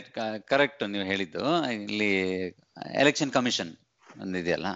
ಕರೆಕ್ಟ್ 0.53 0.83
ನೀವು 0.95 1.05
ಹೇಳಿದ್ದು. 1.11 1.45
ಇಲ್ಲಿ 1.87 2.11
election 3.03 3.33
commission 3.39 3.71
ಒಂದಿದೆಯಲ್ಲ. 4.07 4.71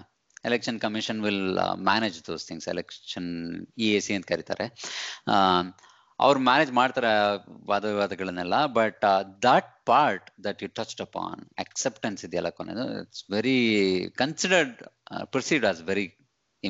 Election 0.45 0.79
commission 0.85 1.19
will 1.25 1.43
manage 1.89 2.17
those 2.27 2.45
things 2.47 2.67
election 2.73 3.29
E 3.77 3.89
A 3.97 3.99
C 4.05 4.13
ಅಂತ 4.17 4.27
ಕರೀತಾರೆ. 4.33 4.65
ಅವ್ರು 6.19 6.39
ಮ್ಯಾನೇಜ್ 6.39 6.71
ಮಾಡ್ತಾರೆ 6.71 7.09
ವಾದ 7.71 7.83
ವಿವಾದಗಳನ್ನೆಲ್ಲ 7.85 8.59
but 8.77 9.03
that 9.47 9.71
part 9.85 10.29
that 10.45 10.61
you 10.63 10.69
touched 10.79 11.01
upon 11.01 11.41
acceptance 11.65 12.21
ಇದೆಯಲ್ಲ 12.27 12.49
ಕೊನೆದು 12.59 12.85
it's 13.01 13.25
very 13.31 13.57
considered 14.23 14.79
proceed 15.35 15.65
as 15.65 15.81
very 15.83 16.05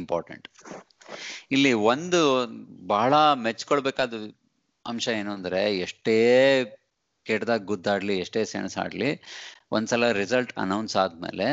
important 0.01 0.47
ಇಲ್ಲಿ 1.55 1.71
ಒಂದು 1.91 2.19
ಬಹಳ 2.93 3.13
ಮೆಚ್ಕೊಳ್ಬೇಕಾದ 3.47 4.13
ಅಂಶ 4.85 5.07
ಏನು 5.19 5.31
ಅಂದ್ರೆ 5.33 5.61
ಎಷ್ಟೇ 5.85 6.15
ಕೆಟ್ಟದಾಗ 7.25 7.63
ಗುದ್ದಾಡ್ಲಿ, 7.71 8.15
ಎಷ್ಟೇ 8.23 8.41
ಸೆಣಸಾಡ್ಲಿ, 8.51 9.09
ಒಂದ್ಸಲ 9.75 10.11
ರಿಸಲ್ಟ್ 10.21 10.51
ಅನೌನ್ಸ್ 10.63 10.95
ಆದ್ಮೇಲೆ 11.03 11.47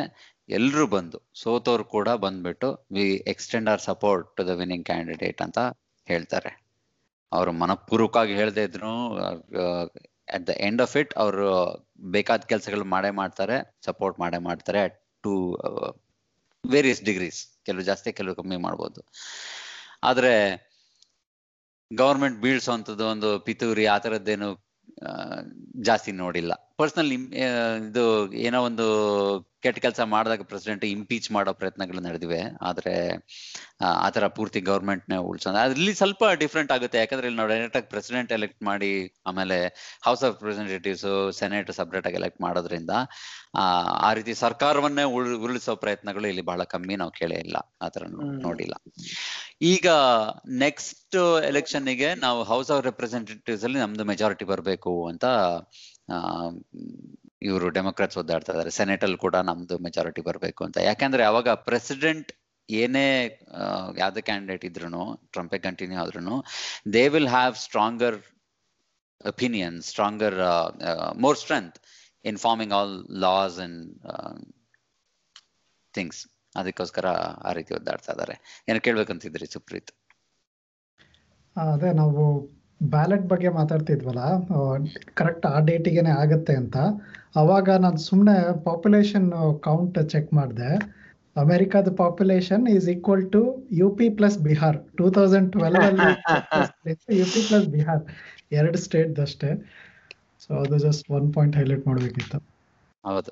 ಎಲ್ರು 0.49 0.85
ಬಂದು 0.87 1.19
ಸೋತವ್ರು 1.43 1.85
ಕೂಡ 1.95 2.09
ಬಂದ್ಬಿಟ್ಟು 2.25 2.69
we 2.93 3.05
extend 3.33 3.69
our 3.73 3.83
support 3.89 4.27
to 4.37 4.43
the 4.49 4.55
winning 4.61 4.85
candidate 4.91 5.41
ಅಂತ 5.43 5.61
ಹೇಳ್ತಾರೆ. 6.09 6.51
ಅವರು 7.33 7.53
ಮನಪೂರ್ವಕವಾಗಿ 7.63 8.35
ಹೇಳ್ದೇ 8.41 8.65
ಇದ್ರು 8.69 8.93
at 10.37 10.45
the 10.51 10.55
end 10.69 10.83
of 10.83 10.95
it 11.01 11.13
ಅವರು 11.23 11.49
ಬೇಕಾದ 12.17 12.43
ಕೆಲಸಗಳು 12.53 12.85
ಮಾಡೇ 12.95 13.11
ಮಾಡ್ತಾರೆ 13.21 13.57
ಸಪೋರ್ಟ್ 13.87 14.19
ಮಾಡೇ 14.21 14.41
ಮಾಡ್ತಾರೆ 14.49 14.83
ಟು 15.25 15.33
ವೇರಿಯಸ್ 16.65 17.03
ಡಿಗ್ರೀಸ್ 17.11 17.41
ಕೆಲವು 17.67 17.83
ಜಾಸ್ತಿ 17.83 18.13
ಕೆಲವು 18.13 18.35
ಕಮ್ಮಿ 18.35 18.57
ಮಾಡ್ಬೋದು. 18.57 19.05
ಆದ್ರೆ 20.03 20.33
ಗವರ್ಮೆಂಟ್ 21.93 22.41
ಬೀಳ್ಸೋಂಥದ್ದು 22.41 23.07
ಒಂದು 23.07 23.39
ಪಿತೂರಿ 23.39 23.87
ಆ 23.87 23.99
ಥರದ್ದೇನು 23.99 24.75
ಜಾಸ್ತಿ 25.83 26.13
ನೋಡಿಲ್ಲ. 26.13 26.53
ಪರ್ಸನಲ್ 26.79 27.13
ಇದು 27.89 28.33
ಏನೋ 28.35 28.63
ಒಂದು 28.63 28.87
ಕೆಟ್ಟ 29.63 29.79
ಕೆಲಸ 29.79 30.01
ಮಾಡಿದಾಗ 30.01 30.43
ಪ್ರೆಸಿಡೆಂಟ್ 30.43 30.85
ಇಂಪೀಚ್ 30.85 31.31
ಮಾಡೋ 31.33 31.53
ಪ್ರಯತ್ನಗಳು 31.53 32.01
ನಡೆದಿವೆ. 32.01 32.41
ಆದ್ರೆ 32.61 32.95
ಆ, 33.81 34.11
ತರ 34.11 34.27
ಪೂರ್ತಿ 34.27 34.61
ಗೌರ್ಮೆಂಟ್ 34.61 35.11
ನೇ 35.11 35.17
ಉಳ್ಸೋದು 35.17 35.71
ಇಲ್ಲಿ 35.71 35.95
ಸ್ವಲ್ಪ 35.95 36.25
ಡಿಫ್ರೆಂಟ್ 36.35 36.73
ಆಗುತ್ತೆ. 36.73 36.99
ಯಾಕಂದ್ರೆ 36.99 37.27
ಇಲ್ಲಿ 37.27 37.37
ನಾವು 37.37 37.49
ಡೈರೆಕ್ಟ್ 37.49 37.77
ಆಗಿ 37.77 37.87
ಪ್ರೆಸಿಡೆಂಟ್ 37.89 38.33
ಎಲೆಕ್ಟ್ 38.33 38.63
ಮಾಡಿ 38.63 39.15
ಆಮೇಲೆ 39.27 39.59
house 40.05 40.25
of 40.25 40.35
representatives 40.35 41.33
senate 41.33 41.71
separate 41.73 42.07
ಆಗಿ 42.07 42.17
ಎಲೆಕ್ಟ್ 42.17 42.41
ಮಾಡೋದ್ರಿಂದ 42.41 42.91
ಆ 44.05 44.13
ರೀತಿ 44.13 44.35
ಸರ್ಕಾರವನ್ನೇ 44.35 45.03
ಉರುಳಿಸೋ 45.03 45.77
ಪ್ರಯತ್ನಗಳು 45.77 46.27
ಇಲ್ಲಿ 46.27 46.43
ಬಹಳ 46.43 46.65
ಕಮ್ಮಿ 46.65 46.97
ನಾವು 46.97 47.11
ಕೇಳೇ 47.11 47.35
ಇಲ್ಲ. 47.35 47.57
ಆತರ 47.83 48.03
ನೋಡಿಲ್ಲ. 48.41 48.75
ಈಗ 49.63 49.89
ನೆಕ್ಸ್ಟ್ 50.59 51.43
ಎಲೆಕ್ಷನ್ನಿಗೆ 51.45 52.15
ನಾವು 52.15 52.43
ಹೌಸ್ 52.43 52.71
ಆಫ್ 52.71 52.85
ರೆಪ್ರೆಸೆಂಟೇಟಿವ್ಸ್ 52.85 53.65
ಅಲ್ಲಿ 53.65 53.79
ನಮ್ದು 53.79 54.05
ಮೆಜಾರಿಟಿ 54.05 54.45
ಬರಬೇಕು 54.45 55.07
ಅಂತ 55.07 55.25
ಇವರು 57.43 57.67
ಡೆಮೊಕ್ರಾಟ್ಸ್ 57.71 58.19
ಒದ್ದಾಡ್ತಾ 58.19 58.53
ಇದ್ದಾರೆ 58.53 58.71
ಸೆನೆಟ್ 58.71 59.05
ಅಲ್ಲಿ 59.07 59.19
ಕೂಡ 59.19 59.37
ನಮ್ದು 59.49 59.75
ಮೆಜಾರಿಟಿ 59.79 60.23
ಬರಬೇಕು 60.23 60.61
ಅಂತ. 60.67 60.77
ಯಾಕಂದ್ರೆ 60.89 61.23
ಅವಾಗ 61.25 61.49
ಪ್ರೆಸಿಡೆಂಟ್ 61.69 62.31
ಏನೇ 62.69 63.07
ಯಾವ್ದೇ 63.99 64.23
ಕ್ಯಾಂಡಿಡೇಟ್ 64.23 64.65
ಇದ್ರು 64.65 65.03
ಟ್ರಂಪೆ 65.33 65.59
ಕಂಟಿನ್ಯೂ 65.59 65.99
ಆದ್ರೂ 66.03 66.37
they 66.93 67.05
will 67.15 67.33
have 67.37 67.57
stronger 67.65 68.19
opinion 69.25 69.77
stronger 69.83 70.39
more 71.25 71.39
strength 71.43 71.77
in 72.25 72.39
forming 72.39 72.75
all 72.75 72.95
laws 73.21 73.59
and 73.67 73.83
things 75.95 76.23
ಅದಕ್ಕೋಸ್ಕರ 76.57 77.07
ಆ 77.49 77.53
ರೀತಿ 77.53 77.73
ಒದ್ದಾಡ್ತಾ 77.75 78.13
ಇದ್ದಾರೆ 78.13 78.35
ಏನು 78.69 78.81
ಕೇಳ್ಬೇಕಂತಿದ್ರಿ 78.81 79.47
ಸುಪ್ರೀತ್? 79.55 79.91
ಅದೇ 81.57 81.91
ನಾವು 81.93 82.23
ಬ್ಯಾಲೆಟ್ 82.91 83.23
ಬಗ್ಗೆ 83.23 83.49
ಮಾತಾಡ್ತಿದ್ವಲ್ಲ 83.49 84.23
ಕರೆಕ್ಟ್ 85.15 85.47
ಆ 85.47 85.61
ಡೇಟಿಗೆನೆ 85.61 86.11
ಆಗತ್ತೆ 86.11 86.55
ಅಂತ. 86.55 86.77
ಅವಾಗ 87.37 87.71
ನಾನು 87.71 87.97
ಸುಮ್ಮನೆ 87.97 88.65
ಪಾಪ್ಯುಲೇಷನ್ 88.65 89.59
ಕೌಂಟ್ 89.63 90.09
ಚೆಕ್ 90.09 90.35
ಮಾಡಿದೆ. 90.35 90.71
ಅಮೆರಿಕಾದ 91.37 91.95
population 91.95 92.69
is 92.69 92.89
equal 92.89 93.33
to 93.33 93.67
U 93.73 93.91
P 93.91 94.09
plus 94.09 94.39
Bihar 94.39 94.79
two 94.99 95.11
thousand 95.11 95.53
twelve 95.53 95.85
ಅಲ್ಲಿ 95.85 96.11
ಯು 97.19 97.25
ಪಿ 97.25 97.49
ಪ್ಲಸ್ 97.49 97.67
ಬಿಹಾರ್ 97.69 98.05
ಎರಡು 98.53 98.79
ಸ್ಟೇಟ್ 98.79 99.21
ಅಷ್ಟೇ 99.21 99.51
ಸೊ 100.41 100.55
ಅದು 100.55 100.79
ಜಸ್ಟ್ 100.79 101.11
ಒನ್ 101.11 101.35
ಪಾಯಿಂಟ್ 101.35 101.57
ಹೈಲೈಟ್ 101.57 101.87
ಮಾಡ್ಬೇಕಿತ್ತು. 101.87 102.39
ಹೌದು. 103.05 103.31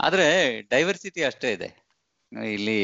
ಆದ್ರೆ 0.00 0.60
ಡೈವರ್ಸಿಟಿ 0.60 1.22
ಅಷ್ಟೇ 1.24 1.52
ಇದೆ. 1.52 1.85
ಇಲ್ಲಿ 2.32 2.80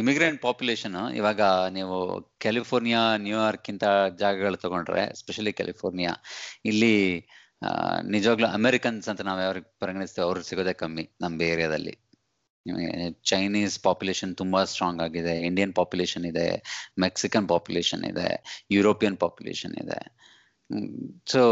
ಇಮಿಗ್ರೆಂಟ್ 0.00 0.40
ಪಾಪ್ಯುಲೇಷನ್ 0.42 0.96
ಇವಾಗ 1.18 1.42
ನೀವು 1.76 1.96
ಕ್ಯಾಲಿಫೋರ್ನಿಯಾ 2.44 3.02
ನ್ಯೂಯಾರ್ಕ್ 3.26 3.68
ಇಂತ 3.72 3.84
ಜಾಗಗಳು 4.22 4.58
ತಗೊಂಡ್ರೆ 4.64 5.02
ಎಸ್ಪೆಷಲಿ 5.16 5.52
ಕ್ಯಾಲಿಫೋರ್ನಿಯಾ 5.58 6.12
ಇಲ್ಲಿ 6.70 6.94
ನಿಜವಾಗ್ಲೂ 8.14 8.48
ಅಮೆರಿಕನ್ಸ್ 8.58 9.06
ಅಂತ 9.10 9.22
ನಾವು 9.28 9.40
ಯಾವ್ರಿಗೆ 9.44 9.68
ಪರಿಗಣಿಸ್ತೇವೆ, 9.82 10.24
ಅವ್ರು 10.26 10.40
ಸಿಗೋದೇ 10.48 10.74
ಕಮ್ಮಿ 10.82 11.04
ನಮ್ಮ 11.20 11.42
ಏರಿಯಾದಲ್ಲಿ. 11.52 11.94
ಚೈನೀಸ್ 13.30 13.76
ಪಾಪ್ಯುಲೇಷನ್ 13.86 14.32
ತುಂಬಾ 14.40 14.60
ಸ್ಟ್ರಾಂಗ್ 14.72 15.02
ಆಗಿದೆ 15.06 15.34
ಇಂಡಿಯನ್ 15.48 15.72
ಪಾಪ್ಯುಲೇಷನ್ 15.78 16.26
ಇದೆ 16.30 16.46
ಮೆಕ್ಸಿಕನ್ 17.04 17.46
ಪಾಪ್ಯುಲೇಷನ್ 17.52 18.04
ಇದೆ 18.10 18.28
ಯುರೋಪಿಯನ್ 18.76 19.16
ಪಾಪ್ಯುಲೇಷನ್ 19.24 19.74
ಇದೆ. 19.84 19.98
ಸೊ 21.32 21.42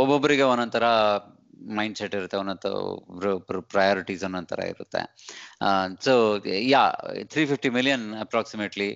ಒಬ್ಬೊಬ್ಬರಿಗೆ 0.00 0.44
ಒಂದೊಂಥರ 0.52 0.86
ಮೈಂಡ್ 1.78 1.98
ಸೆಟ್ 2.00 2.14
ಇರುತ್ತೆ 2.18 2.36
ಒಂದೊಂದು 2.40 3.60
ಪ್ರಯಾರಿಟೀಸ್ 3.74 4.22
ಒಂದೊಂಥರ 4.28 4.60
ಇರುತ್ತೆ. 4.72 5.02
So 6.06 6.12
yeah 6.72 6.82
three 7.32 7.42
fifty 7.52 7.70
million 7.78 8.06
approximately 8.24 8.88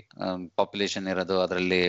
population 0.61 1.09
ಇರೋದು, 1.15 1.37
ಅದರಲ್ಲಿ 1.45 1.83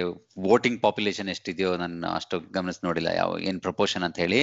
ವೋಟಿಂಗ್ 0.49 0.79
ಪಾಪ್ಯುಲೇಷನ್ 0.85 1.31
ಎಷ್ಟಿದೆಯೋ 1.35 1.71
ನಾನು 1.83 2.09
ಅಷ್ಟು 2.19 2.39
ಗಮನಿಸಿ 2.57 2.83
ನೋಡಿಲ್ಲ, 2.87 3.11
ಯಾವ, 3.21 3.39
ಏನು 3.49 3.61
ಪ್ರಪೋರ್ಷನ್ 3.67 4.05
ಅಂತ 4.09 4.19
ಹೇಳಿ. 4.25 4.41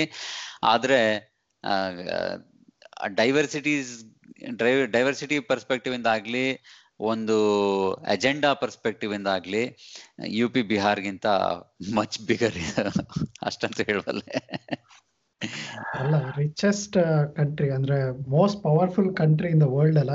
ಆದ್ರೆ 0.72 1.00
ಡೈವರ್ಸಿಟೀಸ್ 3.22 3.92
ಡೈವರ್ಸಿಟಿ 4.96 5.36
ಪರ್ಸ್ಪೆಕ್ಟಿವ್ 5.50 5.94
ಇಂದ 5.96 6.08
ಆಗ್ಲಿ, 6.16 6.46
ಒಂದು 7.10 7.36
ಅಜೆಂಡಾ 8.14 8.50
ಪರ್ಸ್ಪೆಕ್ಟಿವ್ 8.62 9.12
ಇಂದ 9.16 9.28
ಆಗ್ಲಿ 9.36 9.62
ಯು 10.38 10.46
ಪಿ 10.54 10.62
ಬಿಹಾರ್ಗಿಂತ 10.72 11.26
ಮಚ್ 11.98 12.18
ಬಿಗರ್ 12.28 12.58
ಅಷ್ಟಂತ 13.48 13.78
ಹೇಳಬಲ್ಲೆ 13.88 14.36
ಅಲ್ಲ 16.00 16.14
ರಿಚೆಸ್ಟ್ 16.38 16.96
ಕಂಟ್ರಿ 17.38 17.68
ಅಂದ್ರೆ 17.70 17.98
most 18.34 18.58
powerful 18.62 19.10
country 19.20 19.48
in 19.54 19.60
the 19.60 19.68
world 19.76 19.98
ಅಲ್ಲ. 20.02 20.12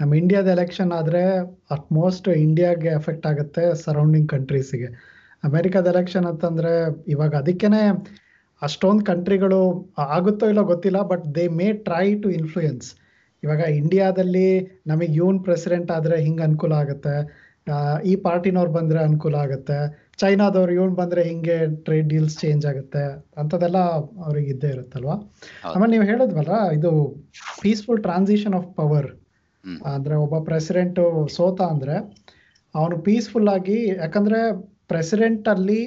ನಮ್ಮ 0.00 0.12
ಇಂಡಿಯಾದ 0.14 0.48
ಎಲೆಕ್ಷನ್ 0.56 0.92
ಆದ್ರೆ 0.92 1.22
ಅಟ್ಮೋಸ್ಟ್ 1.76 2.28
ಇಂಡಿಯಾಗೆ 2.46 2.90
ಎಫೆಕ್ಟ್ 3.00 3.26
ಆಗುತ್ತೆ 3.26 3.64
ಸರೌಂಡಿಂಗ್ 3.84 4.28
ಕಂಟ್ರೀಸ್ಗೆ 4.28 4.88
ಅಮೆರಿಕದ 5.44 5.88
ಎಲೆಕ್ಷನ್ 5.94 6.26
ಅಂತಂದ್ರೆ 6.26 6.72
ಇವಾಗ 7.08 7.34
ಅದಕ್ಕೇನೆ 7.42 7.82
ಅಷ್ಟೊಂದು 8.62 9.04
ಕಂಟ್ರಿಗಳು 9.04 9.60
ಆಗುತ್ತೋ 10.16 10.46
ಇಲ್ಲೋ 10.52 10.64
ಗೊತ್ತಿಲ್ಲ 10.64 11.00
but 11.12 11.26
they 11.36 11.44
may 11.58 11.66
try 11.86 12.06
to 12.22 12.28
influence 12.38 12.86
ಇವಾಗ 13.42 13.62
ಇಂಡಿಯಾದಲ್ಲಿ 13.80 14.48
ನಮಗೆ 14.86 15.12
ಇವನ್ 15.12 15.38
ಪ್ರೆಸಿಡೆಂಟ್ 15.44 15.90
ಆದ್ರೆ 15.90 16.16
ಹಿಂಗೆ 16.24 16.42
ಅನುಕೂಲ 16.42 16.72
ಆಗುತ್ತೆ. 16.82 17.14
ಈ 18.04 18.14
ಪಾರ್ಟಿನವ್ರು 18.26 18.72
ಬಂದ್ರೆ 18.72 18.98
ಅನುಕೂಲ 18.98 19.36
ಆಗುತ್ತೆ. 19.36 19.78
ಚೈನಾದವ್ರು 20.18 20.72
ಇವನ್ 20.72 20.94
ಬಂದ್ರೆ 21.00 21.22
ಹಿಂಗೆ 21.28 21.56
ಟ್ರೇಡ್ 21.84 22.08
ಡೀಲ್ಸ್ 22.08 22.36
ಚೇಂಜ್ 22.38 22.64
ಆಗುತ್ತೆ. 22.66 23.02
ಅಂತದೆಲ್ಲ 23.40 23.80
ಅವ್ರಿಗೆ 24.26 24.50
ಇದ್ದೇ 24.50 24.70
ಇರುತ್ತಲ್ವಾ. 24.76 25.16
ಆಮೇಲೆ 25.70 25.90
ನೀವು 25.94 26.06
ಹೇಳಿದ್ವಲ್ಲ 26.10 26.56
ಇದು 26.78 26.90
ಪೀಸ್ಫುಲ್ 27.62 28.02
ಟ್ರಾನ್ಸಿಷನ್ 28.02 28.56
ಆಫ್ 28.60 28.70
ಪವರ್ 28.80 29.10
ಅಂದ್ರೆ 29.94 30.14
ಒಬ್ಬ 30.24 30.36
ಪ್ರೆಸಿಡೆಂಟ್ 30.44 30.98
ಸೋತ 31.36 31.60
ಅಂದ್ರೆ 31.74 31.96
ಅವನು 32.74 32.96
ಪೀಸ್ಫುಲ್ 33.06 33.48
ಆಗಿ 33.48 33.78
ಯಾಕಂದ್ರೆ 34.02 34.40
ಪ್ರೆಸಿಡೆಂಟ್ 34.88 35.46
ಅಲ್ಲಿ 35.48 35.80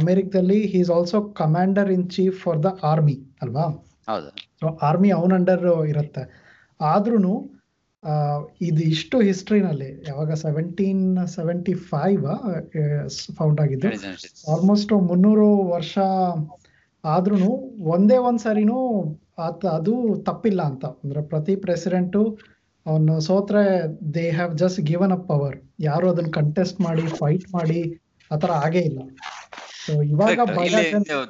ಅಮೆರಿಕದಲ್ಲಿ 0.00 0.58
he 0.72 0.78
is 0.78 0.92
also 0.96 1.18
commander 1.40 1.90
in 1.96 2.06
chief 2.10 2.38
for 2.44 2.60
the 2.62 2.70
army 2.82 3.16
ಅಲ್ವಾ? 3.42 3.66
ಆರ್ಮಿ 4.88 5.10
ಅವನ 5.10 5.32
ಅಂಡರ್ 5.40 5.66
ಇರುತ್ತೆ. 5.92 6.22
ಆದ್ರೂ 6.80 7.32
ಇದು 8.60 8.82
ಇಷ್ಟು 8.92 9.16
ಹಿಸ್ಟ್ರಿನಲ್ಲಿ 9.20 9.88
ಯಾವಾಗ 10.08 10.32
ಸೆವೆಂಟೀನ್ 10.42 11.02
ಸೆವೆಂಟಿ 11.28 11.74
ಫೈವ್ 11.88 12.24
ಫೌಂಡ್ 13.36 13.60
ಆಗಿದ್ದು 13.60 13.88
ಆಲ್ಮೋಸ್ಟ್ 14.52 14.92
ಮುನ್ನೂರು 15.08 15.48
ವರ್ಷ 15.68 15.94
ಆದ್ರೂ 17.04 17.50
ಒಂದೇ 17.88 18.16
ಒಂದ್ 18.28 18.40
ಸರಿನೂ 18.40 18.78
ಆತ 19.38 19.66
ಅದು 19.74 19.92
ತಪ್ಪಿಲ್ಲ 20.22 20.60
ಅಂತ. 20.62 20.84
ಅಂದ್ರೆ 21.02 21.20
ಪ್ರತಿ 21.22 21.54
ಪ್ರೆಸಿಡೆಂಟು 21.56 22.22
ಅವನು 22.86 23.14
ಸೋತ್ರೆ 23.20 23.62
they 24.14 24.24
have 24.30 24.52
just 24.56 24.80
given 24.80 25.12
up 25.12 25.26
power 25.28 25.56
ಯಾರು 25.80 26.06
ಅದನ್ನ 26.10 26.30
ಕಂಟೆಸ್ಟ್ 26.30 26.78
ಮಾಡಿ 26.80 27.04
ಫೈಟ್ 27.20 27.46
ಮಾಡಿ 27.54 27.80
ಆತರ 28.30 28.50
ಆಗೇ 28.64 28.82
ಇಲ್ಲ. 28.82 29.00
ಸೊ 29.84 29.92
ಇವಾಗ 30.04 30.46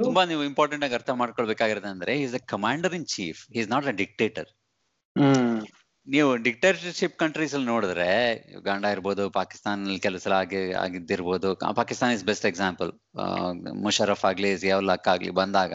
ತುಂಬಾ 0.04 0.22
ನೀವು 0.24 0.42
ಇಂಪಾರ್ಟೆಂಟ್ 0.42 0.84
ಆಗಿ 0.84 0.94
ಅರ್ಥ 0.94 1.10
ಮಾಡ್ಕೊಳ್ಬೇಕಾಗಿರೋದಂದ್ರೆ 1.20 2.14
is 2.20 2.34
a 2.34 2.42
commander 2.46 2.94
in 2.94 3.06
chief 3.14 3.40
is 3.54 3.68
not 3.70 3.86
a 3.86 3.96
dictator 4.02 4.48
hmm. 5.16 5.58
ನೀವು 6.08 6.36
ಡಿಕ್ಟೇಟರ್ಶಿಪ್ 6.36 7.18
ಕಂಟ್ರೀಸ್ 7.18 7.54
ಅಲ್ಲಿ 7.54 7.66
ನೋಡಿದ್ರೆ 7.66 8.06
ಗಂಡ 8.60 8.84
ಇರ್ಬೋದು 8.84 9.30
ಪಾಕಿಸ್ತಾನ 9.30 9.96
ಕೆಲವು 10.02 10.20
ಸಲ 10.20 10.32
ಆಗಿ 10.32 10.72
ಆಗಿದ್ದಿರ್ಬೋದು 10.72 11.74
Pakistan 11.74 12.10
is 12.10 12.24
best 12.24 12.46
example 12.46 12.92
Musharraf 13.82 14.24
ಆಗ್ಲಿ, 14.24 14.56
ಜಿಯಾವುಲ್ 14.56 14.90
ಆಗ್ಲಿ 15.08 15.30
ಬಂದಾಗ 15.30 15.74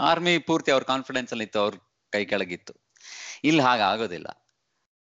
ಆರ್ಮಿ 0.00 0.38
ಪೂರ್ತಿ 0.38 0.70
ಅವ್ರ 0.70 0.82
ಕಾನ್ಫಿಡೆನ್ಸ್ 0.82 1.32
ಅಲ್ಲಿ 1.32 1.44
ಇತ್ತು, 1.44 1.58
ಅವ್ರ 1.58 1.74
ಕೈ 2.12 2.24
ಕೆಳಗಿತ್ತು. 2.24 2.74
ಇಲ್ಲಿ 3.44 3.62
ಹಾಗೆ 3.62 3.82
ಆಗೋದಿಲ್ಲ. 3.82 4.26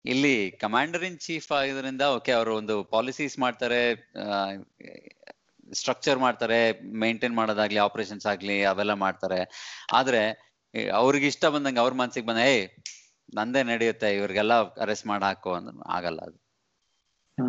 ಇಲ್ಲಿ 0.05 0.51
ಕಮಾಂಡರ್ 0.51 1.05
ಇನ್ 1.05 1.19
ಚೀಫ್ 1.19 1.53
ಆಗಿದ್ರಿಂದ 1.53 2.03
ಓಕೆ 2.03 2.33
ಅವರು 2.33 2.57
ಒಂದು 2.57 2.85
ಪಾಲಿಸೀಸ್ 2.85 3.39
ಮಾಡ್ತಾರೆ 3.39 4.11
ಸ್ಟ್ರಕ್ಚರ್ 5.73 6.19
ಮಾಡ್ತಾರೆ 6.19 6.81
ಮೇಂಟೈನ್ 6.83 7.37
ಮಾಡೋದಾಗ್ಲಿ 7.37 7.79
ಆಪರೇಷನ್ಸ್ 7.79 8.27
ಆಗ್ಲಿ, 8.27 8.65
ಅವೆಲ್ಲ 8.65 8.93
ಮಾಡ್ತಾರೆ. 8.93 9.41
ಆದ್ರೆ, 9.93 10.23
ಅವ್ರಿಗೆ 10.95 11.27
ಇಷ್ಟ 11.27 11.45
ಬಂದಂಗೆ 11.45 11.81
ಅವ್ರ 11.81 11.95
ಮನ್ಸಿಗೆ 11.95 12.27
ಬಂದ 12.27 12.39
ಏ 12.39 12.67
ನಂದೇ 13.29 13.63
ನಡೆಯುತ್ತೆ 13.65 14.09
ಇವ್ರಿಗೆಲ್ಲ 14.17 14.55
ಅರೆಸ್ಟ್ 14.81 15.07
ಮಾಡಿ 15.07 15.25
ಹಾಕೋ 15.25 15.53
ಅಂದ್ರೆ 15.59 15.77
ಆಗಲ್ಲ 15.89 16.21
ಅದು. 16.29 16.39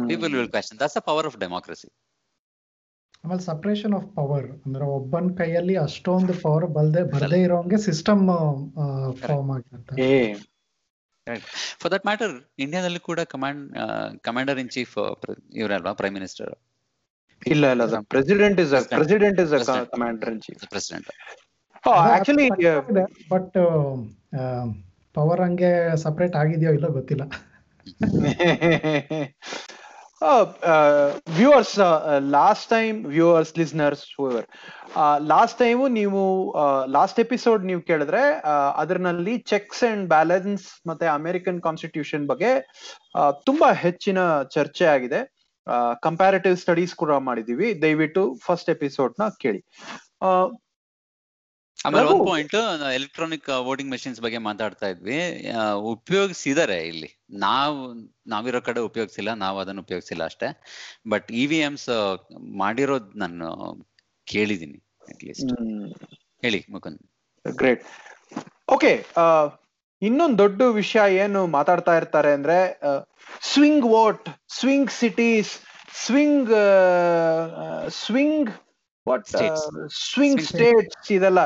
People 0.09 0.33
will 0.37 0.49
question 0.49 0.79
that's 0.79 0.97
a 0.97 1.05
power 1.09 1.27
of 1.29 1.37
democracy 1.39 1.89
ಆಮೇಲೆ 3.23 3.43
ಸಪ್ರೇಷನ್ 3.43 3.93
ಆಫ್ 3.93 4.07
ಪವರ್ 4.15 4.47
ಅಂದ್ರೆ 4.65 4.85
ಒಬ್ಬನ 4.95 5.29
ಕೈಯಲ್ಲಿ 5.37 5.75
ಅಷ್ಟೊಂದು 5.83 6.33
ಪವರ್ 6.41 6.65
ಬಲ್ದೆ 6.75 7.01
ಬರದೇ 7.13 7.39
ಇರೋಂಗೆ 7.45 7.77
ಸಿಸ್ಟಮ್ 7.85 8.23
ಫಾರ್ಮ್ 9.21 9.49
ಆಗಿರುತ್ತೆ. 9.55 9.95
ಏ. 10.07 10.11
ಫಾರ್ 11.81 11.91
ದಟ್ 11.93 12.05
ಮ್ಯಾಟರ್ 12.05 12.33
ಇಂಡಿಯಾದಲ್ಲಿ 12.59 13.01
ಕೂಡ 13.07 13.19
ಕಮಾಂಡ್ 13.31 13.63
ಕಮಾಂಡರ್ 14.23 14.59
ಇನ್ 14.59 14.69
ಚೀಫ್ 14.69 14.93
ಇವರಲ್ವಾ 15.55 15.93
ಪ್ರೈಮ್ 16.01 16.15
ಮಿನಿಸ್ಟರ್ 16.19 16.51
ಇಲ್ಲ 17.41 17.65
ಇಲ್ಲ 17.73 17.83
president 18.13 18.59
is 18.63 18.71
President. 18.73 18.93
President 18.97 19.39
is. 19.41 19.53
Commander 19.93 20.29
in 20.31 20.41
chief 20.41 20.65
president 20.69 21.09
actually 22.13 22.45
but 23.29 23.57
power 25.15 25.41
ಹಂಗೆ 25.41 25.71
ಸಪರೇಟ್ 25.95 26.35
ಆಗಿದೆಯೋ 26.35 26.73
ಇಲ್ಲೋ 26.73 26.91
ಗೊತ್ತಿಲ್ಲ. 26.91 27.23
Viewers 31.37 31.73
last 32.31 32.69
time 32.69 33.05
viewers 33.05 33.57
listeners 33.57 34.03
whoever 34.17 34.45
last 35.27 35.59
time 35.59 35.89
ನೀವು 35.91 36.21
ಲಾಸ್ಟ್ 36.91 37.19
ಎಪಿಸೋಡ್ 37.19 37.65
ನೀವು 37.65 37.81
ಕೇಳಿದ್ರೆ 37.81 38.21
ಅದರಲ್ಲಿ 38.75 39.37
ಚೆಕ್ಸ್ 39.37 39.83
ಅಂಡ್ 39.83 40.07
ಬ್ಯಾಲೆನ್ಸ್ 40.07 40.87
ಮತ್ತೆ 40.87 41.07
ಅಮೆರಿಕನ್ 41.07 41.61
ಕಾನ್ಸ್ಟಿಟ್ಯೂಷನ್ 41.61 42.27
ಬಗ್ಗೆ 42.27 42.51
ಆ, 43.15 43.31
ತುಂಬಾ 43.31 43.71
ಹೆಚ್ಚಿನ 43.73 44.19
ಚರ್ಚೆ 44.51 44.85
ಆಗಿದೆ. 44.85 45.21
ಕಂಪ್ಯಾರಿಟಿವ್ 46.01 46.57
ಸ್ಟಡೀಸ್ 46.57 46.95
ಕೂಡ 46.95 47.11
ಮಾಡಿದೀವಿ 47.19 47.81
ದಯವಿಟ್ಟು 47.81 48.35
ಫಸ್ಟ್ 48.45 48.69
ಎಪಿಸೋಡ್ನ 48.69 49.23
ಕೇಳಿ. 49.39 49.61
ಆಮೇಲೆ 51.85 52.07
ಒಂದ್ 52.11 52.25
ಪಾಯಿಂಟ್ 52.29 52.55
ಎಲೆಕ್ಟ್ರಾನಿಕ್ 52.97 53.47
ವೋಟಿಂಗ್ 53.67 53.91
ಮೆಷಿನ್ಸ್ 53.91 54.21
ಬಗ್ಗೆ 54.21 54.39
ಮಾತಾಡ್ತಾ 54.47 54.87
ಇದ್ವಿ. 54.87 55.17
ಉಪಯೋಗಿಸಿದಾರೆ 55.93 56.77
ಇಲ್ಲಿ. 56.87 57.09
ನಾವು 57.39 57.77
ನಾವಿರೋ 58.27 58.61
ಕಡೆ 58.61 58.79
ಉಪಯೋಗಿಸಿಲ್ಲ 58.79 59.33
ನಾವು 59.43 59.59
ಅದನ್ನ 59.59 59.79
ಉಪಯೋಗಿಸಿಲ್ಲ 59.79 60.23
ಅಷ್ಟೇ. 60.23 60.49
ಬಟ್ 61.09 61.27
ಇ 61.31 61.45
ವಿ 61.45 61.59
ಎಮ್ಸ್ 61.59 61.89
ಮಾಡಿರೋದ್ 62.57 63.09
ನಾನು 63.15 63.47
ಕೇಳಿದೀನಿ 64.27 64.79
ಅಟ್ಲೀಸ್ಟ್ 65.09 65.53
ಹೇಳಿ 66.43 66.61
ಮುಕುಂದ್. 66.69 67.01
ಗ್ರೇಟ್ 67.45 67.83
ಓಕೆ 68.69 68.91
ಇನ್ನೊಂದು 70.01 70.37
ದೊಡ್ಡ 70.37 70.61
ವಿಷಯ 70.79 71.01
ಏನು 71.23 71.41
ಮಾತಾಡ್ತಾ 71.47 71.93
ಇರ್ತಾರೆ 71.97 72.31
ಅಂದ್ರೆ 72.33 72.57
swing 73.53 73.85
vote 73.85 74.27
swing 74.59 74.91
cities 74.91 75.51
swing 76.05 76.51
swing 78.01 78.49
what 79.09 79.25
swing 80.05 80.41
states 80.49 81.11
ಇದೆಲ್ಲ 81.17 81.41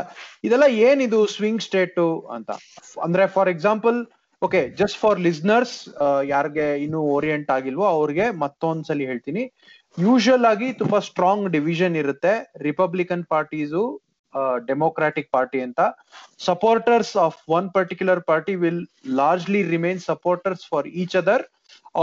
ಇದೆಲ್ಲ 0.48 0.68
ಏನಿದು 0.88 1.20
ಸ್ವಿಂಗ್ 1.36 1.64
ಸ್ಟೇಟು 1.68 2.08
ಅಂತ? 2.36 2.50
ಅಂದ್ರೆ 3.06 3.26
for 3.36 3.52
example 3.56 4.00
okay 4.42 4.62
just 4.80 4.98
for 5.04 5.18
listeners 5.28 5.74
ಯಾರಿಗೆ 6.34 6.68
ಇನ್ನೂ 6.84 7.00
ಓರಿಯೆಂಟ್ 7.16 7.50
ಆಗಿಲ್ವೋ 7.56 7.86
ಅವ್ರಿಗೆ 7.96 8.26
ಮತ್ತೊಂದ್ಸಲಿ 8.44 9.06
ಹೇಳ್ತೀನಿ. 9.10 9.44
ಯೂಶುವಲ್ 9.98 10.48
ಆಗಿ 10.52 10.68
ತುಂಬಾ 10.82 11.00
ಸ್ಟ್ರಾಂಗ್ 11.08 11.48
ಡಿವಿಷನ್ 11.56 11.96
ಇರುತ್ತೆ. 12.04 12.34
ರಿಪಬ್ಲಿಕನ್ 12.68 13.26
ಪಾರ್ಟೀಸು 13.34 13.84
ಡೆಮೋಕ್ರಾಟಿಕ್ 14.70 15.30
ಪಾರ್ಟಿ 15.36 15.60
ಅಂತ. 15.68 15.80
Supporters 16.48 17.14
of 17.26 17.38
one 17.58 17.68
particular 17.78 18.22
party 18.32 18.56
will 18.64 18.82
largely 19.20 19.62
remain 19.74 20.02
supporters 20.10 20.66
for 20.72 20.88
each 21.04 21.18
other 21.22 21.44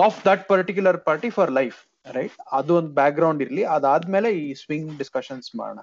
of 0.04 0.18
that 0.28 0.42
particular 0.52 0.98
party 1.08 1.30
for 1.36 1.52
life 1.60 1.78
right 2.06 2.32
ಅದು 2.52 2.76
ಒಂದು 2.76 2.94
ಬ್ಯಾಕ್ 2.94 3.14
ಗ್ರೌಂಡ್ 3.14 3.42
ಇರ್ಲಿ. 3.42 3.64
ಅದಾದ್ಮೇಲೆ 3.64 4.32
ಈ 4.32 4.54
ಸ್ವಿಂಗ್ 4.54 4.98
ಡಿಸ್ಕಷನ್ಸ್ 4.98 5.56
ಮಾಡೋಣ. 5.56 5.78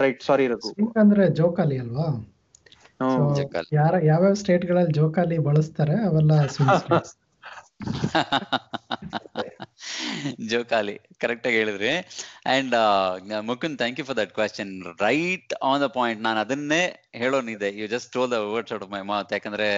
Right 0.00 0.22
sorry 0.22 0.48
Raghu. 0.48 0.68
ಸ್ವಿಂಗ್ 0.68 0.98
ಅಂದ್ರೆ 0.98 1.28
ಜೋಕಾಲಿ 1.28 1.78
ಅಲ್ವಾ. 1.78 2.08
ಯಾರ 3.72 3.94
ಯಾವ್ಯಾವ 4.04 4.34
ಸ್ಟೇಟ್ಗಳಲ್ಲಿ 4.34 4.92
ಜೋಕಾಲಿ 4.92 5.38
ಬಳಸ್ತಾರೆ 5.38 6.06
ಅವೆಲ್ಲ 6.06 6.32
ಜೋಕಾಲಿ 10.50 10.98
ಕರೆಕ್ಟ್ 11.20 11.46
ಆಗಿ 11.46 11.56
ಹೇಳಿದ್ರಿ. 11.56 11.90
And 12.46 12.74
Mukund 13.42 13.78
thank 13.78 14.00
you 14.00 14.04
for 14.06 14.18
that 14.18 14.32
question 14.34 14.84
right 15.00 15.54
on 15.62 15.82
the 15.82 15.86
point 15.86 16.22
ನಾನು 16.22 16.40
ಅದನ್ನೇ 16.40 17.10
ಹೇಳೋನಿದೆ 17.14 17.78
you 17.80 17.86
just 17.86 18.12
told 18.12 18.30
the 18.30 18.32
words 18.32 18.72
out 18.72 18.88
my 18.90 19.00
mouth 19.02 19.32
ಯಾಕಂದ್ರೆ 19.32 19.68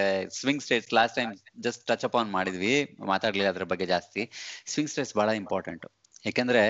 swing 0.41 0.63
states 0.63 0.93
last 0.95 1.17
time 1.17 1.63
just 1.63 1.87
touch 1.87 2.05
up 2.05 2.17
on 2.17 2.31
ಮಾಡಿದ್ವಿ. 2.31 2.97
ಮಾತಾಡ್ಲಿಲ್ಲ 3.07 3.51
ಅದ್ರ 3.51 3.65
ಬಗ್ಗೆ 3.65 3.87
ಜಾಸ್ತಿ. 3.87 4.31
ಸ್ವಿಂಗ್ 4.67 4.91
ಸ್ಟೇಟ್ಸ್ 4.91 5.15
ಬಹಳ 5.17 5.31
ಇಂಪಾರ್ಟೆಂಟ್ 5.31 5.87
ಯಾಕಂದ್ರೆ, 6.27 6.63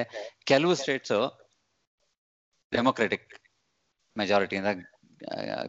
ಕೆಲವು 0.45 0.74
ಸ್ಟೇಟ್ಸ್ 0.74 1.16
ಡೆಮೋಕ್ರೆಟಿಕ್ 2.72 3.26
ಮೆಜಾರಿಟಿಯಿಂದ 4.18 4.68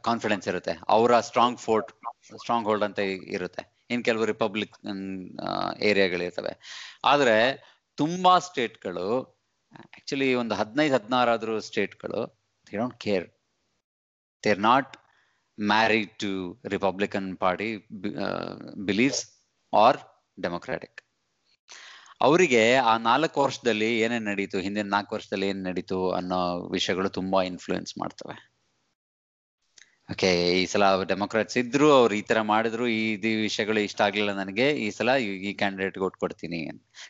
ಕಾನ್ಫಿಡೆನ್ಸ್ 0.03 0.47
ಇರುತ್ತೆ. 0.47 0.71
ಅವರ 0.89 1.19
ಸ್ಟ್ರಾಂಗ್ 1.19 1.59
ಫೋರ್ಟ್ 1.59 1.91
ಸ್ಟ್ರಾಂಗ್ 2.37 2.67
ಹೋಲ್ಡ್ 2.67 2.83
ಅಂತ 2.83 2.99
ಇರುತ್ತೆ. 2.99 3.72
ಇನ್ 3.89 4.03
ಕೆಲವು 4.03 4.25
ರಿಪಬ್ಲಿಕ್ 4.25 4.75
ಏರಿಯಾಗಳಿರ್ತವೆ 5.89 6.53
ಆದ್ರೆ 7.11 7.37
ತುಂಬಾ 7.97 8.33
ಸ್ಟೇಟ್ಗಳು 8.39 9.07
ಆಕ್ಚುಲಿ 9.97 10.29
ಒಂದು 10.35 10.53
ಹದಿನೈದು, 10.55 10.93
ಹದಿನಾರಾದ್ರೂ 10.95 11.55
ಸ್ಟೇಟ್ಗಳು 11.69 12.21
they 12.67 12.77
don't 12.77 12.97
care 13.05 13.25
they 14.43 14.51
are 14.51 14.63
not 14.71 14.91
married 15.57 16.11
to 16.19 16.31
Republican 16.65 17.29
party 17.37 17.69
believes 18.89 19.23
or 19.73 19.99
Democratic 20.41 20.99
ಅವರಿಗೆ 22.21 22.63
ಆ 22.89 22.93
ನಾಲ್ಕು 22.97 23.37
ವರ್ಷದಲ್ಲಿ 23.41 23.89
ಏನೇನ್ 23.99 24.25
ನಡೀತು, 24.25 24.57
ಹಿಂದಿನ 24.59 24.87
ನಾಲ್ಕು 24.89 25.15
ವರ್ಷದಲ್ಲಿ 25.15 25.47
ಏನ್ 25.47 25.63
ನಡೀತು 25.69 25.97
ಅನ್ನೋ 26.19 26.39
ವಿಷಯಗಳು 26.71 27.09
ತುಂಬಾ 27.09 27.39
ಇನ್ಫ್ಲೂಯೆನ್ಸ್ 27.43 27.93
ಮಾಡ್ತವೆ. 27.97 28.35
ಓಕೆ 30.09 30.29
ಈ 30.61 30.65
ಸಲ 30.65 31.03
ಡೆಮೊಕ್ರಾಟ್ಸ್ 31.03 31.57
ಇದ್ರು, 31.57 31.91
ಅವ್ರು 31.91 32.15
ಈ 32.15 32.21
ತರ 32.21 32.41
ಮಾಡಿದ್ರು, 32.41 32.87
ಈ 32.87 33.03
ವಿಷಯಗಳು 33.41 33.79
ಇಷ್ಟ 33.79 34.01
ಆಗ್ಲಿಲ್ಲ 34.01 34.31
ನನಗೆ, 34.31 34.69
ಈ 34.77 34.89
ಸಲ 34.89 35.09
ಈ- 35.17 35.53
ಕ್ಯಾಂಡಿಡೇಟ್ 35.53 35.97
ಓಟ್ 35.97 36.17
ಕೊಡ್ತೀನಿ 36.17 36.59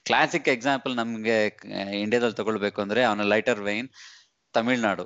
ಕ್ಲಾಸಿಕ್ 0.05 0.47
ಎಕ್ಸಾಂಪಲ್ 0.47 0.95
ನಮ್ಗೆ 0.95 1.37
ಇಂಡಿಯಾದಲ್ಲಿ 2.01 2.35
ತಗೊಳ್ಬೇಕು 2.35 2.81
ಅಂದ್ರೆ 2.81 3.03
ಅವನ 3.03 3.21
lighter 3.23 3.59
vein 3.59 3.89
Tamil Nadu. 4.53 5.05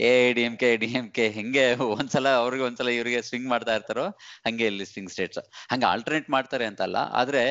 A 0.00 0.32
D 0.32 0.42
M 0.42 0.56
K 0.56 0.76
D 0.76 0.86
M 0.92 1.10
K 1.10 1.28
ಹೆಂಗೆ 1.28 1.74
ಒಂದ್ಸಲ 1.80 2.28
ಅವ್ರಿಗೆ 2.34 2.64
ಒಂದ್ಸಲ 2.64 2.88
ಇವ್ರಿಗೆ 2.88 3.22
ಸ್ವಿಂಗ್ 3.22 3.48
ಮಾಡ್ತಾ 3.48 3.74
ಇರ್ತಾರೋ, 3.74 4.06
ಹಂಗೆ 4.46 4.66
ಇಲ್ಲಿ 4.66 4.84
ಸ್ವಿಂಗ್ 4.84 5.10
ಸ್ಟೇಟ್ಸ್ 5.10 5.40
ಹಂಗೆ 5.70 5.86
ಆಲ್ಟರ್ನೇಟ್ 5.86 6.30
ಮಾಡ್ತಾರೆ 6.30 6.64
ಅಂತಲ್ಲ, 6.64 6.96
ಆದ್ರೆ 6.96 7.42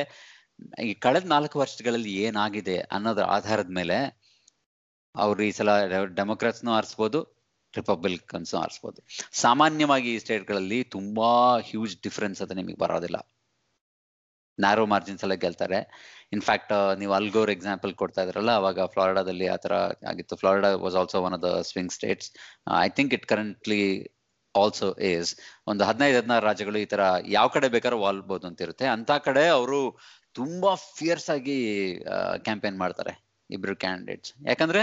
ಈ 0.84 0.94
ಕಳೆದ 0.94 1.24
ನಾಲ್ಕು 1.26 1.58
ವರ್ಷಗಳಲ್ಲಿ 1.58 2.12
ಏನಾಗಿದೆ 2.22 2.78
ಅನ್ನೋದ್ರ 2.78 3.22
ಆಧಾರದ 3.22 3.70
ಮೇಲೆ 3.70 3.96
ಅವ್ರು 5.14 5.42
ಈ 5.42 5.50
ಸಲ 5.50 5.70
ಡೆಮೊಕ್ರಾಟ್ಸ್ನು 6.16 6.72
ಆರಿಸ್ಬೋದು 6.72 7.20
ರಿಪಬ್ಲಿಕನ್ಸ್ 7.80 8.52
ಆರಿಸ್ಬೋದು. 8.62 9.00
ಸಾಮಾನ್ಯವಾಗಿ 9.44 10.10
ಈ 10.14 10.18
ಸ್ಟೇಟ್ಗಳಲ್ಲಿ 10.24 10.80
ತುಂಬಾ 10.96 11.30
ಹ್ಯೂಜ್ 11.70 11.94
ಡಿಫ್ರೆನ್ಸ್ 12.06 12.42
ಅದು 12.46 12.54
ನಿಮಗೆ 12.60 12.78
ಬರೋದಿಲ್ಲ. 12.84 13.20
ನ್ಯಾರೋ 14.58 14.82
ಮಾರ್ಜಿನ್ಸ್ 14.94 15.22
ಎಲ್ಲ 15.26 15.36
ಗೆಲ್ತಾರೆ. 15.44 15.78
ಇನ್ಫ್ಯಾಕ್ಟ್ 16.34 16.72
ನೀವು 17.00 17.12
ಅಲ್ಗೋರ್ 17.18 17.50
ಎಕ್ಸಾಂಪಲ್ 17.54 17.92
ಕೊಡ್ತಾ 18.00 18.22
ಇದ್ರಲ್ಲ, 18.26 18.52
ಅವಾಗ 18.60 18.86
ಫ್ಲಾರಿಡಾದಲ್ಲಿ 18.94 19.46
ಆ 19.54 19.56
ತರ 19.64 19.74
ಆಗಿತ್ತು. 20.10 20.34
Florida 20.42 20.70
was 20.84 20.96
also 21.00 21.22
one 21.26 21.34
of 21.38 21.42
the 21.46 21.50
swing 21.70 21.92
states 21.98 22.28
I 22.86 22.88
think 22.98 23.14
it 23.18 23.26
currently 23.32 23.82
also 24.54 24.88
is 25.10 25.30
ಒಂದು 25.70 25.82
ಹದಿನೈದು, 25.88 26.16
ಹದಿನಾರು 26.18 26.44
ರಾಜ್ಯಗಳು 26.50 26.78
ಈ 26.84 26.88
ತರ 26.94 27.04
ಯಾವ 27.36 27.46
ಕಡೆ 27.54 27.68
ಬೇಕಾದ್ರೂ 27.76 27.98
ವಾಲ್ಬಹುದು 28.06 28.46
ಅಂತ 28.50 28.60
ಇರುತ್ತೆ. 28.66 28.86
ಅಂತ 28.96 29.10
ಕಡೆ 29.28 29.44
ಅವರು 29.58 29.80
ತುಂಬಾ 30.40 30.70
ಫಿಯರ್ಸ್ 30.98 31.28
ಆಗಿ 31.36 31.58
ಕ್ಯಾಂಪೇನ್ 32.46 32.78
ಮಾಡ್ತಾರೆ 32.82 33.12
ಇಬ್ರು 33.50 33.74
ಕ್ಯಾಂಡಿಡೇಟ್ಸ್ 33.84 34.32
ಯಾಕಂದ್ರೆ 34.50 34.82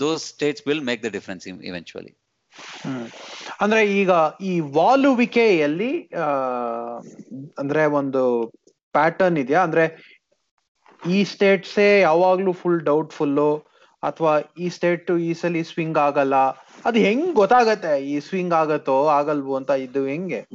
those 0.00 0.24
states 0.24 0.66
will 0.66 0.80
make 0.80 1.02
the 1.02 1.06
difference 1.06 1.46
eventually. 1.46 2.12
Hmm. 2.82 3.08
ಅಂದ್ರೆ 3.60 4.00
ಈಗ 4.00 4.10
ಈ 4.40 4.60
ವಾಲುವಿಕೆಯಲ್ಲಿ 4.60 6.02
ಅಂದ್ರೆ 7.58 7.84
ಒಂದು 7.86 8.52
ಪ್ಯಾಟರ್ನ್ 8.92 9.38
ಇದೆಯಾ? 9.38 9.62
ಅಂದ್ರೆ 9.62 9.84
ಈ 11.08 11.24
ಸ್ಟೇಟ್ಸೇ 11.24 12.00
ಯಾವಾಗ್ಲೂ 12.00 12.52
ಫುಲ್ 12.52 12.80
ಡೌಟ್ಫುಲ್ಲು 12.80 13.56
ಅಥವಾ 14.02 14.38
ಈ 14.58 14.68
ಸ್ಟೇಟ್ 14.68 15.10
ಈ 15.10 15.34
ಸಲ 15.34 15.56
ಸ್ವಿಂಗ್ 15.62 15.98
ಆಗಲ್ಲ? 15.98 16.34
ಅದ್ 16.84 16.96
ಹೆಂಗ್ 16.96 17.34
ಗೊತ್ತಾಗತ್ತೆ? 17.34 18.06
ಈ 18.06 18.20
ಸ್ವಿಂಗ್ 18.20 18.54
ಆಗತ್ತೋ 18.54 19.06
ಆಗಲ್ವೋ 19.06 19.56
ಅಂತ 19.56 19.70
ಇದು 19.70 20.06
ಹೆಂಗೆ? 20.06 20.46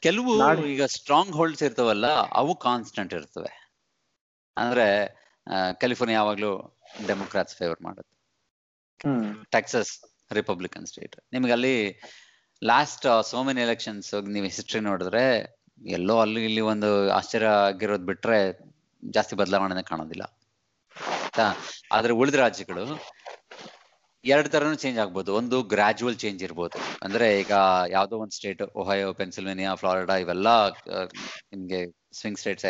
ಕೆಲವು 0.00 0.64
ಈಗ 0.66 0.84
ಸ್ಟ್ರಾಂಗ್ 0.84 1.32
ಹೋಲ್ಡ್ಸ್ 1.32 1.62
ಇರ್ತವಲ್ಲ 1.62 2.06
ಅವು 2.32 2.54
ಕಾನ್ಸ್ಟೆಂಟ್ 2.56 3.14
ಇರ್ತವೆ. 3.14 3.52
ಅಂದ್ರೆ 4.56 4.86
ಕ್ಯಾಲಿಫೋರ್ನಿಯಾ 5.72 6.20
ಯಾವಾಗ್ಲೂ 6.20 6.78
ಡೆಮೊಕ್ರಾಟ್ಸ್ 7.06 7.56
ಫೇವರ್ 7.56 7.82
ಮಾಡುತ್ತೆ. 7.82 8.15
ಟೆಕ್ಸಸ್ 9.50 9.92
ರಿಪಬ್ಲಿಕನ್ 10.30 10.86
ಸ್ಟೇಟ್ 10.86 11.16
ನಿಮ್ಗೆ 11.32 11.52
ಅಲ್ಲಿ 11.52 11.76
ಲಾಸ್ಟ್ 12.62 13.06
ಸೋ 13.30 13.42
ಮೆನಿ 13.44 13.60
ಎಲೆಕ್ಷನ್ಸ್ 13.62 14.14
ನೀವು 14.28 14.46
ಹಿಸ್ಟ್ರಿ 14.46 14.80
ನೋಡಿದ್ರೆ 14.80 15.24
ಎಲ್ಲೋ 15.94 16.18
ಅಲ್ಲಿ 16.18 16.44
ಇಲ್ಲಿ 16.44 16.60
ಒಂದು 16.72 16.90
ಆಶ್ಚರ್ಯ 17.10 17.50
ಆಗಿರೋದ್ 17.66 18.06
ಬಿಟ್ರೆ 18.06 18.38
ಜಾಸ್ತಿ 19.02 19.34
ಬದಲಾವಣೆ 19.36 19.82
ಕಾಣೋದಿಲ್ಲ. 19.82 20.24
ಆದ್ರೆ 21.92 22.12
ಉಳಿದ 22.12 22.34
ರಾಜ್ಯಗಳು 22.34 22.84
ಎರಡ್ 24.24 24.48
ತರನು 24.48 24.74
ಚೇಂಜ್ 24.74 24.98
ಆಗ್ಬೋದು. 24.98 25.34
ಒಂದು 25.34 25.62
ಗ್ರಾಜುವಲ್ 25.64 26.16
ಚೇಂಜ್ 26.16 26.42
ಇರ್ಬೋದು. 26.42 26.76
ಅಂದ್ರೆ 27.02 27.40
ಈಗ 27.40 27.52
ಯಾವ್ದೋ 27.90 28.16
ಒಂದು 28.18 28.34
ಸ್ಟೇಟ್ 28.36 28.62
ಒಹಯೋ 28.74 29.12
ಪೆನ್ಸಿಲ್ವೇನಿಯಾ 29.12 29.74
ಫ್ಲಾರಿಡಾ 29.74 30.16
ಇವೆಲ್ಲ 30.16 30.48
ಆ, 30.92 31.02
ನಿಮ್ಗೆ 31.52 31.80
ಸ್ವಿಂಗ್ 32.12 32.38
ಸ್ಟೇಟ್ಸ್ 32.38 32.66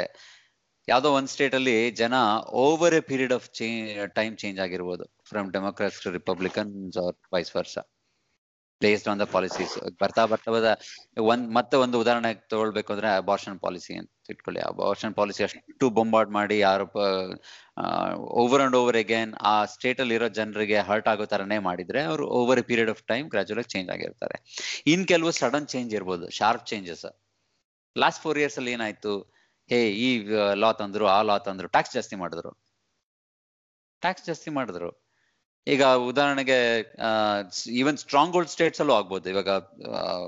ಯಾವ್ದೋ 0.89 1.09
ಒಂದು 1.19 1.31
ಸ್ಟೇಟ್ 1.35 1.55
ಅಲ್ಲಿ 1.59 1.77
ಜನ 2.01 2.15
over 2.65 2.95
a 2.99 3.03
period 3.11 3.35
of 3.37 3.47
time 4.19 4.35
change 4.43 4.59
ಆಗಿರ್ಬೋದು 4.65 5.05
from 5.31 5.49
Democrats 5.57 6.01
to 6.05 6.11
Republicans 6.19 6.99
or 7.05 7.17
vice 7.35 7.51
versa 7.57 7.79
based 8.81 9.09
on 9.11 9.21
the 9.23 9.27
policies 9.35 9.75
ಬರ್ತಾ 10.01 10.23
ಬರ್ತಾ 10.33 10.51
ಬರ್ತಾ 10.55 10.73
ಒಂದ್, 11.31 11.45
ಮತ್ತೆ 11.57 11.77
ಒಂದು 11.85 11.97
ಉದಾಹರಣೆ 12.03 12.31
ತಗೊಳ್ಬೇಕು 12.53 12.91
ಅಂದ್ರೆ 12.95 13.09
ಅಬಾರ್ಷನ್ 13.21 13.59
ಪಾಲಿಸಿ 13.65 13.93
ಅಂತ 14.01 14.33
ಇಟ್ಕೊಳ್ಳಿ. 14.33 14.61
ಅಬಾರ್ಷನ್ 14.71 15.15
ಪಾಲಿಸಿ 15.21 15.43
ಅಷ್ಟು 15.47 15.87
ಬೊಂಬಾಟ್ 15.99 16.31
ಮಾಡಿ 16.39 16.57
ಯಾರು 16.67 16.87
ಓವರ್ 18.43 18.63
ಅಂಡ್ 18.65 18.77
ಓವರ್ 18.81 18.99
ಅಗೇನ್ 19.03 19.33
ಆ 19.53 19.55
ಸ್ಟೇಟ್ 19.75 20.01
ಅಲ್ಲಿ 20.05 20.17
ಇರೋ 20.19 20.29
ಜನರಿಗೆ 20.39 20.79
ಹರ್ಟ್ 20.89 21.09
ಆಗೋ 21.13 21.27
ತರನೇ 21.33 21.59
ಮಾಡಿದ್ರೆ 21.69 22.03
ಅವರು 22.11 22.27
over 22.41 22.61
a 22.63 22.67
period 22.71 22.93
of 22.95 23.03
time 23.13 23.29
gradual 23.35 23.69
change 23.75 23.91
ಆಗಿರ್ತಾರೆ. 23.97 24.37
ಇನ್ 24.95 25.07
ಕೆಲವು 25.13 25.33
ಸಡನ್ 25.41 25.69
ಚೇಂಜ್ 25.75 25.95
ಇರ್ಬೋದು 26.01 26.29
sharp 26.41 26.67
changes 26.73 27.07
last 27.97 28.23
four 28.25 28.41
years 28.43 28.59
ಅಲ್ಲಿ 28.63 28.75
ಏನಾಯ್ತು? 28.79 29.15
ಹೇ 29.69 29.91
ಈ 29.91 30.29
ಲಾ 30.55 30.73
ತಂದ್ರು, 30.73 31.07
ಆ 31.07 31.23
ಲಾ 31.23 31.39
ತಂದ್ರು 31.39 31.69
ಟ್ಯಾಕ್ಸ್ 31.69 31.95
ಜಾಸ್ತಿ 31.95 32.17
ಮಾಡಿದ್ರು. 32.17 32.53
ಟ್ಯಾಕ್ಸ್ 34.01 34.27
ಜಾಸ್ತಿ 34.27 34.51
ಮಾಡಿದ್ರು. 34.51 34.91
ಈಗ 35.67 35.85
ಉದಾಹರಣೆಗೆ 35.85 36.59
ಈವನ್ 37.73 37.97
ಸ್ಟ್ರಾಂಗ್ 37.97 38.33
ಹೋಲ್ಡ್ 38.33 38.51
ಸ್ಟೇಟ್ಸ್ 38.51 38.81
ಅಲ್ಲೂ 38.81 38.95
ಆಗ್ಬೋದು. 38.95 39.31
ಇವಾಗ 39.31 39.49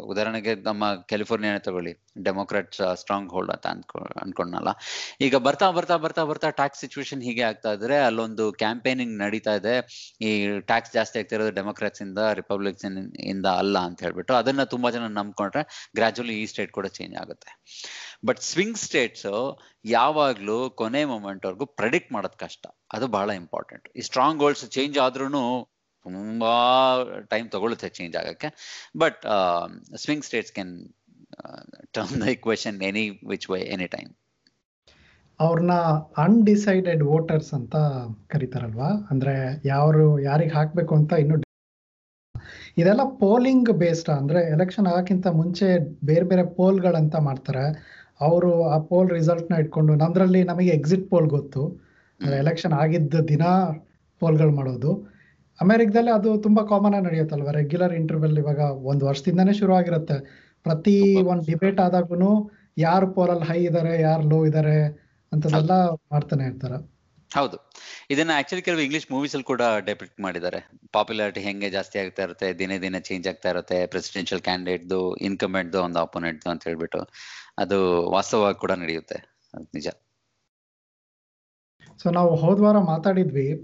ಉದಾಹರಣೆಗೆ 0.03 0.55
ನಮ್ಮ 0.55 0.95
ಕ್ಯಾಲಿಫೋರ್ನಿಯಾ 0.95 1.59
ತಗೊಳ್ಳಿ. 1.59 1.93
ಡೆಮೋಕ್ರಾಟ್ 2.27 2.77
ಸ್ಟ್ರಾಂಗ್ 3.01 3.31
ಹೋಲ್ಡ್ 3.35 3.53
ಅಂತ 3.55 3.67
ಅನ್ಕೊ, 3.75 4.01
ಅನ್ಕೊಂಡ್ನಲ್ಲ. 4.23 4.71
ಈಗ 5.27 5.37
ಬರ್ತಾ 5.47 5.69
ಬರ್ತಾ 5.77 5.97
ಬರ್ತಾ 6.05 6.23
ಬರ್ತಾ 6.31 6.51
ಟ್ಯಾಕ್ಸ್ 6.61 6.83
ಸಿಚುವೇಶನ್ 6.85 7.23
ಹೀಗೆ 7.29 7.45
ಆಗ್ತಾ 7.51 7.73
ಇದ್ರೆ 7.77 7.99
ಅಲ್ಲೊಂದು 8.09 8.47
ಕ್ಯಾಂಪೇನಿಂಗ್ 8.63 9.15
ನಡೀತಾ 9.25 9.55
ಇದೆ. 9.61 9.75
ಈ 10.27 10.31
ಟ್ಯಾಕ್ಸ್ 10.71 10.93
ಜಾಸ್ತಿ 10.99 11.19
ಆಗ್ತಿರೋದು 11.23 11.55
ಡೆಮೋಕ್ರಾಟ್ಸ್ 11.61 12.03
ಇಂದ 12.07 12.19
ರಿಪಬ್ಲಿಕ್ಸ್ 12.41 12.87
ಇಂದ 13.33 13.47
ಅಲ್ಲ 13.63 13.79
ಅಂತ 13.89 13.99
ಹೇಳ್ಬಿಟ್ಟು 14.07 14.35
ಅದನ್ನ 14.41 14.65
ತುಂಬಾ 14.75 14.91
ಜನ 14.97 15.09
ನಂಬ್ಕೊಂಡ್ರೆ 15.21 15.65
ಗ್ರಾಜುಲಿ 16.01 16.37
ಈ 16.43 16.47
ಸ್ಟೇಟ್ 16.53 16.75
ಕೂಡ 16.79 16.87
ಚೇಂಜ್ 16.99 17.17
ಆಗುತ್ತೆ. 17.23 17.51
ಬಟ್ 18.29 18.41
ಸ್ವಿಂಗ್ 18.51 18.79
ಸ್ಟೇಟ್ಸ್ 18.87 19.27
ಯಾವಾಗ್ಲೂ 19.95 20.59
ಕೊನೆ 20.81 21.03
ಮೊಮೆಂಟ್ 21.15 21.45
ವರ್ಗು 21.49 21.67
ಪ್ರೆಡಿಕ್ಟ್ 21.81 22.13
ಮಾಡೋದ್ 22.17 22.39
ಕಷ್ಟ. 22.45 22.65
ಅದು 22.95 23.07
ಬಹಳ 23.17 23.31
ಇಂಪಾರ್ಟೆಂಟ್ 23.43 23.87
ಈ 23.99 24.05
ಸ್ಟ್ರಾಂಗ್ 24.09 24.41
ಹೋಲ್ಡ್ಸ್ 24.45 24.65
ಚೇಂಜ್ 24.77 24.97
ಆದ್ರೂ 25.07 25.27
ತುಂಬಾ 26.07 26.53
ಟೈಮ್ 27.33 27.47
ತಗೊಳುತ್ತೆ 27.55 27.89
ಚೇಂಜ್ 27.97 28.15
ಆಗಕ್ಕೆ. 28.21 28.49
But 29.03 29.23
swing 30.05 30.25
states 30.29 30.53
can 30.57 30.73
turn 31.95 32.23
turn 32.23 32.79
the 32.79 32.85
any 32.85 33.05
which 33.29 33.51
way 33.51 33.61
any 33.61 33.87
time 33.87 34.11
ಅವ್ರನ್ನ 35.41 35.73
ಅನ್ಡಿಸೈಡೆಡ್ 36.19 37.03
ವೋಟರ್ಸ್ 37.03 37.55
ಅಂತ 37.55 37.77
ಕರೀತಾರಲ್ವಾ? 38.29 39.09
ಅಂದ್ರೆ 39.11 39.63
ಯಾರು 39.65 40.21
ಯಾರಿಗೆ 40.21 40.55
ಹಾಕ್ಬೇಕು 40.55 40.95
ಅಂತ 40.95 41.13
ಇನ್ನು 41.13 41.37
ಇದೆಲ್ಲ 42.79 43.01
ಪೋಲಿಂಗ್ 43.05 43.71
ಬೇಸ್ಡ್ 43.73 44.11
ಅಂದ್ರೆ 44.11 44.41
ಎಲೆಕ್ಷನ್ 44.53 44.87
ಆಗಕ್ಕಿಂತ 44.87 45.27
ಮುಂಚೆ 45.27 45.67
ಬೇರೆ 46.07 46.23
ಬೇರೆ 46.23 46.45
ಪೋಲ್ಗಳಂತ 46.47 47.17
ಮಾಡ್ತಾರೆ. 47.17 47.65
ಅವರು 48.21 48.69
ಆ 48.69 48.79
ಪೋಲ್ 48.79 49.11
ರಿಸಲ್ಟ್ನ 49.11 49.55
ಇಟ್ಕೊಂಡು 49.55 49.95
ನಮ್ದ್ರಲ್ಲಿ 49.95 50.45
ನಮಗೆ 50.45 50.69
ಎಕ್ಸಿಟ್ 50.69 51.11
ಪೋಲ್ 51.11 51.29
ಗೊತ್ತು. 51.29 51.63
ಎಲೆಕ್ಷನ್ 52.39 52.73
ಆಗಿದ್ದ 52.73 53.15
ದಿನ 53.15 53.43
ಪೋಲ್ಗಳು 54.19 54.53
ಮಾಡೋದು. 54.53 54.93
ಅಮೆರಿಕದಲ್ಲಿ 55.61 56.11
ಅದು 56.11 56.39
ತುಂಬಾ 56.39 56.63
ಕಾಮನ್ 56.67 56.95
ಆಗಿ 56.95 57.05
ನಡೆಯುತ್ತಲ್ವ? 57.05 57.51
ರೆಗ್ಯುಲರ್ 57.51 57.95
ಇಂಟರ್ವೆಲ್ 57.95 58.39
ಇವಾಗ 58.39 58.59
ಒಂದ್ 58.59 59.05
ವರ್ಷದಿಂದಾನೇ 59.05 59.53
ಶುರು 59.53 59.75
ಆಗಿರುತ್ತೆ 59.75 60.48
ಪ್ರತಿ 60.65 61.23
ಒಂದ್ 61.23 61.47
ಡಿಬೇಟ್ 61.47 61.81
ಆದಾಗೂ 61.81 62.51
ಯಾರು 62.79 63.07
ಪೋಲಲ್ಲಿ 63.11 63.45
ಹೈ 63.45 63.65
ಇದಾರೆ 63.65 64.01
ಯಾರು 64.01 64.23
ಲೋ 64.29 64.47
ಇದಾರೆ 64.47 64.77
ಅಂತದೆಲ್ಲ 65.33 65.73
ಮಾಡ್ತಾನೆ 66.13 66.45
ಇರ್ತಾರೆ. 66.45 66.77
ಹೌದು. 67.35 67.57
ಇದನ್ನ 68.11 68.31
ಆಕ್ಚುಲಿ 68.35 68.63
ಕೆಲವು 68.63 68.81
ಇಂಗ್ಲಿಷ್ 68.81 69.11
ಮೂವೀಸ್ 69.11 69.35
ಅಲ್ಲಿ 69.35 69.45
ಕೂಡ 69.45 69.63
ಡೆಪಿಕ್ಟ್ 69.87 70.21
ಮಾಡಿದ್ದಾರೆ. 70.21 70.61
ಪಾಪ್ಯುಲಾರಿಟಿ 70.93 71.41
ಹೆಂಗೆ 71.41 71.71
ಜಾಸ್ತಿ 71.71 71.99
ಆಗ್ತಾ 71.99 72.23
ಇರುತ್ತೆ 72.23 72.59
ದಿನೇ 72.59 72.79
ದಿನ 72.79 72.99
ಚೇಂಜ್ 72.99 73.29
ಆಗ್ತಾ 73.29 73.51
ಇರುತ್ತೆ 73.51 73.87
ಪ್ರೆಸಿಡೆನ್ಷಿಯಲ್ 73.87 74.43
ಕ್ಯಾಂಡಿಡೇಟ್ದು 74.43 75.17
ಇನ್ಕಮೆಂಟ್ದು 75.17 75.83
ಒಂದು 75.83 75.99
ಅಪೋನೆಂಟ್ದು 75.99 76.51
ಅಂತ 76.51 76.65
ಹೇಳ್ಬಿಟ್ಟು 76.65 77.01
ಅದು 77.59 78.11
ವಾಸ್ತವವಾಗಿ 78.11 78.59
ಕೂಡ 78.59 78.73
ನಡೆಯುತ್ತೆ. 78.73 79.19
ನಿಜ. 79.75 79.89
ಸೊ 82.03 82.11
ನಾವು 82.11 82.35
ಹೋದ್ವಾರ 82.37 82.79
ಮಾತಾಡಿದ್ವಿ 82.79 83.55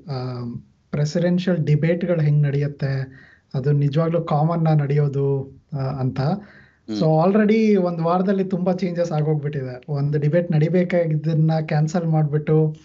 ಪ್ರೆಸಿಡೆನ್ಷಿಯಲ್ 0.91 1.59
ಡಿಬೇಟ್ಗಳು 1.59 2.21
ಹೆಂಗ್ 2.21 2.43
ನಡೆಯುತ್ತೆ 2.43 2.93
ಅದು 3.55 3.73
ನಿಜವಾಗ್ಲೂ 3.73 4.21
ಕಾಮನ್ 4.25 4.79
ನಡೆಯೋದು 4.79 5.27
ಅಂತ. 5.99 6.21
ಸೊ 6.89 7.19
ಆಲ್ರೆಡಿ 7.19 7.77
ಒಂದು 7.77 8.05
ವಾರದಲ್ಲಿ 8.05 8.45
ತುಂಬಾ 8.45 8.73
ಚೇಂಜಸ್ 8.73 9.13
ಆಗೋಗ್ಬಿಟ್ಟಿದೆ. 9.13 9.85
ಒಂದು 9.89 10.19
ಡಿಬೇಟ್ 10.19 10.53
ನಡಿಬೇಕಾಗಿದ್ದನ್ನ 10.53 11.53
ಕ್ಯಾನ್ಸಲ್ 11.61 12.07
ಮಾಡ್ಬಿಟ್ಟು 12.07 12.77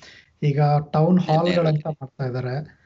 ಈಗ 0.44 0.60
ಟೌನ್ 0.94 1.20
ಹಾಲ್ 1.20 1.56
ಗಳಂತ 1.56 1.88
ಮಾಡ್ತಾ 1.88 2.26
ಇದಾರೆ. 2.26 2.80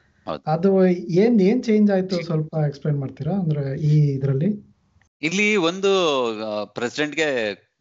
ಅದು 0.46 0.86
ಏನ್ 0.86 1.40
ಏನ್ 1.40 1.64
ಚೇಂಜ್ 1.64 1.90
ಆಯ್ತು 1.90 2.22
ಸ್ವಲ್ಪ 2.22 2.54
ಎಕ್ಸ್ಪ್ಲೈನ್ 2.66 2.98
ಮಾಡ್ತೀರಾ? 2.98 3.32
ಅಂದ್ರೆ 3.32 3.80
ಈ 3.80 4.10
ಇದ್ರಲ್ಲಿ? 4.10 4.74
ಇಲ್ಲಿ 5.22 5.56
ಒಂದು 5.56 5.90
ಪ್ರೆಸಿಡೆಂಟ್ಗೆ 6.74 7.28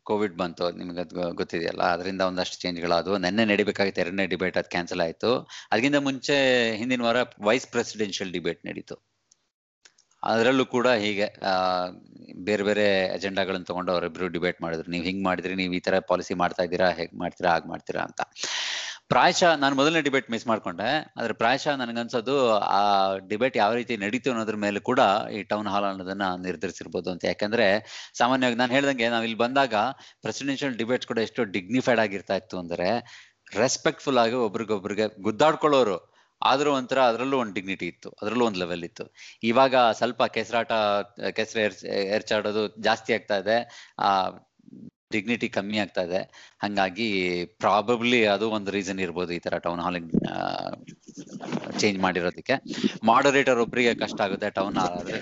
ಕೋವಿಡ್ 0.04 0.38
ಬಂತು. 0.38 0.78
ನಿಮ್ಗೆ 0.78 1.02
ಅದು 1.02 1.34
ಗೊತ್ತಿದೆಯಲ್ಲ? 1.34 1.82
ಅದರಿಂದ 1.82 2.22
ಒಂದಷ್ಟು 2.22 2.62
ಚೇಂಜ್ಗಳಾದವು 2.62 3.18
ನೆನ್ನೆ 3.18 3.46
ನಡಿಬೇಕಾಗಿತ್ತು. 3.46 4.02
ಎರಡನೇ 4.02 4.26
ಡಿಬೇಟ್ 4.26 4.58
ಅದು 4.58 4.70
ಕ್ಯಾನ್ಸಲ್ 4.70 5.02
ಆಯ್ತು. 5.02 5.40
ಅದಕ್ಕಿಂತ 5.72 5.96
ಮುಂಚೆ 5.96 6.38
ಹಿಂದಿನ 6.76 7.02
ವಾರ 7.02 7.16
ವೈಸ್ 7.42 7.68
ಪ್ರೆಸಿಡೆನ್ಷಿಯಲ್ 7.68 8.34
ಡಿಬೇಟ್ 8.34 8.66
ನಡೀತು. 8.66 9.13
ಅದರಲ್ಲೂ 10.32 10.66
ಕೂಡ 10.76 10.88
ಹೀಗೆ 11.04 11.28
ಬೇರೆ 12.48 12.64
ಬೇರೆ 12.68 12.86
ಅಜೆಂಡಾಗಳನ್ನು 13.16 13.68
ತಗೊಂಡು 13.70 13.92
ಅವರಿಬ್ರು 13.94 14.28
ಡಿಬೇಟ್ 14.36 14.60
ಮಾಡಿದ್ರು. 14.64 14.88
ನೀವು 14.94 15.06
ಹಿಂಗ್ 15.10 15.24
ಮಾಡಿದ್ರಿ, 15.28 15.54
ನೀವು 15.62 15.74
ಈ 15.80 15.82
ತರ 15.88 15.96
ಪಾಲಿಸಿ 16.12 16.34
ಮಾಡ್ತಾ 16.44 16.64
ಇದ್ದೀರಾ, 16.68 16.88
ಹೇಗ್ 17.00 17.14
ಮಾಡ್ತೀರಾ, 17.24 17.50
ಹಾಗೆ 17.56 17.68
ಮಾಡ್ತೀರಾ 17.74 18.02
ಅಂತ. 18.08 18.22
ಪ್ರಾಯಶಃ 19.12 19.52
ನಾನು 19.64 19.74
ಮೊದಲನೇ 19.80 20.02
ಡಿಬೇಟ್ 20.06 20.30
ಮಿಸ್ 20.34 20.46
ಮಾಡ್ಕೊಂಡೆ, 20.52 20.88
ಆದ್ರೆ 21.18 21.34
ಪ್ರಾಯಶಃ 21.42 21.74
ನನಗನ್ಸೋದು, 21.82 22.36
ಆ 22.78 22.82
ಡಿಬೇಟ್ 23.32 23.56
ಯಾವ 23.62 23.72
ರೀತಿ 23.80 23.94
ನಡೀತು 24.04 24.30
ಅನ್ನೋದ್ರ 24.34 24.58
ಮೇಲೆ 24.66 24.80
ಕೂಡ 24.90 25.02
ಈ 25.38 25.40
ಟೌನ್ 25.52 25.70
ಹಾಲ್ 25.74 25.88
ಅನ್ನೋದನ್ನ 25.90 26.28
ನಿರ್ಧರಿಸಿರ್ಬೋದು 26.48 27.10
ಅಂತ. 27.14 27.24
ಯಾಕಂದ್ರೆ 27.32 27.68
ಸಾಮಾನ್ಯವಾಗಿ 28.22 28.60
ನಾನು 28.62 28.74
ಹೇಳ್ದಂಗೆ 28.78 29.10
ನಾವು 29.16 29.26
ಇಲ್ಲಿ 29.30 29.40
ಬಂದಾಗ 29.46 29.76
ಪ್ರೆಸಿಡೆನ್ಷಿಯಲ್ 30.26 30.76
ಡಿಬೇಟ್ಸ್ 30.82 31.10
ಕೂಡ 31.12 31.20
ಎಷ್ಟು 31.28 31.44
ಡಿಗ್ನಿಫೈಡ್ 31.58 32.02
ಆಗಿರ್ತಾ 32.06 32.38
ಇತ್ತು 32.42 32.58
ಅಂದ್ರೆ 32.64 32.90
ರೆಸ್ಪೆಕ್ಟ್ಫುಲ್ 33.62 34.22
ಆಗಿ 34.24 34.38
ಒಬ್ರಿಗೊಬ್ರಿಗೆ 34.48 35.08
ಗುದ್ದಾಡ್ಕೊಳ್ಳೋರು 35.28 35.98
ಆದ್ರೂ 36.52 36.70
ಒಂಥರ 36.80 37.00
ಅದರಲ್ಲೂ 37.10 37.38
ಒಂದು 37.44 37.56
ಡಿಗ್ನಿಟಿ 37.60 37.88
ಇತ್ತು, 37.94 38.10
ಅದರಲ್ಲೂ 38.22 38.46
ಒಂದು 38.50 38.60
ಲೆವೆಲ್ 38.64 38.84
ಇತ್ತು. 38.90 39.06
ಇವಾಗ 39.52 39.76
ಸ್ವಲ್ಪ 40.00 40.24
ಕೆಸರಾಟ, 40.38 40.72
ಕೆಸರು 41.38 41.62
ಎರ್ಚಾಡೋದು 42.18 42.64
ಜಾಸ್ತಿ 42.88 43.14
ಆಗ್ತಾ 43.18 43.38
ಇದೆ, 43.44 43.58
ಆ 44.08 44.10
ಡಿಗ್ನಿಟಿ 45.16 45.48
ಕಮ್ಮಿ 45.58 45.78
ಆಗ್ತಾ 45.84 46.04
ಇದೆ. 46.08 46.22
ಹಂಗಾಗಿ 46.64 47.10
ಪ್ರಾಬಬ್ಲಿ 47.64 48.20
ಅದು 48.36 48.46
ಒಂದು 48.58 48.70
ರೀಸನ್ 48.76 49.02
ಇರ್ಬೋದು 49.06 49.32
ಈ 49.38 49.40
ತರ 49.46 49.58
ಟೌನ್ 49.68 49.82
ಹಾಲ್ 49.86 50.00
ಚೇಂಜ್ 51.82 52.00
ಮಾಡಿರೋದಕ್ಕೆ. 52.06 52.56
ಮಾಡರೇಟರ್ 53.12 53.62
ಒಬ್ರಿಗೆ 53.66 53.94
ಕಷ್ಟ 54.04 54.20
ಆಗುತ್ತೆ 54.28 54.50
ಟೌನ್ 54.60 54.78
ಹಾಲ್ 54.82 54.98
ಆದ್ರೆ 55.02 55.20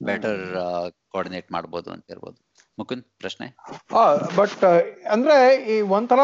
ಬೆಟರ್ 0.00 0.40
ಕೋಆರ್ಡಿನೇಟ್ 1.12 1.48
ಮಾಡ್ಬೋದು 1.56 1.88
ಅಂತ 1.94 2.14
ಇರ್ಬೋದು. 2.14 2.38
ಮುಕುಂದ್, 2.78 3.04
ಪ್ರಶ್ನೆ? 3.22 3.46
ಬಟ್ 4.38 4.64
ಅಂದ್ರೆ 5.14 5.36
ಈ 5.72 5.74
ಒಂಥರ 5.96 6.20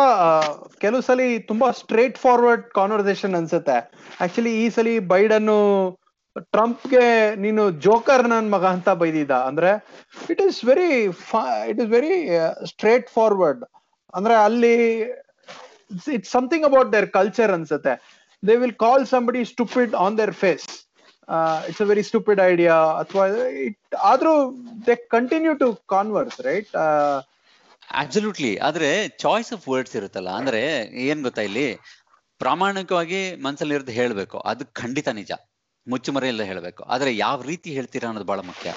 ಕೆಲವು 0.82 1.03
ಸಲ 1.09 1.20
ತುಂಬಾ 1.51 1.68
ಸ್ಟ್ರೇಟ್ 1.80 2.18
ಫಾರ್ವರ್ಡ್ 2.18 2.64
ಕಾನ್ವರ್ಸೇಷನ್ 2.78 3.34
ಅನ್ಸುತ್ತೆ. 3.34 3.76
ಆಕ್ಚುಲಿ 4.24 4.53
ಈ 4.62 4.68
ಸಲ 4.76 4.88
ಬೈಡನ್ 5.12 5.51
ಟ್ರಂಪ್ಗೆ 6.55 7.05
ನೀನು 7.44 7.62
ಜೋಕರ್ 7.86 8.24
ನನ್ 8.28 8.49
ಮಗ 8.53 8.64
ಅಂತ 8.76 8.88
ಬೈದಿದ್ದ. 9.03 9.34
ಅಂದ್ರೆ 9.51 9.70
it 10.30 10.42
is 10.49 10.61
very 10.64 10.90
it 11.70 11.80
is 11.84 11.90
very 11.96 12.14
straightforward 13.11 13.64
ಅಂದ್ರೆ 14.14 14.34
ಅಲ್ಲಿ 14.46 14.74
it's 16.16 16.30
something 16.30 16.66
about 16.66 16.92
their 16.92 17.09
culture 17.18 17.53
ಅನ್ಸುತ್ತೆ. 17.59 17.94
They 18.42 18.57
will 18.57 18.76
call 18.86 19.07
somebody 19.07 19.42
stupid 19.44 19.94
on 20.05 20.18
their 20.18 20.34
face 20.44 20.68
it's 21.68 21.83
a 21.83 21.85
very 21.85 22.03
stupid 22.03 22.41
idea 22.41 22.74
ಅಥವಾ 22.74 23.26
ಇಟ್ 23.66 23.95
ಆದ್ರೂ 23.95 24.57
they 24.87 24.95
continue 24.97 25.55
to 25.55 25.74
converse 25.74 26.41
right 26.41 26.76
absolutely 27.91 28.57
ಆದ್ರೆ 28.57 29.09
choice 29.09 29.53
of 29.53 29.68
words 29.68 29.97
ಇರುತ್ತಲ್ಲ, 29.97 30.31
ಅಂದ್ರೆ 30.31 30.62
ಏನ್ 31.07 31.22
ಗೊತ್ತಾ 31.22 31.43
ಇಲ್ಲಿ? 31.43 31.79
ಪ್ರಾಮಾಣಿಕವಾಗಿ 32.39 33.37
ಮನ್ಸಲ್ಲಿ 33.37 33.74
ಇರೋದು 33.74 33.93
ಹೇಳ್ಬೇಕು. 33.93 34.39
ಅದು 34.39 34.66
ಖಂಡಿತ 34.66 35.09
ನಿಜ. 35.09 35.33
ಮುಚ್ಚುಮರೆ 35.89 36.29
ಇಲ್ಲ 36.29 36.43
ಹೇಳ್ಬೇಕು. 36.43 36.83
ಆದ್ರೆ 36.83 37.16
ಯಾವ 37.16 37.43
ರೀತಿ 37.43 37.74
ಹೇಳ್ತೀರಾ 37.74 38.09
ಅನ್ನೋದು 38.09 38.26
ಬಹಳ 38.26 38.41
ಮುಖ್ಯ. 38.41 38.74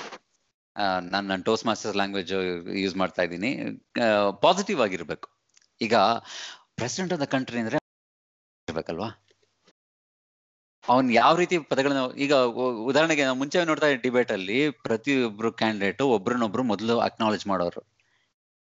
ನಾನು 0.75 1.27
ನನ್ನ 1.27 1.41
ಟೋಸ್ 1.41 1.65
ಮಾಸ್ಟರ್ಸ್ 1.65 1.95
ಲ್ಯಾಂಗ್ವೇಜ್ 1.95 2.31
ಯೂಸ್ 2.75 2.95
ಮಾಡ್ತಾ 2.95 3.21
ಇದ್ದೀನಿ. 3.21 3.51
ಪಾಸಿಟಿವ್ 4.41 4.81
ಆಗಿರ್ಬೇಕು. 4.81 5.29
ಈಗ 5.81 5.95
ಪ್ರೆಸಿಡೆಂಟ್ 6.75 7.13
ಆಫ್ 7.13 7.21
ದ 7.21 7.23
ಕಂಟ್ರಿ 7.23 7.59
ಅಂದ್ರೆ, 7.59 7.77
ಇರ್ಬೇಕಲ್ವಾ? 8.67 9.20
ಅವ್ನ್ 10.89 11.07
ಯಾವ 11.21 11.33
ರೀತಿ 11.41 11.55
ಪದಗಳನ್ನ, 11.71 12.03
ಈಗ 12.25 12.33
ಉದಾಹರಣೆಗೆ 12.89 13.23
ನಾವು 13.27 13.39
ಮುಂಚೆ 13.41 13.65
ನೋಡ್ತಾ 13.69 13.87
ಡಿಬೇಟ್ 14.05 14.31
ಅಲ್ಲಿ 14.37 14.59
ಪ್ರತಿಯೊಬ್ರು 14.87 15.51
ಕ್ಯಾಂಡಿಡೇಟ್ 15.61 16.01
ಒಬ್ರನ್ನೊಬ್ರು 16.17 16.63
ಮೊದಲು 16.71 16.95
ಅಕ್ನಾಲೇಜ್ 16.99 17.45
ಮಾಡೋರು. 17.51 17.81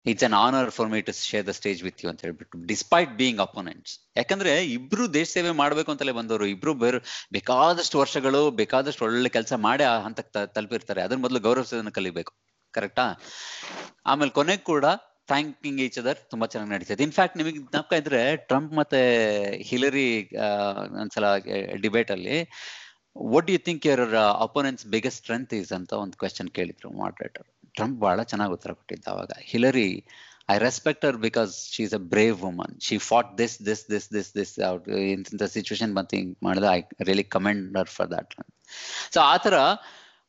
It's 0.07 0.25
an 0.25 0.37
honour 0.43 0.69
for 0.77 0.91
me 0.93 1.01
to 1.07 1.13
share 1.31 1.47
the 1.49 1.53
stage 1.59 1.81
with 1.87 2.03
you 2.05 2.09
ಅಂತ 2.11 2.21
ಹೇಳ್ಬಿಟ್ಟು 2.27 2.61
ಡಿಸ್ಪೈಟ್ 2.67 3.11
ಬೀಯಿಂಗ್ 3.19 3.41
ಅಪೋನೆಂಟ್ಸ್ 3.47 3.95
ಯಾಕಂದ್ರೆ 4.17 4.53
ಇಬ್ರು 4.77 5.07
ದೇಶ 5.15 5.29
ಸೇವೆ 5.37 5.51
ಮಾಡ್ಬೇಕು 5.63 5.91
ಅಂತಲೇ 5.93 6.13
ಬಂದವರು, 6.13 6.47
ಇಬ್ರು 6.47 6.75
ಬೇರೆ 6.75 7.01
ಬೇಕಾದಷ್ಟು 7.33 7.99
ವರ್ಷಗಳು, 7.99 8.51
ಬೇಕಾದಷ್ಟು 8.51 9.05
ಒಳ್ಳೆ 9.09 9.29
ಕೆಲಸ 9.29 9.53
ಮಾಡಿ 9.67 9.85
ಆ 9.91 9.95
ಹಂತಕ್ಕೆ 10.07 10.47
ತಲುಪಿರ್ತಾರೆ. 10.57 11.03
ಅದ್ರ 11.03 11.19
ಮೊದಲು 11.27 11.41
ಗೌರವಿಸೋದನ್ನ 11.41 11.93
ಕಲಿಬೇಕು. 11.99 12.33
ಕರೆಕ್ಟಾ 12.75 13.05
ಆಮೇಲೆ 14.07 14.31
ಕೊನೆಗೆ 14.31 14.65
ಕೂಡ 14.73 14.85
ಥ್ಯಾಂಕಿಂಗ್ 15.31 15.81
ಈಚ್ 15.87 15.99
ಅದರ್ 15.99 16.19
ತುಂಬಾ 16.33 16.47
ಚೆನ್ನಾಗಿ 16.53 16.73
ನಡೀತದೆ. 16.75 17.03
ಇನ್ಫ್ಯಾಕ್ಟ್ 17.03 17.37
ನಿಮಗೆ 17.41 17.59
ಜ್ಞಾಪಕ 17.65 17.93
ಇದ್ರೆ 18.03 18.21
ಟ್ರಂಪ್ 18.51 18.73
ಮತ್ತೆ 18.81 19.01
ಹಿಲರಿ 19.71 20.09
ಒಂದ್ಸಲ 21.03 21.25
ಡಿಬೇಟ್ 21.85 22.11
ಅಲ್ಲಿ 22.17 22.37
what 23.35 23.49
you 23.51 23.61
think 23.69 23.87
your 23.87 24.15
opponent's 24.47 24.87
biggest 24.87 25.21
strength 25.23 25.55
is 25.55 25.73
ಅಂತ 25.79 25.93
ಒಂದು 26.05 26.17
ಕ್ವೆಶನ್ 26.19 26.51
ಕೇಳಿದ್ರು 26.59 26.91
ಮಾಡ್ರೇಟರ್ 27.03 27.47
ಟ್ರಂಪ್ 27.75 27.99
ಬಹಳ 27.99 28.23
ಚೆನ್ನಾಗಿ 28.23 28.53
ಉತ್ತರ 28.53 28.73
ಕೊಟ್ಟಿದ್ದ 28.73 29.07
ಅವಾಗ. 29.07 29.33
Hillary 29.53 29.89
I 30.53 30.57
respect 30.59 31.05
her 31.09 31.19
because 31.27 31.53
she 31.73 31.81
is 31.83 31.95
a 31.95 32.03
brave 32.15 32.39
woman 32.45 32.73
she 32.87 32.97
fought 33.11 33.29
this 33.39 33.57
this 33.67 33.83
this 33.91 34.09
this 34.15 34.31
this 34.39 34.55
ಇಂಥ 35.13 35.45
ಸಿಚುವೇಶನ್ 35.57 35.93
ಬಂತು 35.99 36.17
ಹಿಂಗ್ 36.17 36.33
ಮಾಡಿದ 36.43 36.69
I 36.73 36.81
really 37.09 37.27
commend 37.37 37.79
for 37.97 38.11
that 38.11 38.35
so 39.15 39.21
ಆ 39.21 39.37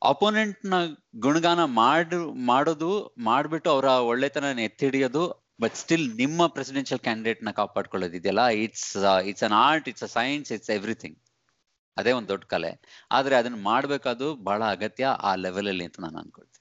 ಅಪೋನೆಂಟ್ನ 0.02 0.76
ಗುಣಗಾನ 1.24 1.62
ಮಾಡ್, 1.82 2.16
ಮಾಡೋದು, 2.50 2.92
ಮಾಡ್ಬಿಟ್ಟು 3.30 3.70
ಅವರ 3.70 3.86
ಒಳ್ಳೆತನ 4.12 4.46
ಎತ್ತಿಡಿಯೋದು 4.68 5.24
ಬಟ್ 5.62 5.76
ಸ್ಟಿಲ್ 5.76 6.06
ನಿಮ್ಮ 6.18 6.48
ಪ್ರೆಸಿಡೆನ್ಷಿಯಲ್ 6.48 7.02
ಕ್ಯಾಂಡಿಡೇಟ್ನ 7.08 7.52
ಕಾಪಾಡ್ಕೊಳ್ಳೋದಿದೆಯಲ್ಲ 7.52 8.46
it's 8.64 8.88
it's 9.30 9.44
an 9.44 9.56
art 9.68 9.90
it's 9.90 10.04
a 10.04 10.12
science 10.20 10.52
it's 10.52 10.72
everything 10.78 11.18
ಅದೇ 11.98 12.12
ಒಂದು 12.12 12.30
ದೊಡ್ಡ 12.30 12.44
ಕಲೆ. 12.44 12.72
ಆದ್ರೆ 13.12 13.36
ಅದನ್ನ 13.36 13.58
ಮಾಡ್ಬೇಕಾದ್ರು 13.64 14.30
ಬಹಳ 14.36 14.62
ಅಗತ್ಯ 14.76 15.06
ಆ 15.30 15.36
ಲೆವೆಲ್ 15.36 15.68
ಅಲ್ಲಿ 15.68 15.86
ಅಂತ 15.88 16.00
ನಾನು 16.00 16.18
ಅನ್ಕೊಳ್ತೀನಿ. 16.18 16.58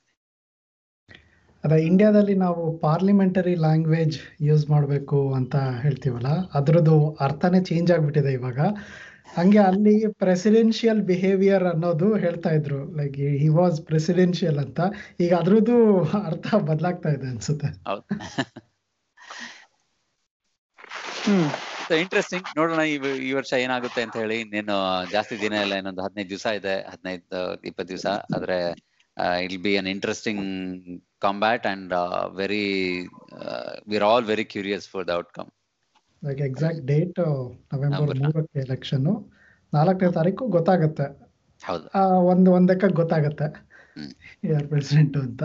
ಅದೇ 1.65 1.79
ಇಂಡಿಯಾದಲ್ಲಿ 1.87 2.35
ನಾವು 2.35 2.79
ಪಾರ್ಲಿಮೆಂಟರಿ 2.79 3.55
ಲ್ಯಾಂಗ್ವೇಜ್ 3.55 4.19
ಯೂಸ್ 4.41 4.71
ಮಾಡಬೇಕು 4.71 5.19
ಅಂತ 5.35 5.57
ಹೇಳ್ತೀವಲ್ಲ? 5.57 6.31
ಅದರದ್ದು 6.55 6.97
ಅರ್ಥನೇ 7.27 7.61
ಚೇಂಜ್ 7.61 7.91
ಆಗಿಬಿಟ್ಟಿದೆ 7.91 8.33
ಇವಾಗ. 8.33 8.61
ಹಂಗೆ 9.33 9.61
ಅಲ್ಲಿ 9.67 9.93
ಪ್ರೆಸಿಡೆನ್ಷಿಯಲ್ 10.23 11.01
ಬಿಹೇವಿಯರ್ 11.11 11.67
ಅನ್ನೋದು 11.73 12.09
ಹೇಳ್ತಾ 12.25 12.51
ಇದ್ರು. 12.59 12.81
ಲೈಕ್ 12.99 13.17
ಹಿ 13.43 13.49
ವಾಸ್ 13.59 13.79
ಪ್ರೆಸಿಡೆನ್ಷಿಯಲ್ 13.89 14.61
ಅಂತ. 14.65 14.81
ಈಗ 15.25 15.33
ಅದ್ರದ್ದು 15.43 15.77
ಅರ್ಥ 16.23 16.49
ಬದಲಾಗ್ತಾ 16.71 17.11
ಇದೆ 17.17 17.29
ಅನ್ಸುತ್ತೆ. 17.35 17.71
ಇಂಟ್ರೆಸ್ಟಿಂಗ್ 22.03 22.47
ನೋಡೋಣ 22.59 22.83
ಈ 22.91 22.95
ಈ 23.21 23.31
ವರ್ಷ 23.39 23.53
ಏನಾಗುತ್ತೆ 23.65 24.01
ಅಂತ 24.07 24.17
ಹೇಳಿ. 24.23 24.37
ಇನ್ನೇನು 24.45 24.77
ಜಾಸ್ತಿ 25.15 25.37
ದಿನ 25.43 25.55
ಇಲ್ಲ 25.65 25.75
ಇನ್ನೊಂದು 25.81 26.03
ಹದಿನೈದು 26.07 26.31
ದಿವಸ 26.35 26.47
ಇದೆ. 26.61 26.75
ಹದಿನೈದು 26.93 27.41
ಇಪ್ಪತ್ತು 27.71 27.91
ದಿವಸ. 27.93 28.07
ಆದ್ರೆ 28.37 28.59
it'll 29.47 29.59
be 29.65 29.73
an 29.81 29.89
interesting 29.95 30.45
combat 31.25 31.67
and 31.73 31.95
very 32.41 32.65
we're 33.93 34.07
all 34.11 34.27
very 34.31 34.47
curious 34.55 34.87
for 34.93 35.07
the 35.09 35.15
outcome 35.21 35.51
like 36.25 36.41
exact 36.41 36.81
date 36.81 37.21
November 37.75 38.19
ಮೂರಕ್ಕೆ 38.19 38.61
ಎಲೆಕ್ಷನ್ 38.61 39.33
ನಾಲ್ಕನೇ 39.75 40.13
ತಾರೀಕು 40.13 40.47
ಗೊತ್ತಾಗತ್ತೆ. 40.47 41.31
ಒಂದ್ 42.19 42.49
ಒಂದಕ್ಕೆ 42.51 42.89
ಗೊತ್ತಾಗತ್ತೆ. 42.89 43.71
ಯಾರು 44.45 44.69
ಪ್ರೆಸಿಡೆಂಟ್ 44.69 45.17
ಅಂತ. 45.17 45.43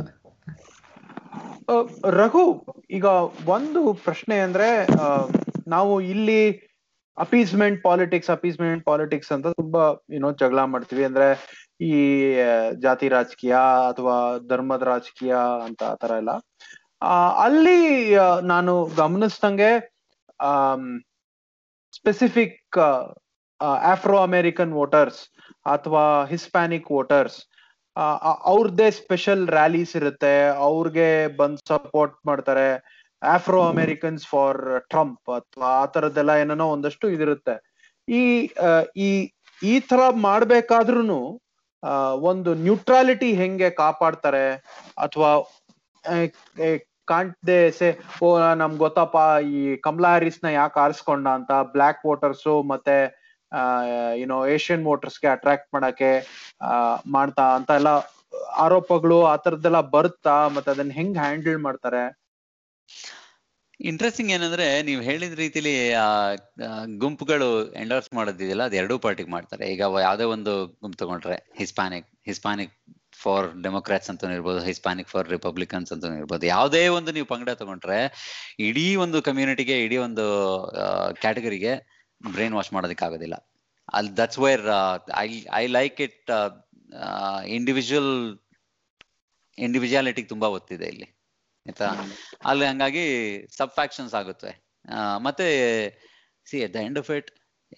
ರಘು 2.09 2.65
ಈಗ 2.89 3.05
ಒಂದು 3.45 3.93
ಪ್ರಶ್ನೆ 3.93 4.39
ಅಂದ್ರೆ 4.39 4.83
ಆ, 4.85 5.27
ನಾವು 5.67 6.01
ಇಲ್ಲಿ 6.01 6.51
ಅಪೀಸ್ಮೆಂಟ್ 7.17 7.83
ಪಾಲಿಟಿಕ್ಸ್ 7.83 8.29
ಅಪೀಸ್ಮೆಂಟ್ 8.29 8.85
ಪಾಲಿಟಿಕ್ಸ್ 8.85 9.31
ಅಂತ 9.31 9.47
ತುಂಬಾ 9.47 10.05
ಏನೋ 10.13 10.31
ಜಗಳ 10.31 10.63
ಮಾಡ್ತೀವಿ. 10.63 11.03
ಅಂದ್ರೆ 11.03 11.27
ಈ 11.81 12.33
ಜಾತಿ 12.81 13.07
ರಾಜಕೀಯ 13.07 13.55
ಅಥವಾ 13.89 14.37
ಧರ್ಮದ 14.47 14.81
ರಾಜಕೀಯ 14.81 15.35
ಅಂತ 15.65 15.83
ಆತರ 15.83 16.11
ಎಲ್ಲ. 16.17 16.29
ಆ, 17.01 17.43
ಅಲ್ಲಿ 17.43 18.15
ನಾನು 18.43 18.89
ಗಮನಿಸ್ದಂಗೆ 18.97 19.94
ಸ್ಪೆಸಿಫಿಕ್ 21.93 22.77
ಆಫ್ರೋ 23.85 24.17
ಅಮೇರಿಕನ್ 24.21 24.73
ವೋಟರ್ಸ್ 24.73 25.21
ಅಥವಾ 25.65 26.25
ಹಿಸ್ಪ್ಯಾನಿಕ್ 26.25 26.91
ವೋಟರ್ಸ್ 26.91 27.37
ಅವ್ರದ್ದೇ 28.45 28.91
ಸ್ಪೆಷಲ್ 28.91 29.47
ರ್ಯಾಲೀಸ್ 29.49 29.95
ಇರುತ್ತೆ 29.95 30.33
ಅವ್ರಿಗೆ 30.59 31.07
ಬಂದ್ 31.35 31.59
ಸಪೋರ್ಟ್ 31.67 32.17
ಮಾಡ್ತಾರೆ 32.25 32.67
ಆಫ್ರೋ 33.21 33.61
ಅಮೇರಿಕನ್ಸ್ 33.65 34.25
ಫಾರ್ 34.27 34.59
ಟ್ರಂಪ್ 34.89 35.29
ಅಥವಾ 35.31 35.67
ಆ 35.75 35.85
ತರದ್ದೆಲ್ಲ 35.85 36.31
ಏನೇನೋ 36.41 36.69
ಒಂದಷ್ಟು 36.71 37.09
ಇದಿರುತ್ತೆ. 37.09 37.55
ಈ 38.07 38.21
ಆ, 38.57 38.69
ಈ 38.97 39.09
ಈ 39.61 39.79
ತರ 39.79 39.99
ಮಾಡ್ಬೇಕಾದ್ರೂ 40.19 41.19
ಒಂದು 42.23 42.53
ನ್ಯೂಟ್ರಾಲಿಟಿ 42.63 43.33
ಹೆಂಗೆ 43.33 43.69
ಕಾಪಾಡ್ತಾರೆ 43.77 44.45
ಅಥವಾ 44.97 45.31
ಕಾಣ್ದೆ 47.11 47.59
ಸೆ, 47.77 47.87
ಓ 48.25 48.27
ನಮ್ಗ್ 48.61 48.79
ಗೊತ್ತಪ್ಪ, 48.85 49.17
ಈ 49.57 49.61
ಕಮಲಾ 49.85 50.11
ಹ್ಯಾರಿಸ್ನ 50.13 50.49
ಯಾಕೆ 50.59 50.79
ಆರಿಸ್ಕೊಂಡ 50.85 51.27
ಅಂತ 51.39 51.51
ಬ್ಲಾಕ್ 51.75 52.03
ವೋಟರ್ಸ್ 52.09 52.49
ಮತ್ತೆ 52.73 52.97
ಏನೋ 54.21 54.37
ಏಷ್ಯನ್ 54.53 54.85
ವೋಟರ್ಸ್ಗೆ 54.89 55.29
ಅಟ್ರಾಕ್ಟ್ 55.33 55.69
ಮಾಡಕ್ಕೆ 55.75 56.11
ಮಾಡ್ತಾ 57.15 57.45
ಅಂತ 57.57 57.71
ಎಲ್ಲ 57.79 57.91
ಆರೋಪಗಳು 58.63 59.17
ಆ 59.31 59.33
ತರದ್ದೆಲ್ಲ 59.45 59.79
ಬರುತ್ತಾ, 59.95 60.35
ಮತ್ತೆ 60.55 60.69
ಅದನ್ನ 60.73 60.93
ಹೆಂಗ್ 60.99 61.17
ಹ್ಯಾಂಡಲ್ 61.23 61.59
ಮಾಡ್ತಾರೆ? 61.67 62.03
ಇಂಟ್ರೆಸ್ಟಿಂಗ್ 63.89 64.31
ಏನಂದ್ರೆ, 64.35 64.67
ನೀವು 64.89 65.01
ಹೇಳಿದ 65.07 65.35
ರೀತಿಲಿ 65.43 65.73
ಗುಂಪುಗಳು 67.03 67.49
ಎಂಡೋರ್ಸ್ 67.83 68.11
ಮಾಡೋದಿದೆಯಲ್ಲ, 68.17 68.65
ಅದು 68.69 68.77
ಎರಡೂ 68.81 68.95
ಪಾರ್ಟಿಗೆ 69.05 69.31
ಮಾಡ್ತಾರೆ. 69.35 69.65
ಈಗ 69.73 69.81
ಯಾವುದೇ 70.07 70.27
ಒಂದು 70.35 70.53
ಗುಂಪು 70.83 70.99
ತಗೊಂಡ್ರೆ 71.03 71.37
ಹಿಸ್ಪಾನಿಕ್ 71.61 72.07
ಹಿಸ್ಪಾನಿಕ್ 72.29 72.73
ಫಾರ್ 73.21 73.47
ಡೆಮೊಕ್ರಾಟ್ಸ್ 73.65 74.09
ಅಂತ 74.11 74.29
ಇರ್ಬೋದು 74.37 74.59
ಹಿಸ್ಪಾನಿಕ್ 74.69 75.09
ಫಾರ್ 75.13 75.27
ರಿಪಬ್ಲಿಕನ್ಸ್ 75.35 75.91
ಅಂತ 75.95 76.11
ಇರ್ಬೋದು. 76.21 76.45
ಯಾವುದೇ 76.55 76.83
ಒಂದು 76.97 77.11
ನೀವು 77.17 77.27
ಪಂಗಡ 77.33 77.51
ತಗೊಂಡ್ರೆ 77.61 77.99
ಇಡೀ 78.67 78.87
ಒಂದು 79.05 79.17
ಕಮ್ಯುನಿಟಿಗೆ 79.27 79.77
ಇಡೀ 79.85 79.97
ಒಂದು 80.07 80.25
ಕ್ಯಾಟಗರಿಗೆ 81.23 81.73
ಬ್ರೈನ್ 82.35 82.55
ವಾಶ್ 82.59 82.71
ಮಾಡೋದಕ್ಕಾಗೋದಿಲ್ಲ. 82.75 83.35
ಅಲ್ಲಿ 83.97 84.11
that's 84.19 84.39
where 84.45 84.65
I 85.61 85.65
like 85.77 85.99
it 86.07 86.31
individual 87.57 88.13
individuality 89.57 90.21
ತುಂಬಾ 90.33 90.47
ಒತ್ತಿದೆ 90.57 90.87
ಇಲ್ಲಿ. 90.93 91.07
ಆಯ್ತಾ? 91.65 91.87
ಅಲ್ಲಿ 92.49 92.65
ಹಂಗಾಗಿ 92.69 93.05
ಸಬ್ 93.57 93.73
ಫ್ಯಾಕ್ಷನ್ಸ್ 93.77 94.13
ಆಗುತ್ತೆ. 94.19 94.51
ಮತ್ತೆ 95.27 95.47
see 96.47 96.57
at 96.65 96.73
the 96.75 96.81
end 96.87 96.99
of 97.01 97.09
it 97.17 97.29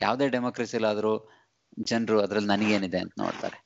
ಯಾವುದೇ 0.02 0.26
ಡೆಮೋಕ್ರಸಿಲಾದ್ರೂ 0.36 1.14
ಜನರು 1.90 2.18
ಅದ್ರಲ್ಲಿ 2.24 2.50
ನನಗೇನಿದೆ 2.54 3.00
ಅಂತ 3.04 3.14
ನೋಡ್ತಾರೆ. 3.24 3.58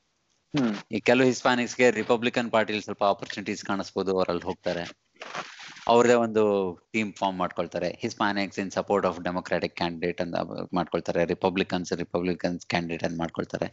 ಈ 0.92 1.00
ಕೆಲವು 1.00 1.26
ಹಿಸ್ಪಾನಿಕ್ಸ್ಗೆ 1.26 1.90
ರಿಪಬ್ಲಿಕನ್ 1.90 2.50
ಪಾರ್ಟಿಲಿ 2.50 2.80
ಸ್ವಲ್ಪ 2.80 3.04
ಆಪರ್ಚುನಿಟೀಸ್ 3.04 3.64
ಕಾಣಿಸ್ಬೋದು, 3.64 4.16
ಅವರಲ್ಲಿ 4.16 4.42
ಹೋಗ್ತಾರೆ. 4.42 4.82
ಅವ್ರದೇ 5.88 6.14
ಒಂದು 6.14 6.42
ಟೀಮ್ 6.92 7.14
ಫಾರ್ಮ್ 7.14 7.38
ಮಾಡ್ಕೊಳ್ತಾರೆ. 7.38 7.98
Hispanics 8.00 8.58
in 8.58 8.70
support 8.70 9.06
of 9.06 9.20
Democratic 9.20 9.76
candidate 9.76 10.20
ಅಂತ 10.20 10.34
ಮಾಡ್ಕೊಳ್ತಾರೆ. 10.74 11.24
ರಿಪಬ್ಲಿಕನ್ಸ್ 11.24 11.92
ರಿಪಬ್ಲಿಕನ್ಸ್ 11.92 12.66
ಕ್ಯಾಂಡಿಡೇಟ್ 12.66 13.04
ಅಂತ 13.04 13.18
ಮಾಡ್ಕೊಳ್ತಾರೆ. 13.18 13.66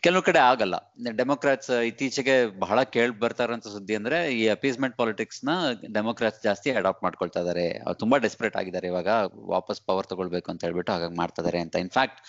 ಕೆಲವು 0.00 0.22
ಕಡೆ 0.22 0.38
ಆಗಲ್ಲ. 0.38 0.74
ಡೆಮೊಕ್ರಾಟ್ಸ್ 1.16 1.70
ಇತ್ತೀಚೆಗೆ 1.70 2.58
ಬಹಳ 2.58 2.82
ಕೇಳ್ 2.82 3.12
ಬರ್ತಾರಂತ 3.12 3.68
ಸುದ್ದಿ 3.68 3.94
ಅಂದ್ರೆ, 3.94 4.34
ಈ 4.34 4.48
ಅಪೀಸ್ಮೆಂಟ್ 4.48 4.96
ಪಾಲಿಟಿಕ್ಸ್ನ 4.96 5.50
ಡೆಮೊಕ್ರಾಟ್ಸ್ 5.94 6.42
ಜಾಸ್ತಿ 6.42 6.70
ಅಡಾಪ್ಟ್ 6.70 7.02
ಮಾಡ್ಕೊಳ್ತಾ 7.02 7.40
ಇದಾರೆ. 7.40 7.94
ತುಂಬಾ 7.94 8.18
ಡೆಸ್ಪರೇಟ್ 8.18 8.56
ಆಗಿದ್ದಾರೆ 8.56 8.86
ಇವಾಗ. 8.86 9.08
ವಾಪಸ್ 9.54 9.82
ಪವರ್ 9.86 10.06
ತಗೊಳ್ಬೇಕು 10.06 10.50
ಅಂತ 10.50 10.64
ಹೇಳ್ಬಿಟ್ಟು 10.64 10.92
ಹಾಗಾಗಿ 10.92 11.16
ಮಾಡ್ತಾ 11.16 11.42
ಇದಾರೆ 11.42 11.60
ಅಂತ. 11.60 11.76
In fact 11.76 12.20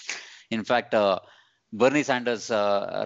in fact 0.52 0.96
Bernie 1.74 2.02
Sanders 2.04 2.48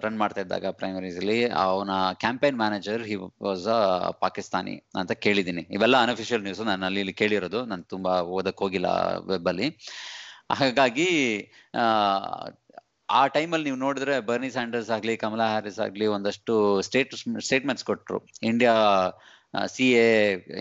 run 0.04 0.18
ಮಾಡ್ತಾ 0.18 0.40
ಇದ್ದಾಗ 0.40 0.66
ಪ್ರೈಮರೀಸ್ 0.70 1.18
ಅಲ್ಲಿ 1.20 1.36
ಅವನ 1.62 1.92
campaign 2.22 2.56
manager 2.56 3.02
he 3.02 3.16
was 3.46 3.64
a 3.76 3.78
Pakistani 4.24 4.74
ಅಂತ 4.94 5.12
ಕೇಳಿದ್ದೀನಿ. 5.24 5.62
ಇವೆಲ್ಲ 5.70 5.96
ಅನ್ಅಫಿಷಿಯಲ್ 5.96 6.42
ನ್ಯೂಸ್ 6.42 6.60
ನಾನು 6.60 6.84
ಅಲ್ಲಿ 6.86 7.00
ಇಲ್ಲಿ 7.00 7.12
ಕೇಳಿರೋದು 7.12 7.60
ನಾನು 7.66 7.84
ತುಂಬಾ 7.84 8.14
ಓದಕ್ 8.38 8.60
ಹೋಗಿಲ್ಲ 8.64 8.90
ವೆಬ್ 9.30 9.48
ಅಲ್ಲಿ. 9.48 9.68
ಹಾಗಾಗಿ 10.50 11.08
ಆ, 11.78 13.20
ಟೈಮಲ್ಲಿ 13.34 13.64
ನೀವು 13.64 13.80
ನೋಡಿದ್ರೆ 13.84 14.14
ಬರ್ನಿ 14.20 14.50
ಸ್ಯಾಂಡರ್ಸ್ 14.50 14.90
ಆಗ್ಲಿ 14.90 15.16
ಕಮಲಾ 15.16 15.46
ಹ್ಯಾರಿಸ್ 15.46 15.80
ಆಗ್ಲಿ 15.86 16.06
ಒಂದಷ್ಟು 16.16 16.54
ಸ್ಟೇಟ್ 16.82 17.14
ಸ್ಟೇಟ್ಮೆಂಟ್ಸ್ 17.48 17.84
ಕೊಟ್ರು. 17.84 18.18
ಇಂಡಿಯಾ 18.42 18.74
ಸಿ 19.74 19.86
ಎ 20.00 20.08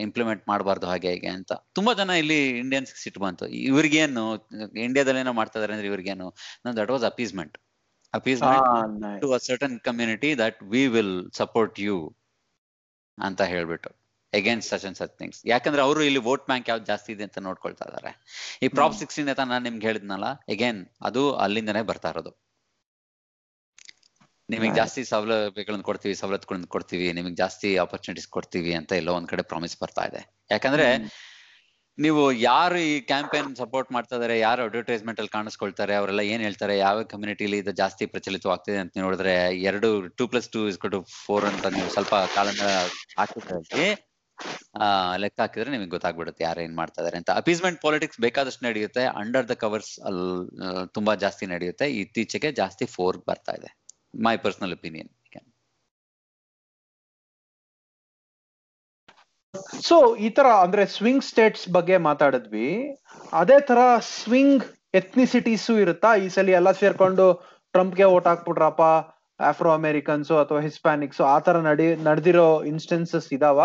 ಇಂಪ್ಲಿಮೆಂಟ್ 0.01 0.43
ಮಾಡಬಾರ್ದು 0.47 0.85
ಹಾಗೆ 0.87 1.09
ಹೀಗೆ 1.13 1.31
ಅಂತ. 1.37 1.53
ತುಂಬಾ 1.73 1.93
ಜನ 1.93 2.11
ಇಲ್ಲಿ 2.21 2.37
ಇಂಡಿಯನ್ಸ್ 2.63 2.91
ಸಿಟ್ಟು 3.03 3.19
ಬಂತು. 3.19 3.45
ಇವ್ರಿಗೇನು 3.69 4.23
ಇಂಡಿಯಾದಲ್ಲಿ 4.85 5.21
ಏನೋ 5.25 5.33
ಮಾಡ್ತಾ 5.33 5.59
ಇದಾರೆ 5.59 5.73
ಅಂದ್ರೆ 5.73 5.89
ಇವ್ರಿಗೇನು 5.91 6.27
that 6.79 6.91
was 6.95 7.07
appeasement 7.13 7.57
appeasement 8.13 8.67
to 9.21 9.29
a 9.33 9.39
certain 9.47 9.77
community 9.79 10.29
that 10.37 10.59
we 10.73 10.83
will 10.87 11.15
support 11.33 11.79
you 11.79 11.95
ಅಂತ 13.17 13.41
ಹೇಳ್ಬಿಟ್ಟು 13.53 13.89
against 14.33 14.69
such 14.73 14.85
and 14.85 14.97
such 14.97 15.15
things 15.19 15.39
ಯಾಕಂದ್ರೆ 15.45 15.81
ಅವರು 15.81 16.01
ಇಲ್ಲಿ 16.03 16.21
ವೋಟ್ 16.21 16.45
ಬ್ಯಾಂಕ್ 16.45 16.67
ಯಾವ್ದು 16.69 16.85
ಜಾಸ್ತಿ 16.85 17.09
ಇದೆ 17.13 17.23
ಅಂತ 17.23 17.39
ನೋಡ್ಕೊಳ್ತಾ 17.39 17.85
ಇದಾರೆ. 17.89 18.11
ಈ 18.63 18.67
ಪ್ರಾಪ್. 18.69 18.95
ಸಿಕ್ಸ್ಟೀನ್ 18.99 19.29
ಅಂತ 19.29 19.43
ನಾನು 19.51 19.63
ನಿಮ್ಗೆ 19.63 19.87
ಹೇಳಿದ್ನಲ್ಲ 19.87 20.27
ಅಗೇನ್ 20.53 20.81
ಅದು 21.01 21.21
ಅಲ್ಲಿಂದನೇ 21.35 21.81
ಬರ್ತಾ 21.81 22.09
ಇರೋದು. 22.09 22.31
ನಿಮಗೆ. 24.49 24.73
ಜಾಸ್ತಿ 24.75 25.01
ಸೌಲಭ್ಯಗಳನ್ನ 25.03 25.81
ಕೊಡ್ತೀವಿ 25.81 26.15
ಸವಲತ್ತುಗಳನ್ನ 26.15 26.67
ಕೊಡ್ತೀವಿ 26.75 27.07
ನಿಮಗೆ 27.13 27.35
ಜಾಸ್ತಿ 27.35 27.69
ಆಪರ್ಚುನಿಟೀಸ್ 27.77 28.29
ಕೊಡ್ತೀವಿ 28.29 28.73
ಅಂತ 28.73 28.91
ಎಲ್ಲೋ 28.91 29.13
ಒಂದ್ 29.19 29.29
ಕಡೆ 29.29 29.43
ಪ್ರಾಮಿಸ್ 29.43 29.75
ಬರ್ತಾ 29.83 30.05
ಇದೆ. 30.11 30.21
ಯಾಕಂದ್ರೆ 30.51 30.87
ನೀವು 31.99 32.31
ಯಾರು 32.31 32.77
ಈ 32.77 32.99
ಕ್ಯಾಂಪೇನ್ 33.01 33.55
ಸಪೋರ್ಟ್ 33.55 33.91
ಮಾಡ್ತಾ 33.91 34.15
ಇದಾರೆ? 34.15 34.39
ಯಾರು 34.39 34.63
ಅಡ್ವರ್ಟೈಸ್ಮೆಂಟ್ 34.63 35.19
ಅಲ್ಲಿ 35.19 35.29
ಕಾಣಿಸ್ಕೊಳ್ತಾರೆ? 35.29 35.95
ಅವರೆಲ್ಲ 35.95 36.19
ಏನ್ 36.19 36.41
ಹೇಳ್ತಾರೆ? 36.41 36.77
ಯಾವ 36.77 37.03
ಕಮ್ಯುನಿಟಿಲಿ 37.03 37.57
ಇದು 37.57 37.71
ಜಾಸ್ತಿ 37.71 38.05
ಪ್ರಚಲಿತವಾಗ್ತಿದೆ 38.05 38.77
ಅಂತ 38.77 38.97
ನೋಡಿದ್ರೆ 38.97 39.61
ಎರಡು 39.61 39.89
two 40.09 40.27
plus 40.27 40.49
two 40.49 40.67
is 40.67 40.79
to 40.79 40.99
four 41.25 41.45
ಅಂತ 41.45 41.65
ನೀವು 41.67 41.89
ಸ್ವಲ್ಪ 41.89 42.15
ಕಾಲನ 42.35 42.61
ಹಾಕಿದ್ರೆ 43.17 43.87
ಲೆಕ್ಕ 45.17 45.39
ಹಾಕಿದ್ರೆ 45.39 45.71
ನಿಮಗೆ 45.71 45.89
ಗೊತ್ತಾಗ್ಬಿಡುತ್ತೆ 45.89 46.43
ಯಾರು 46.43 46.61
ಏನ್ 46.61 46.75
ಮಾಡ್ತಾ 46.75 47.01
ಇದಾರೆ 47.01 47.17
ಅಂತ. 47.17 47.29
ಅಪೀಸ್ಮೆಂಟ್ 47.35 47.81
ಪಾಲಿಟಿಕ್ಸ್ 47.81 48.19
ಬೇಕಾದಷ್ಟು 48.19 48.65
ನಡೆಯುತ್ತೆ. 48.65 49.03
ಅಂಡರ್ 49.21 49.49
ದ 49.49 49.51
ಕವರ್ಸ್ 49.53 49.99
ಅಲ್ಲಿ 49.99 50.27
ತುಂಬಾ 50.93 51.15
ಜಾಸ್ತಿ 51.15 51.45
ನಡೆಯುತ್ತೆ. 51.45 51.87
ಇತ್ತೀಚೆಗೆ 51.91 52.51
ಜಾಸ್ತಿ 52.51 52.85
ಫೋರ್ 52.85 53.17
ಬರ್ತಾ 53.27 53.51
ಇದೆ. 53.51 53.69
ಮೈ 54.23 54.37
ಪರ್ಸನಲ್ 54.37 54.73
ಒಪಿನಿಯನ್ 54.73 55.09
ಸೊ 59.81 60.15
ಈ 60.15 60.29
ತರ 60.29 60.45
ಅಂದ್ರೆ 60.45 60.85
ಸ್ವಿಂಗ್ 60.85 61.23
ಸ್ಟೇಟ್ಸ್ 61.23 61.69
ಬಗ್ಗೆ 61.69 61.97
ಮಾತಾಡಿದ್ವಿ. 61.97 62.99
ಅದೇ 63.33 63.59
ತರ 63.59 63.77
ಸ್ವಿಂಗ್ 63.99 64.63
ಎಥ್ನಿಸಿಟೀಸು 64.93 65.79
ಇರುತ್ತಾ? 65.79 66.15
ಈ 66.15 66.29
ಸಲ 66.29 66.49
ಎಲ್ಲ 66.49 66.71
ಸೇರ್ಕೊಂಡು 66.71 67.33
ಟ್ರಂಪ್ಗೆ 67.71 68.03
ಓಟ್ 68.03 68.27
ಹಾಕ್ಬಿಟ್ರಪ್ಪ 68.27 68.81
ಆಫ್ರೋ 69.39 69.71
ಅಮೆರಿಕನ್ಸ್ 69.71 70.31
ಅಥವಾ 70.31 70.59
ಹಿಸ್ಪ್ಯಾನಿಕ್ಸ್ 70.59 71.21
ಆ 71.21 71.39
ತರ 71.39 71.57
ನಡಿ 71.57 71.95
ನಡೆದಿರೋ 71.95 72.63
ಇನ್ಸ್ಟೆನ್ಸಸ್ 72.63 73.33
ಇದಾವ? 73.33 73.59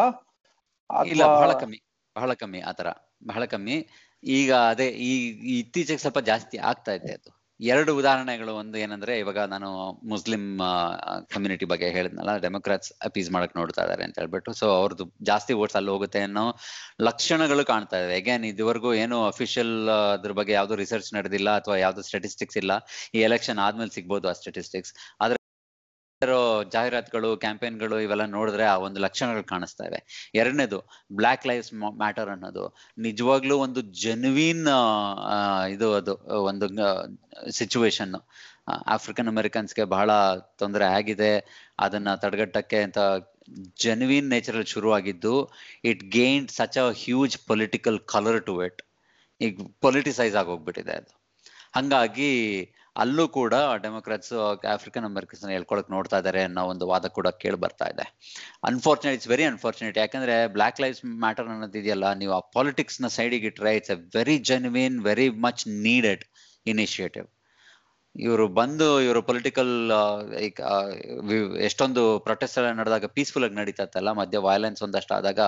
ಇಲ್ಲ 1.06 1.22
ಬಹಳ 1.24 1.52
ಕಮ್ಮಿ 1.52 1.82
ಬಹಳ 2.16 2.32
ಕಮ್ಮಿ 2.32 2.60
ಆತರ 2.60 2.86
ಬಹಳ 3.26 3.44
ಕಮ್ಮಿ. 3.44 3.88
ಈಗ 4.24 4.54
ಅದೇ 4.54 4.88
ಈ 4.88 5.28
ಈ 5.28 5.58
ಇತ್ತೀಚೆಗೆ 5.60 5.98
ಸ್ವಲ್ಪ 5.98 6.18
ಜಾಸ್ತಿ 6.18 6.58
ಆಗ್ತಾ 6.58 6.92
ಇದೆ 6.92 7.12
ಅದು. 7.12 7.41
ಎರಡು 7.70 7.92
ಉದಾಹರಣೆಗಳು. 8.00 8.52
ಒಂದು 8.60 8.76
ಏನಂದ್ರೆ, 8.84 9.12
ಇವಾಗ 9.22 9.40
ನಾನು 9.54 9.68
ಮುಸ್ಲಿಂ 10.12 10.44
ಕಮ್ಯುನಿಟಿ 11.34 11.66
ಬಗ್ಗೆ 11.72 11.88
ಹೇಳಿದ್ನಲ್ಲ 11.96 12.32
ಡೆಮೊಕ್ರಾಟ್ಸ್ 12.44 12.92
ಅಪೀಸ್ 13.08 13.30
ಮಾಡಕ್ 13.34 13.54
ನೋಡ್ತಾ 13.60 13.82
ಇದಾರೆ 13.86 14.04
ಅಂತ 14.06 14.16
ಹೇಳ್ಬಿಟ್ಟು. 14.22 14.52
ಸೊ 14.60 14.68
ಅವ್ರದ್ದು 14.80 15.06
ಜಾಸ್ತಿ 15.30 15.54
ವೋಟ್ಸ್ 15.60 15.78
ಅಲ್ಲಿ 15.80 15.92
ಹೋಗುತ್ತೆ 15.94 16.22
ಅನ್ನೋ 16.28 16.44
ಲಕ್ಷಣಗಳು 17.08 17.64
ಕಾಣ್ತಾ 17.72 18.00
ಇದೆ 18.04 18.16
ಅಗೇನ್ 18.22 18.46
ಇದುವರೆಗೂ 18.52 18.92
ಏನು 19.04 19.18
ಅಫಿಷಿಯಲ್ 19.32 19.74
ಅದ್ರ 20.16 20.32
ಬಗ್ಗೆ 20.40 20.54
ಯಾವ್ದು 20.58 20.76
ರಿಸರ್ಚ್ 20.82 21.10
ನಡೆದಿಲ್ಲ, 21.18 21.50
ಅಥವಾ 21.62 21.76
ಯಾವ್ದು 21.84 22.04
ಸ್ಟಾಟಿಸ್ಟಿಕ್ಸ್ 22.10 22.58
ಇಲ್ಲ, 22.64 22.72
ಈ 23.14 23.20
ಎಲೆಕ್ಷನ್ 23.28 23.60
ಆದ್ಮೇಲೆ 23.68 23.94
ಸಿಗ್ಬೋದು 23.98 24.28
ಆ 24.32 24.36
ಸ್ಟಾಟಿಸ್ಟಿಕ್ಸ್ 24.42 24.94
ಆದ್ರೆ 25.20 25.38
ಜಾಹೀರಾತುಗಳು, 26.74 27.30
ಕ್ಯಾಂಪೇನ್ಗಳು 27.36 27.96
ಇವೆಲ್ಲ 28.00 28.24
ನೋಡಿದ್ರೆ 28.36 28.64
ಆ 28.64 28.76
ಒಂದು 28.86 29.00
ಲಕ್ಷಣಗಳು 29.04 29.44
ಕಾಣಿಸ್ತಾ 29.52 29.84
ಇವೆ. 29.88 30.00
ಎರಡನೇದು 30.34 30.78
ಬ್ಲ್ಯಾಕ್ 31.20 31.46
ಲೈಫ್ಸ್ 31.50 31.72
ಮ್ಯಾಟರ್ 32.02 32.30
ಅನ್ನೋದು. 32.34 32.64
ನಿಜವಾಗ್ಲೂ 32.98 33.56
ಒಂದು 33.56 33.82
ಜೆನ್ವಿನ್ 34.02 34.64
ಇದು 35.74 35.88
ಅದು, 36.00 36.14
ಒಂದು 36.50 36.68
ಸಿಚುವೇಶನ್ 37.58 38.14
ಆಫ್ರಿಕನ್ 38.96 39.30
ಅಮೆರಿಕನ್ಸ್ಗೆ 39.34 39.84
ಬಹಳ 39.94 40.10
ತೊಂದರೆ 40.62 40.86
ಆಗಿದೆ. 40.98 41.32
ಅದನ್ನ 41.78 42.08
ತಡೆಗಟ್ಟಕ್ಕೆ 42.24 42.80
ಅಂತ 42.86 42.98
ಜೆನ್ವಿನ್ 43.84 44.28
ನೇಚರ್ 44.34 44.58
ಶುರುವಾಗಿದ್ದು 44.72 45.34
it 45.90 46.02
gain 46.18 46.46
such 46.58 46.78
a 46.82 46.86
huge 47.04 47.36
political 47.50 47.98
colour 48.12 48.40
to 48.48 48.54
it 48.66 48.82
ಈಗ 49.40 49.64
ಪೊಲಿಟಿಸೈಸ್ 49.80 50.36
ಆಗೋಗ್ಬಿಟ್ಟಿದೆ 50.42 50.94
ಅದು. 51.00 51.12
ಹಂಗಾಗಿ 51.76 52.30
ಅಲ್ಲೂ 52.96 53.28
ಕೂಡ 53.28 53.54
ಡೆಮೊಕ್ರಾಟ್ಸ್ 53.82 54.32
ಆಫ್ರಿಕನ್ 54.74 55.04
ಅಮೆರಿಕನ್ಸ್ 55.04 55.44
ಹೇಳ್ಕೊಳಕ್ 55.50 55.90
ನೋಡ್ತಾ 55.90 56.18
ಇದ್ದಾರೆ 56.18 56.42
ಅನ್ನೋ 56.42 56.62
ಒಂದು 56.64 56.88
ವಾದ 56.88 57.06
ಕೂಡ 57.06 57.28
ಕೇಳಿ 57.28 57.56
ಬರ್ತಾ 57.56 57.86
ಇದೆ. 57.88 58.04
ಅನ್ಫಾರ್ಚುನೇಟ್ 58.64 59.16
ಇಟ್ಸ್ 59.16 59.28
ವೆರಿ 59.28 59.44
ಅನ್ಫಾರ್ಚುನೇಟ್ 59.44 59.98
ಯಾಕಂದ್ರೆ 59.98 60.46
ಬ್ಲಾಕ್ 60.46 60.80
ಲೈಫ್ 60.80 61.04
ಮ್ಯಾಟರ್ 61.04 61.48
ಅನ್ನೋದಿದೆಯಲ್ಲ 61.48 62.12
ನೀವು 62.12 62.32
ಆ 62.32 62.40
ಪಾಲಿಟಿಕ್ಸ್ನ 62.40 63.06
ಸೈಡಿಗೆ 63.06 63.46
ಇಟ್ರೆ 63.46 63.76
it's 63.76 63.90
a 63.90 63.94
very 63.94 64.38
genuine 64.38 65.04
very 65.04 65.28
much 65.28 65.68
needed 65.68 66.24
initiative 66.66 67.28
ಇವರು 68.16 68.48
ಬಂದು 68.48 69.00
ಇವರು 69.00 69.22
ಪೊಲಿಟಿಕಲ್ 69.22 69.92
ಎಷ್ಟೊಂದು 71.60 72.18
ಪ್ರೊಟೆಸ್ಟ್ 72.18 72.58
ಎಲ್ಲ 72.58 72.70
ನಡೆದಾಗ 72.70 73.04
ಪೀಸ್ಫುಲ್ 73.04 73.44
ಆಗಿ 73.44 73.54
ನಡೀತಾ 73.54 73.84
ಮಧ್ಯೆ 73.84 74.12
ಮಧ್ಯ 74.12 74.38
ವೈಲೆನ್ಸ್ 74.38 74.82
ಒಂದಷ್ಟು 74.82 75.14
ಆದಾಗ 75.14 75.38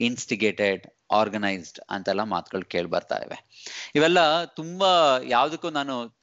ಇನ್ಸ್ಟಿಗೇಟೆಡ್ 0.00 0.86
ಆರ್ಗನೈಸ್ಡ್ 1.10 1.80
ಅಂತೆಲ್ಲ 1.90 2.22
ಮಾತುಗಳು 2.22 2.64
ಕೇಳಿ 2.64 2.88
ಬರ್ತಾ 2.88 3.16
ಇವೆ. 3.16 3.44
ಇವೆಲ್ಲ 3.94 4.44
ತುಂಬಾ 4.44 5.18
ಯಾವ್ದಕ್ಕೂ 5.24 5.70
ನಾನು 5.70 6.16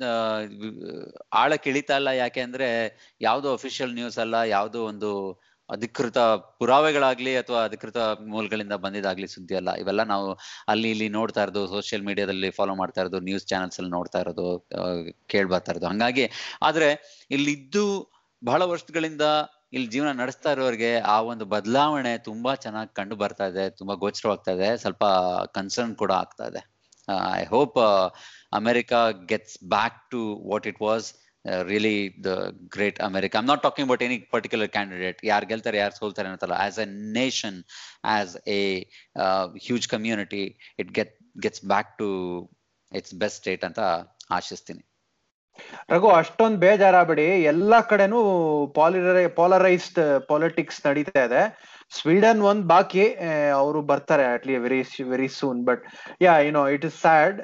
ಆಳಕ್ಕೆ 1.34 1.70
ಇಳಿತಾ 1.70 1.96
ಇಲ್ಲ. 1.96 2.08
ಯಾಕೆ 2.08 2.42
ಅಂದ್ರೆ, 2.42 2.70
ಯಾವ್ದು 3.22 3.54
ಅಫಿಷಿಯಲ್ 3.54 3.94
ನ್ಯೂಸ್ 3.94 4.18
ಅಲ್ಲ, 4.18 4.34
ಯಾವ್ದು 4.34 4.86
ಒಂದು 4.86 5.42
ಅಧಿಕೃತ 5.76 6.18
ಪುರಾವೆಗಳಾಗ್ಲಿ 6.62 7.34
ಅಥವಾ 7.42 7.60
ಅಧಿಕೃತ 7.70 7.98
ಮೂಲಗಳಿಂದ 8.32 8.76
ಬಂದಿದಾಗ್ಲಿ 8.86 9.28
ಸುದ್ದಿ 9.36 9.56
ಅಲ್ಲ. 9.60 9.72
ಇವೆಲ್ಲ 9.82 10.04
ನಾವು 10.14 10.28
ಅಲ್ಲಿ 10.74 10.90
ಇಲ್ಲಿ 10.96 11.08
ನೋಡ್ತಾ 11.18 11.44
ಇರೋದು 11.46 11.64
ಸೋಷಿಯಲ್ 11.76 12.06
ಮೀಡಿಯಾದಲ್ಲಿ 12.10 12.50
ಫಾಲೋ 12.60 12.76
ಮಾಡ್ತಾ 12.82 13.02
ಇರೋದು 13.04 13.22
ನ್ಯೂಸ್ 13.30 13.48
ಚಾನೆಲ್ಸ್ 13.52 13.80
ಅಲ್ಲಿ 13.82 13.94
ನೋಡ್ತಾ 13.98 14.22
ಇರೋದು 14.26 14.48
ಕೇಳ್ 15.34 15.50
ಬರ್ತಾ 15.54 15.72
ಇರೋದು. 15.74 15.90
ಹಂಗಾಗಿ 15.94 16.26
ಆದ್ರೆ 16.70 16.90
ಇಲ್ಲಿದ್ದು 17.38 17.86
ಬಹಳ 18.42 18.62
ವರ್ಷಗಳಿಂದ 18.74 19.26
ಇಲ್ಲಿ 19.76 19.90
ಜೀವನ 19.96 20.12
ನಡೆಸ್ತಾ 20.22 20.50
ಇರೋರಿಗೆ 20.56 20.92
ಆ 21.14 21.18
ಒಂದು 21.32 21.46
ಬದಲಾವಣೆ 21.54 22.12
ತುಂಬಾ 22.30 22.52
ಚೆನ್ನಾಗಿ 22.64 22.92
ಕಂಡು 23.00 23.16
ಬರ್ತಾ 23.22 23.46
ಇದೆ, 23.52 23.66
ತುಂಬಾ 23.80 23.94
ಗೋಚರವಾಗ್ತಾ 24.04 24.54
ಇದೆ, 24.58 24.70
ಸ್ವಲ್ಪ 24.84 25.04
ಕನ್ಸರ್ನ್ 25.58 25.94
ಕೂಡ 26.02 26.12
ಆಗ್ತಾ 26.24 26.46
ಇದೆ. 26.52 26.62
I 27.38 27.44
hope 27.54 27.78
America 28.60 29.00
gets 29.30 29.58
back 29.76 30.00
to 30.12 30.22
what 30.52 30.68
it 30.72 30.82
was 30.88 31.08
really 31.70 31.96
the 32.26 32.32
great 32.76 33.00
America 33.10 33.36
I'm 33.40 33.48
not 33.52 33.64
talking 33.64 33.88
about 33.88 34.04
any 34.08 34.18
particular 34.34 34.72
candidate 34.76 35.20
ಯಾರು 35.32 35.46
ಗೆಲ್ತಾರೆ 35.52 35.78
ಯಾರು 35.78 35.96
ಸೋಲ್ತಾರೆ 36.02 36.30
ಅಂತಲ್ಲ 36.34 36.58
as 36.66 36.80
a 36.86 36.88
nation 37.20 37.58
as 38.16 38.36
a 38.58 38.62
huge 39.68 39.88
community 39.88 40.44
it 40.84 40.92
get 41.00 41.14
gets 41.44 41.64
back 41.74 41.92
to 41.98 42.10
its 42.92 43.16
best 43.24 43.40
state 43.42 43.66
ಅಂತ 43.70 43.80
ಆಶಿಸ್ತೀನಿ. 44.38 44.84
ರಘು 45.92 46.10
ಅಷ್ಟೊಂದ್ 46.20 46.58
ಬೇಜಾರಾಗ್ಬೇಡಿ. 46.64 47.26
ಎಲ್ಲಾ 47.52 47.80
ಕಡೆನೂ 47.92 48.20
ಪಾಲಿರೈ 48.78 49.26
ಪಾಲರೈಸ್ಡ್ 49.40 50.00
ಪಾಲಿಟಿಕ್ಸ್ 50.30 50.80
ನಡೀತಾ 50.88 51.22
ಇದೆ. 51.28 51.42
ಸ್ವೀಡನ್ 51.98 52.42
ಒಂದ್ 52.50 52.64
ಬಾಕಿ 52.74 53.06
ಅವರು 53.62 53.80
ಬರ್ತಾರೆ 53.90 54.26
at least 54.34 54.56
very 54.66 54.82
very 55.14 55.30
soon 55.40 55.60
but 55.70 55.84
yeah 56.26 56.36
no 56.58 56.64
it 56.76 56.86
is 56.90 56.98
sad 57.06 57.40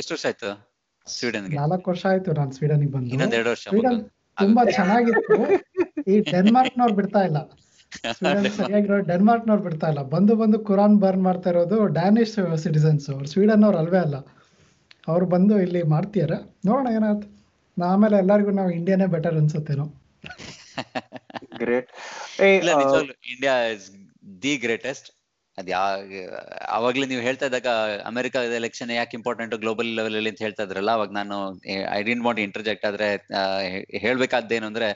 ಎಷ್ಟು 0.00 0.12
ವರ್ಷ 0.14 0.24
ಆಯ್ತು? 0.30 0.52
ಸ್ವೀಡನ್ಗೆ 1.06 1.56
ನಾಲ್ಕು 1.56 1.90
ವರ್ಷ 1.90 2.06
ಆಯ್ತು 2.06 2.32
ನಾನು 2.32 2.52
ಸ್ವೀಡನ್ಗೆ 2.52 2.86
ಬಂದು. 2.86 3.48
ವರ್ಷ 3.48 3.68
ಸ್ವೀಡನ್ 3.68 4.00
ತುಂಬಾ 4.36 4.64
ಚೆನ್ನಾಗಿತ್ತು. 4.64 5.36
ಈ 6.06 6.20
ಡೆನ್ಮಾರ್ಕ್ 6.20 6.78
ನವ್ರು 6.78 6.94
ಬಿಡ್ತಾ 6.94 7.20
ಇಲ್ಲ. 7.24 7.38
ಸ್ವೀಡನ್ 8.18 8.46
ಸರಿಯಾಗಿರೋ 8.50 8.98
ಡೆನ್ಮಾರ್ಕ್ 8.98 9.48
ನವ್ರು 9.48 9.62
ಬಿಡ್ತಾ 9.62 9.88
ಇಲ್ಲ. 9.88 10.02
ಬಂದು 10.02 10.36
ಬಂದು 10.36 10.58
ಕುರಾನ್ 10.58 10.96
ಬರ್ನ್ 10.98 11.22
ಮಾಡ್ತಾ 11.22 11.50
ಇರೋದು 11.50 11.86
ಡ್ಯಾನಿಶ್ 11.86 12.56
ಸಿಟಿಸನ್ಸ್ 12.56 13.10
ಅವ್ರು 13.10 13.26
ಸ್ವೀಡನ್ 13.26 13.64
ಅವ್ರು 13.64 13.78
ಅಲ್ವೇ 13.78 13.98
ಅಲ್ಲ. 13.98 14.16
ಅವ್ರು 15.06 15.26
ಬಂದು 15.26 15.60
ಇಲ್ಲಿ 15.60 15.82
ಮಾಡ್ತೀಯಾರ 15.82 16.30
ನೋಡೋಣ 16.66 16.86
ಏನಾಯ್ತು 16.94 17.28
ಆಮೇಲೆ 17.84 18.16
ಎಲ್ಲರಿಗೂ 18.16 18.50
ನಾವು 18.50 18.70
ಇಂಡಿಯಾನೇ 18.70 19.06
better 19.06 19.34
ಅನ್ಸುತ್ತೇನೋ. 19.34 19.86
Great 21.56 21.90
India 23.30 23.66
is 23.66 23.86
the 24.42 24.56
greatest 24.56 25.13
ಅದ್ 25.58 25.68
ಯಾ, 25.70 25.80
ಅವಾಗ್ಲೇ 26.76 27.06
ನೀವು 27.10 27.22
ಹೇಳ್ತಾ 27.22 27.46
ಇದ್ದಾಗ 27.48 27.68
ಅಮೆರಿಕಾದ 28.10 28.54
ಎಲೆಕ್ಷನ್ 28.60 28.90
ಯಾಕೆ 28.96 29.14
ಇಂಪಾರ್ಟೆಂಟ್ 29.18 29.54
ಗ್ಲೋಬಲ್ 29.64 29.90
ಲೆವೆಲ್ 29.98 30.16
ಅಲ್ಲಿ 30.20 30.30
ಅಂತ 30.32 30.42
ಹೇಳ್ತಾ 30.42 30.64
ಇದ್ರಲ್ಲ, 30.66 30.90
ಅವಾಗ 30.90 31.12
ನಾನು 31.20 31.36
ಐ 31.96 32.00
ಡಿಂಟ್ 32.08 32.24
ವಾಂಟ್ 32.26 32.40
ಇಂಟರ್ಜೆಕ್ಟ್ 32.46 32.86
ಆದ್ರೆ 32.90 33.08
ಹೇಳ್ಬೇಕಾದ್ದೇನು 34.04 34.66
ಅಂದ್ರೆ, 34.70 34.88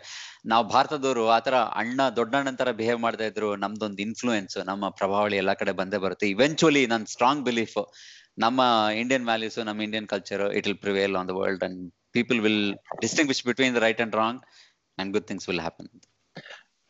ನಾವು 0.52 0.64
ಭಾರತದವರು 0.74 1.24
ಆತರ 1.36 1.56
ಅಣ್ಣ 1.82 2.00
ದೊಡ್ಡಣ್ಣ 2.18 2.52
ತರ 2.60 2.72
ಬಿಹೇವ್ 2.80 3.00
ಮಾಡ್ತಾ 3.06 3.26
ಇದ್ರು, 3.32 3.50
ನಮ್ದೊಂದು 3.64 4.02
ಇನ್ಫ್ಲೂಯೆನ್ಸ್ 4.06 4.58
ನಮ್ಮ 4.70 4.90
ಪ್ರಭಾವಳಿ 5.00 5.38
ಎಲ್ಲಾ 5.42 5.56
ಕಡೆ 5.62 5.74
ಬಂದೇ 5.82 6.00
ಬರುತ್ತೆ. 6.06 6.28
ಇವೆಂಚುಲಿ 6.34 6.84
ನನ್ 6.94 7.06
ಸ್ಟ್ರಾಂಗ್ 7.14 7.44
ಬಿಲೀಫ್ 7.50 7.78
ನಮ್ಮ 8.38 8.60
ಇಂಡಿಯನ್ 9.02 9.24
ವ್ಯಾಲ್ಯೂಸ್ 9.24 9.58
ನಮ್ಮ 9.68 9.80
Indian 9.82 10.08
culture 10.08 10.42
it 10.58 10.66
will 10.68 10.82
prevail 10.84 11.14
on 11.20 11.28
the 11.28 11.34
world 11.40 11.64
and 11.68 11.80
people 12.12 12.40
will 12.40 12.62
distinguish 13.02 13.42
between 13.48 13.74
the 13.76 13.82
right 13.86 14.00
and 14.04 14.16
wrong 14.16 14.42
and 14.98 15.12
good 15.14 15.26
things 15.30 15.46
will 15.50 15.62
happen 15.66 15.88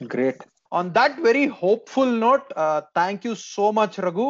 great 0.00 0.42
on 0.72 0.88
that 0.98 1.18
very 1.26 1.44
hopeful 1.60 2.14
note 2.26 2.48
thank 2.98 3.24
you 3.28 3.32
so 3.54 3.66
much 3.78 3.96
Raghu 4.06 4.28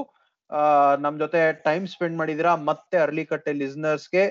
ನಮ್ 1.05 1.16
ಜೊತೆ 1.22 1.41
time 1.66 1.86
spend 1.95 2.16
ಮಾಡಿದಿರಾ 2.20 2.53
ಮತ್ತೆ 2.68 2.97
ಅರ್ಲಿಕಟ್ಟೆ 3.07 3.53
ಲಿಸ್ನರ್ಸ್ಗೆ 3.62 4.24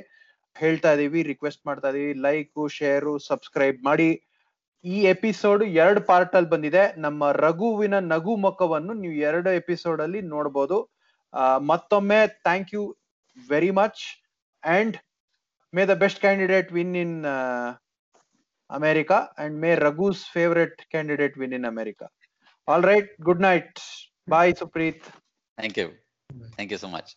ಹೇಳ್ತಾ 0.56 0.92
ಇದೀವಿ 0.96 1.20
request 1.32 1.64
ಮಾಡ್ತಾ 1.68 1.90
ಇದೀವಿ. 1.92 2.14
Like 2.28 2.62
share 2.78 3.12
subscribe 3.30 3.80
ಮಾಡಿ. 3.90 4.10
ಈ 4.86 4.98
episode 5.14 5.64
ಎರಡು 5.82 6.02
ಪಾರ್ಟ್ 6.10 6.36
ಅಲ್ಲಿ 6.38 6.50
ಬಂದಿದೆ. 6.54 6.84
ನಮ್ಮ 7.06 7.32
ರಘುವಿನ 7.46 7.96
ನಗು 8.14 8.34
ಮುಖವನ್ನು 8.46 8.94
ನೀವು 9.02 9.16
ಎರಡು 9.30 9.50
ಎಪಿಸೋಡ್ 9.62 10.02
ಅಲ್ಲಿ 10.06 10.22
ನೋಡಬಹುದು 10.34 10.78
ಮತ್ತೊಮ್ಮೆ 11.72 12.20
thank 12.48 12.72
you 12.76 12.84
very 13.38 13.72
much 13.80 14.04
and 14.64 14.96
may 15.74 15.84
the 15.92 15.96
best 16.04 16.22
candidate 16.26 16.70
win 16.78 16.96
in 17.04 17.16
America 18.70 19.30
and 19.38 19.60
may 19.60 19.76
Raghu's 19.76 20.26
favorite 20.26 20.86
candidate 20.92 21.38
win 21.38 21.54
in 21.54 21.66
America. 21.66 22.10
All 22.68 22.82
right. 22.82 23.08
Good 23.24 23.40
night. 23.40 23.80
Bye, 24.28 24.54
Supreet. 24.54 25.02
Thank 25.58 25.78
you. 25.78 25.94
Thank 26.58 26.72
you 26.72 26.78
so 26.78 26.90
much. 26.90 27.16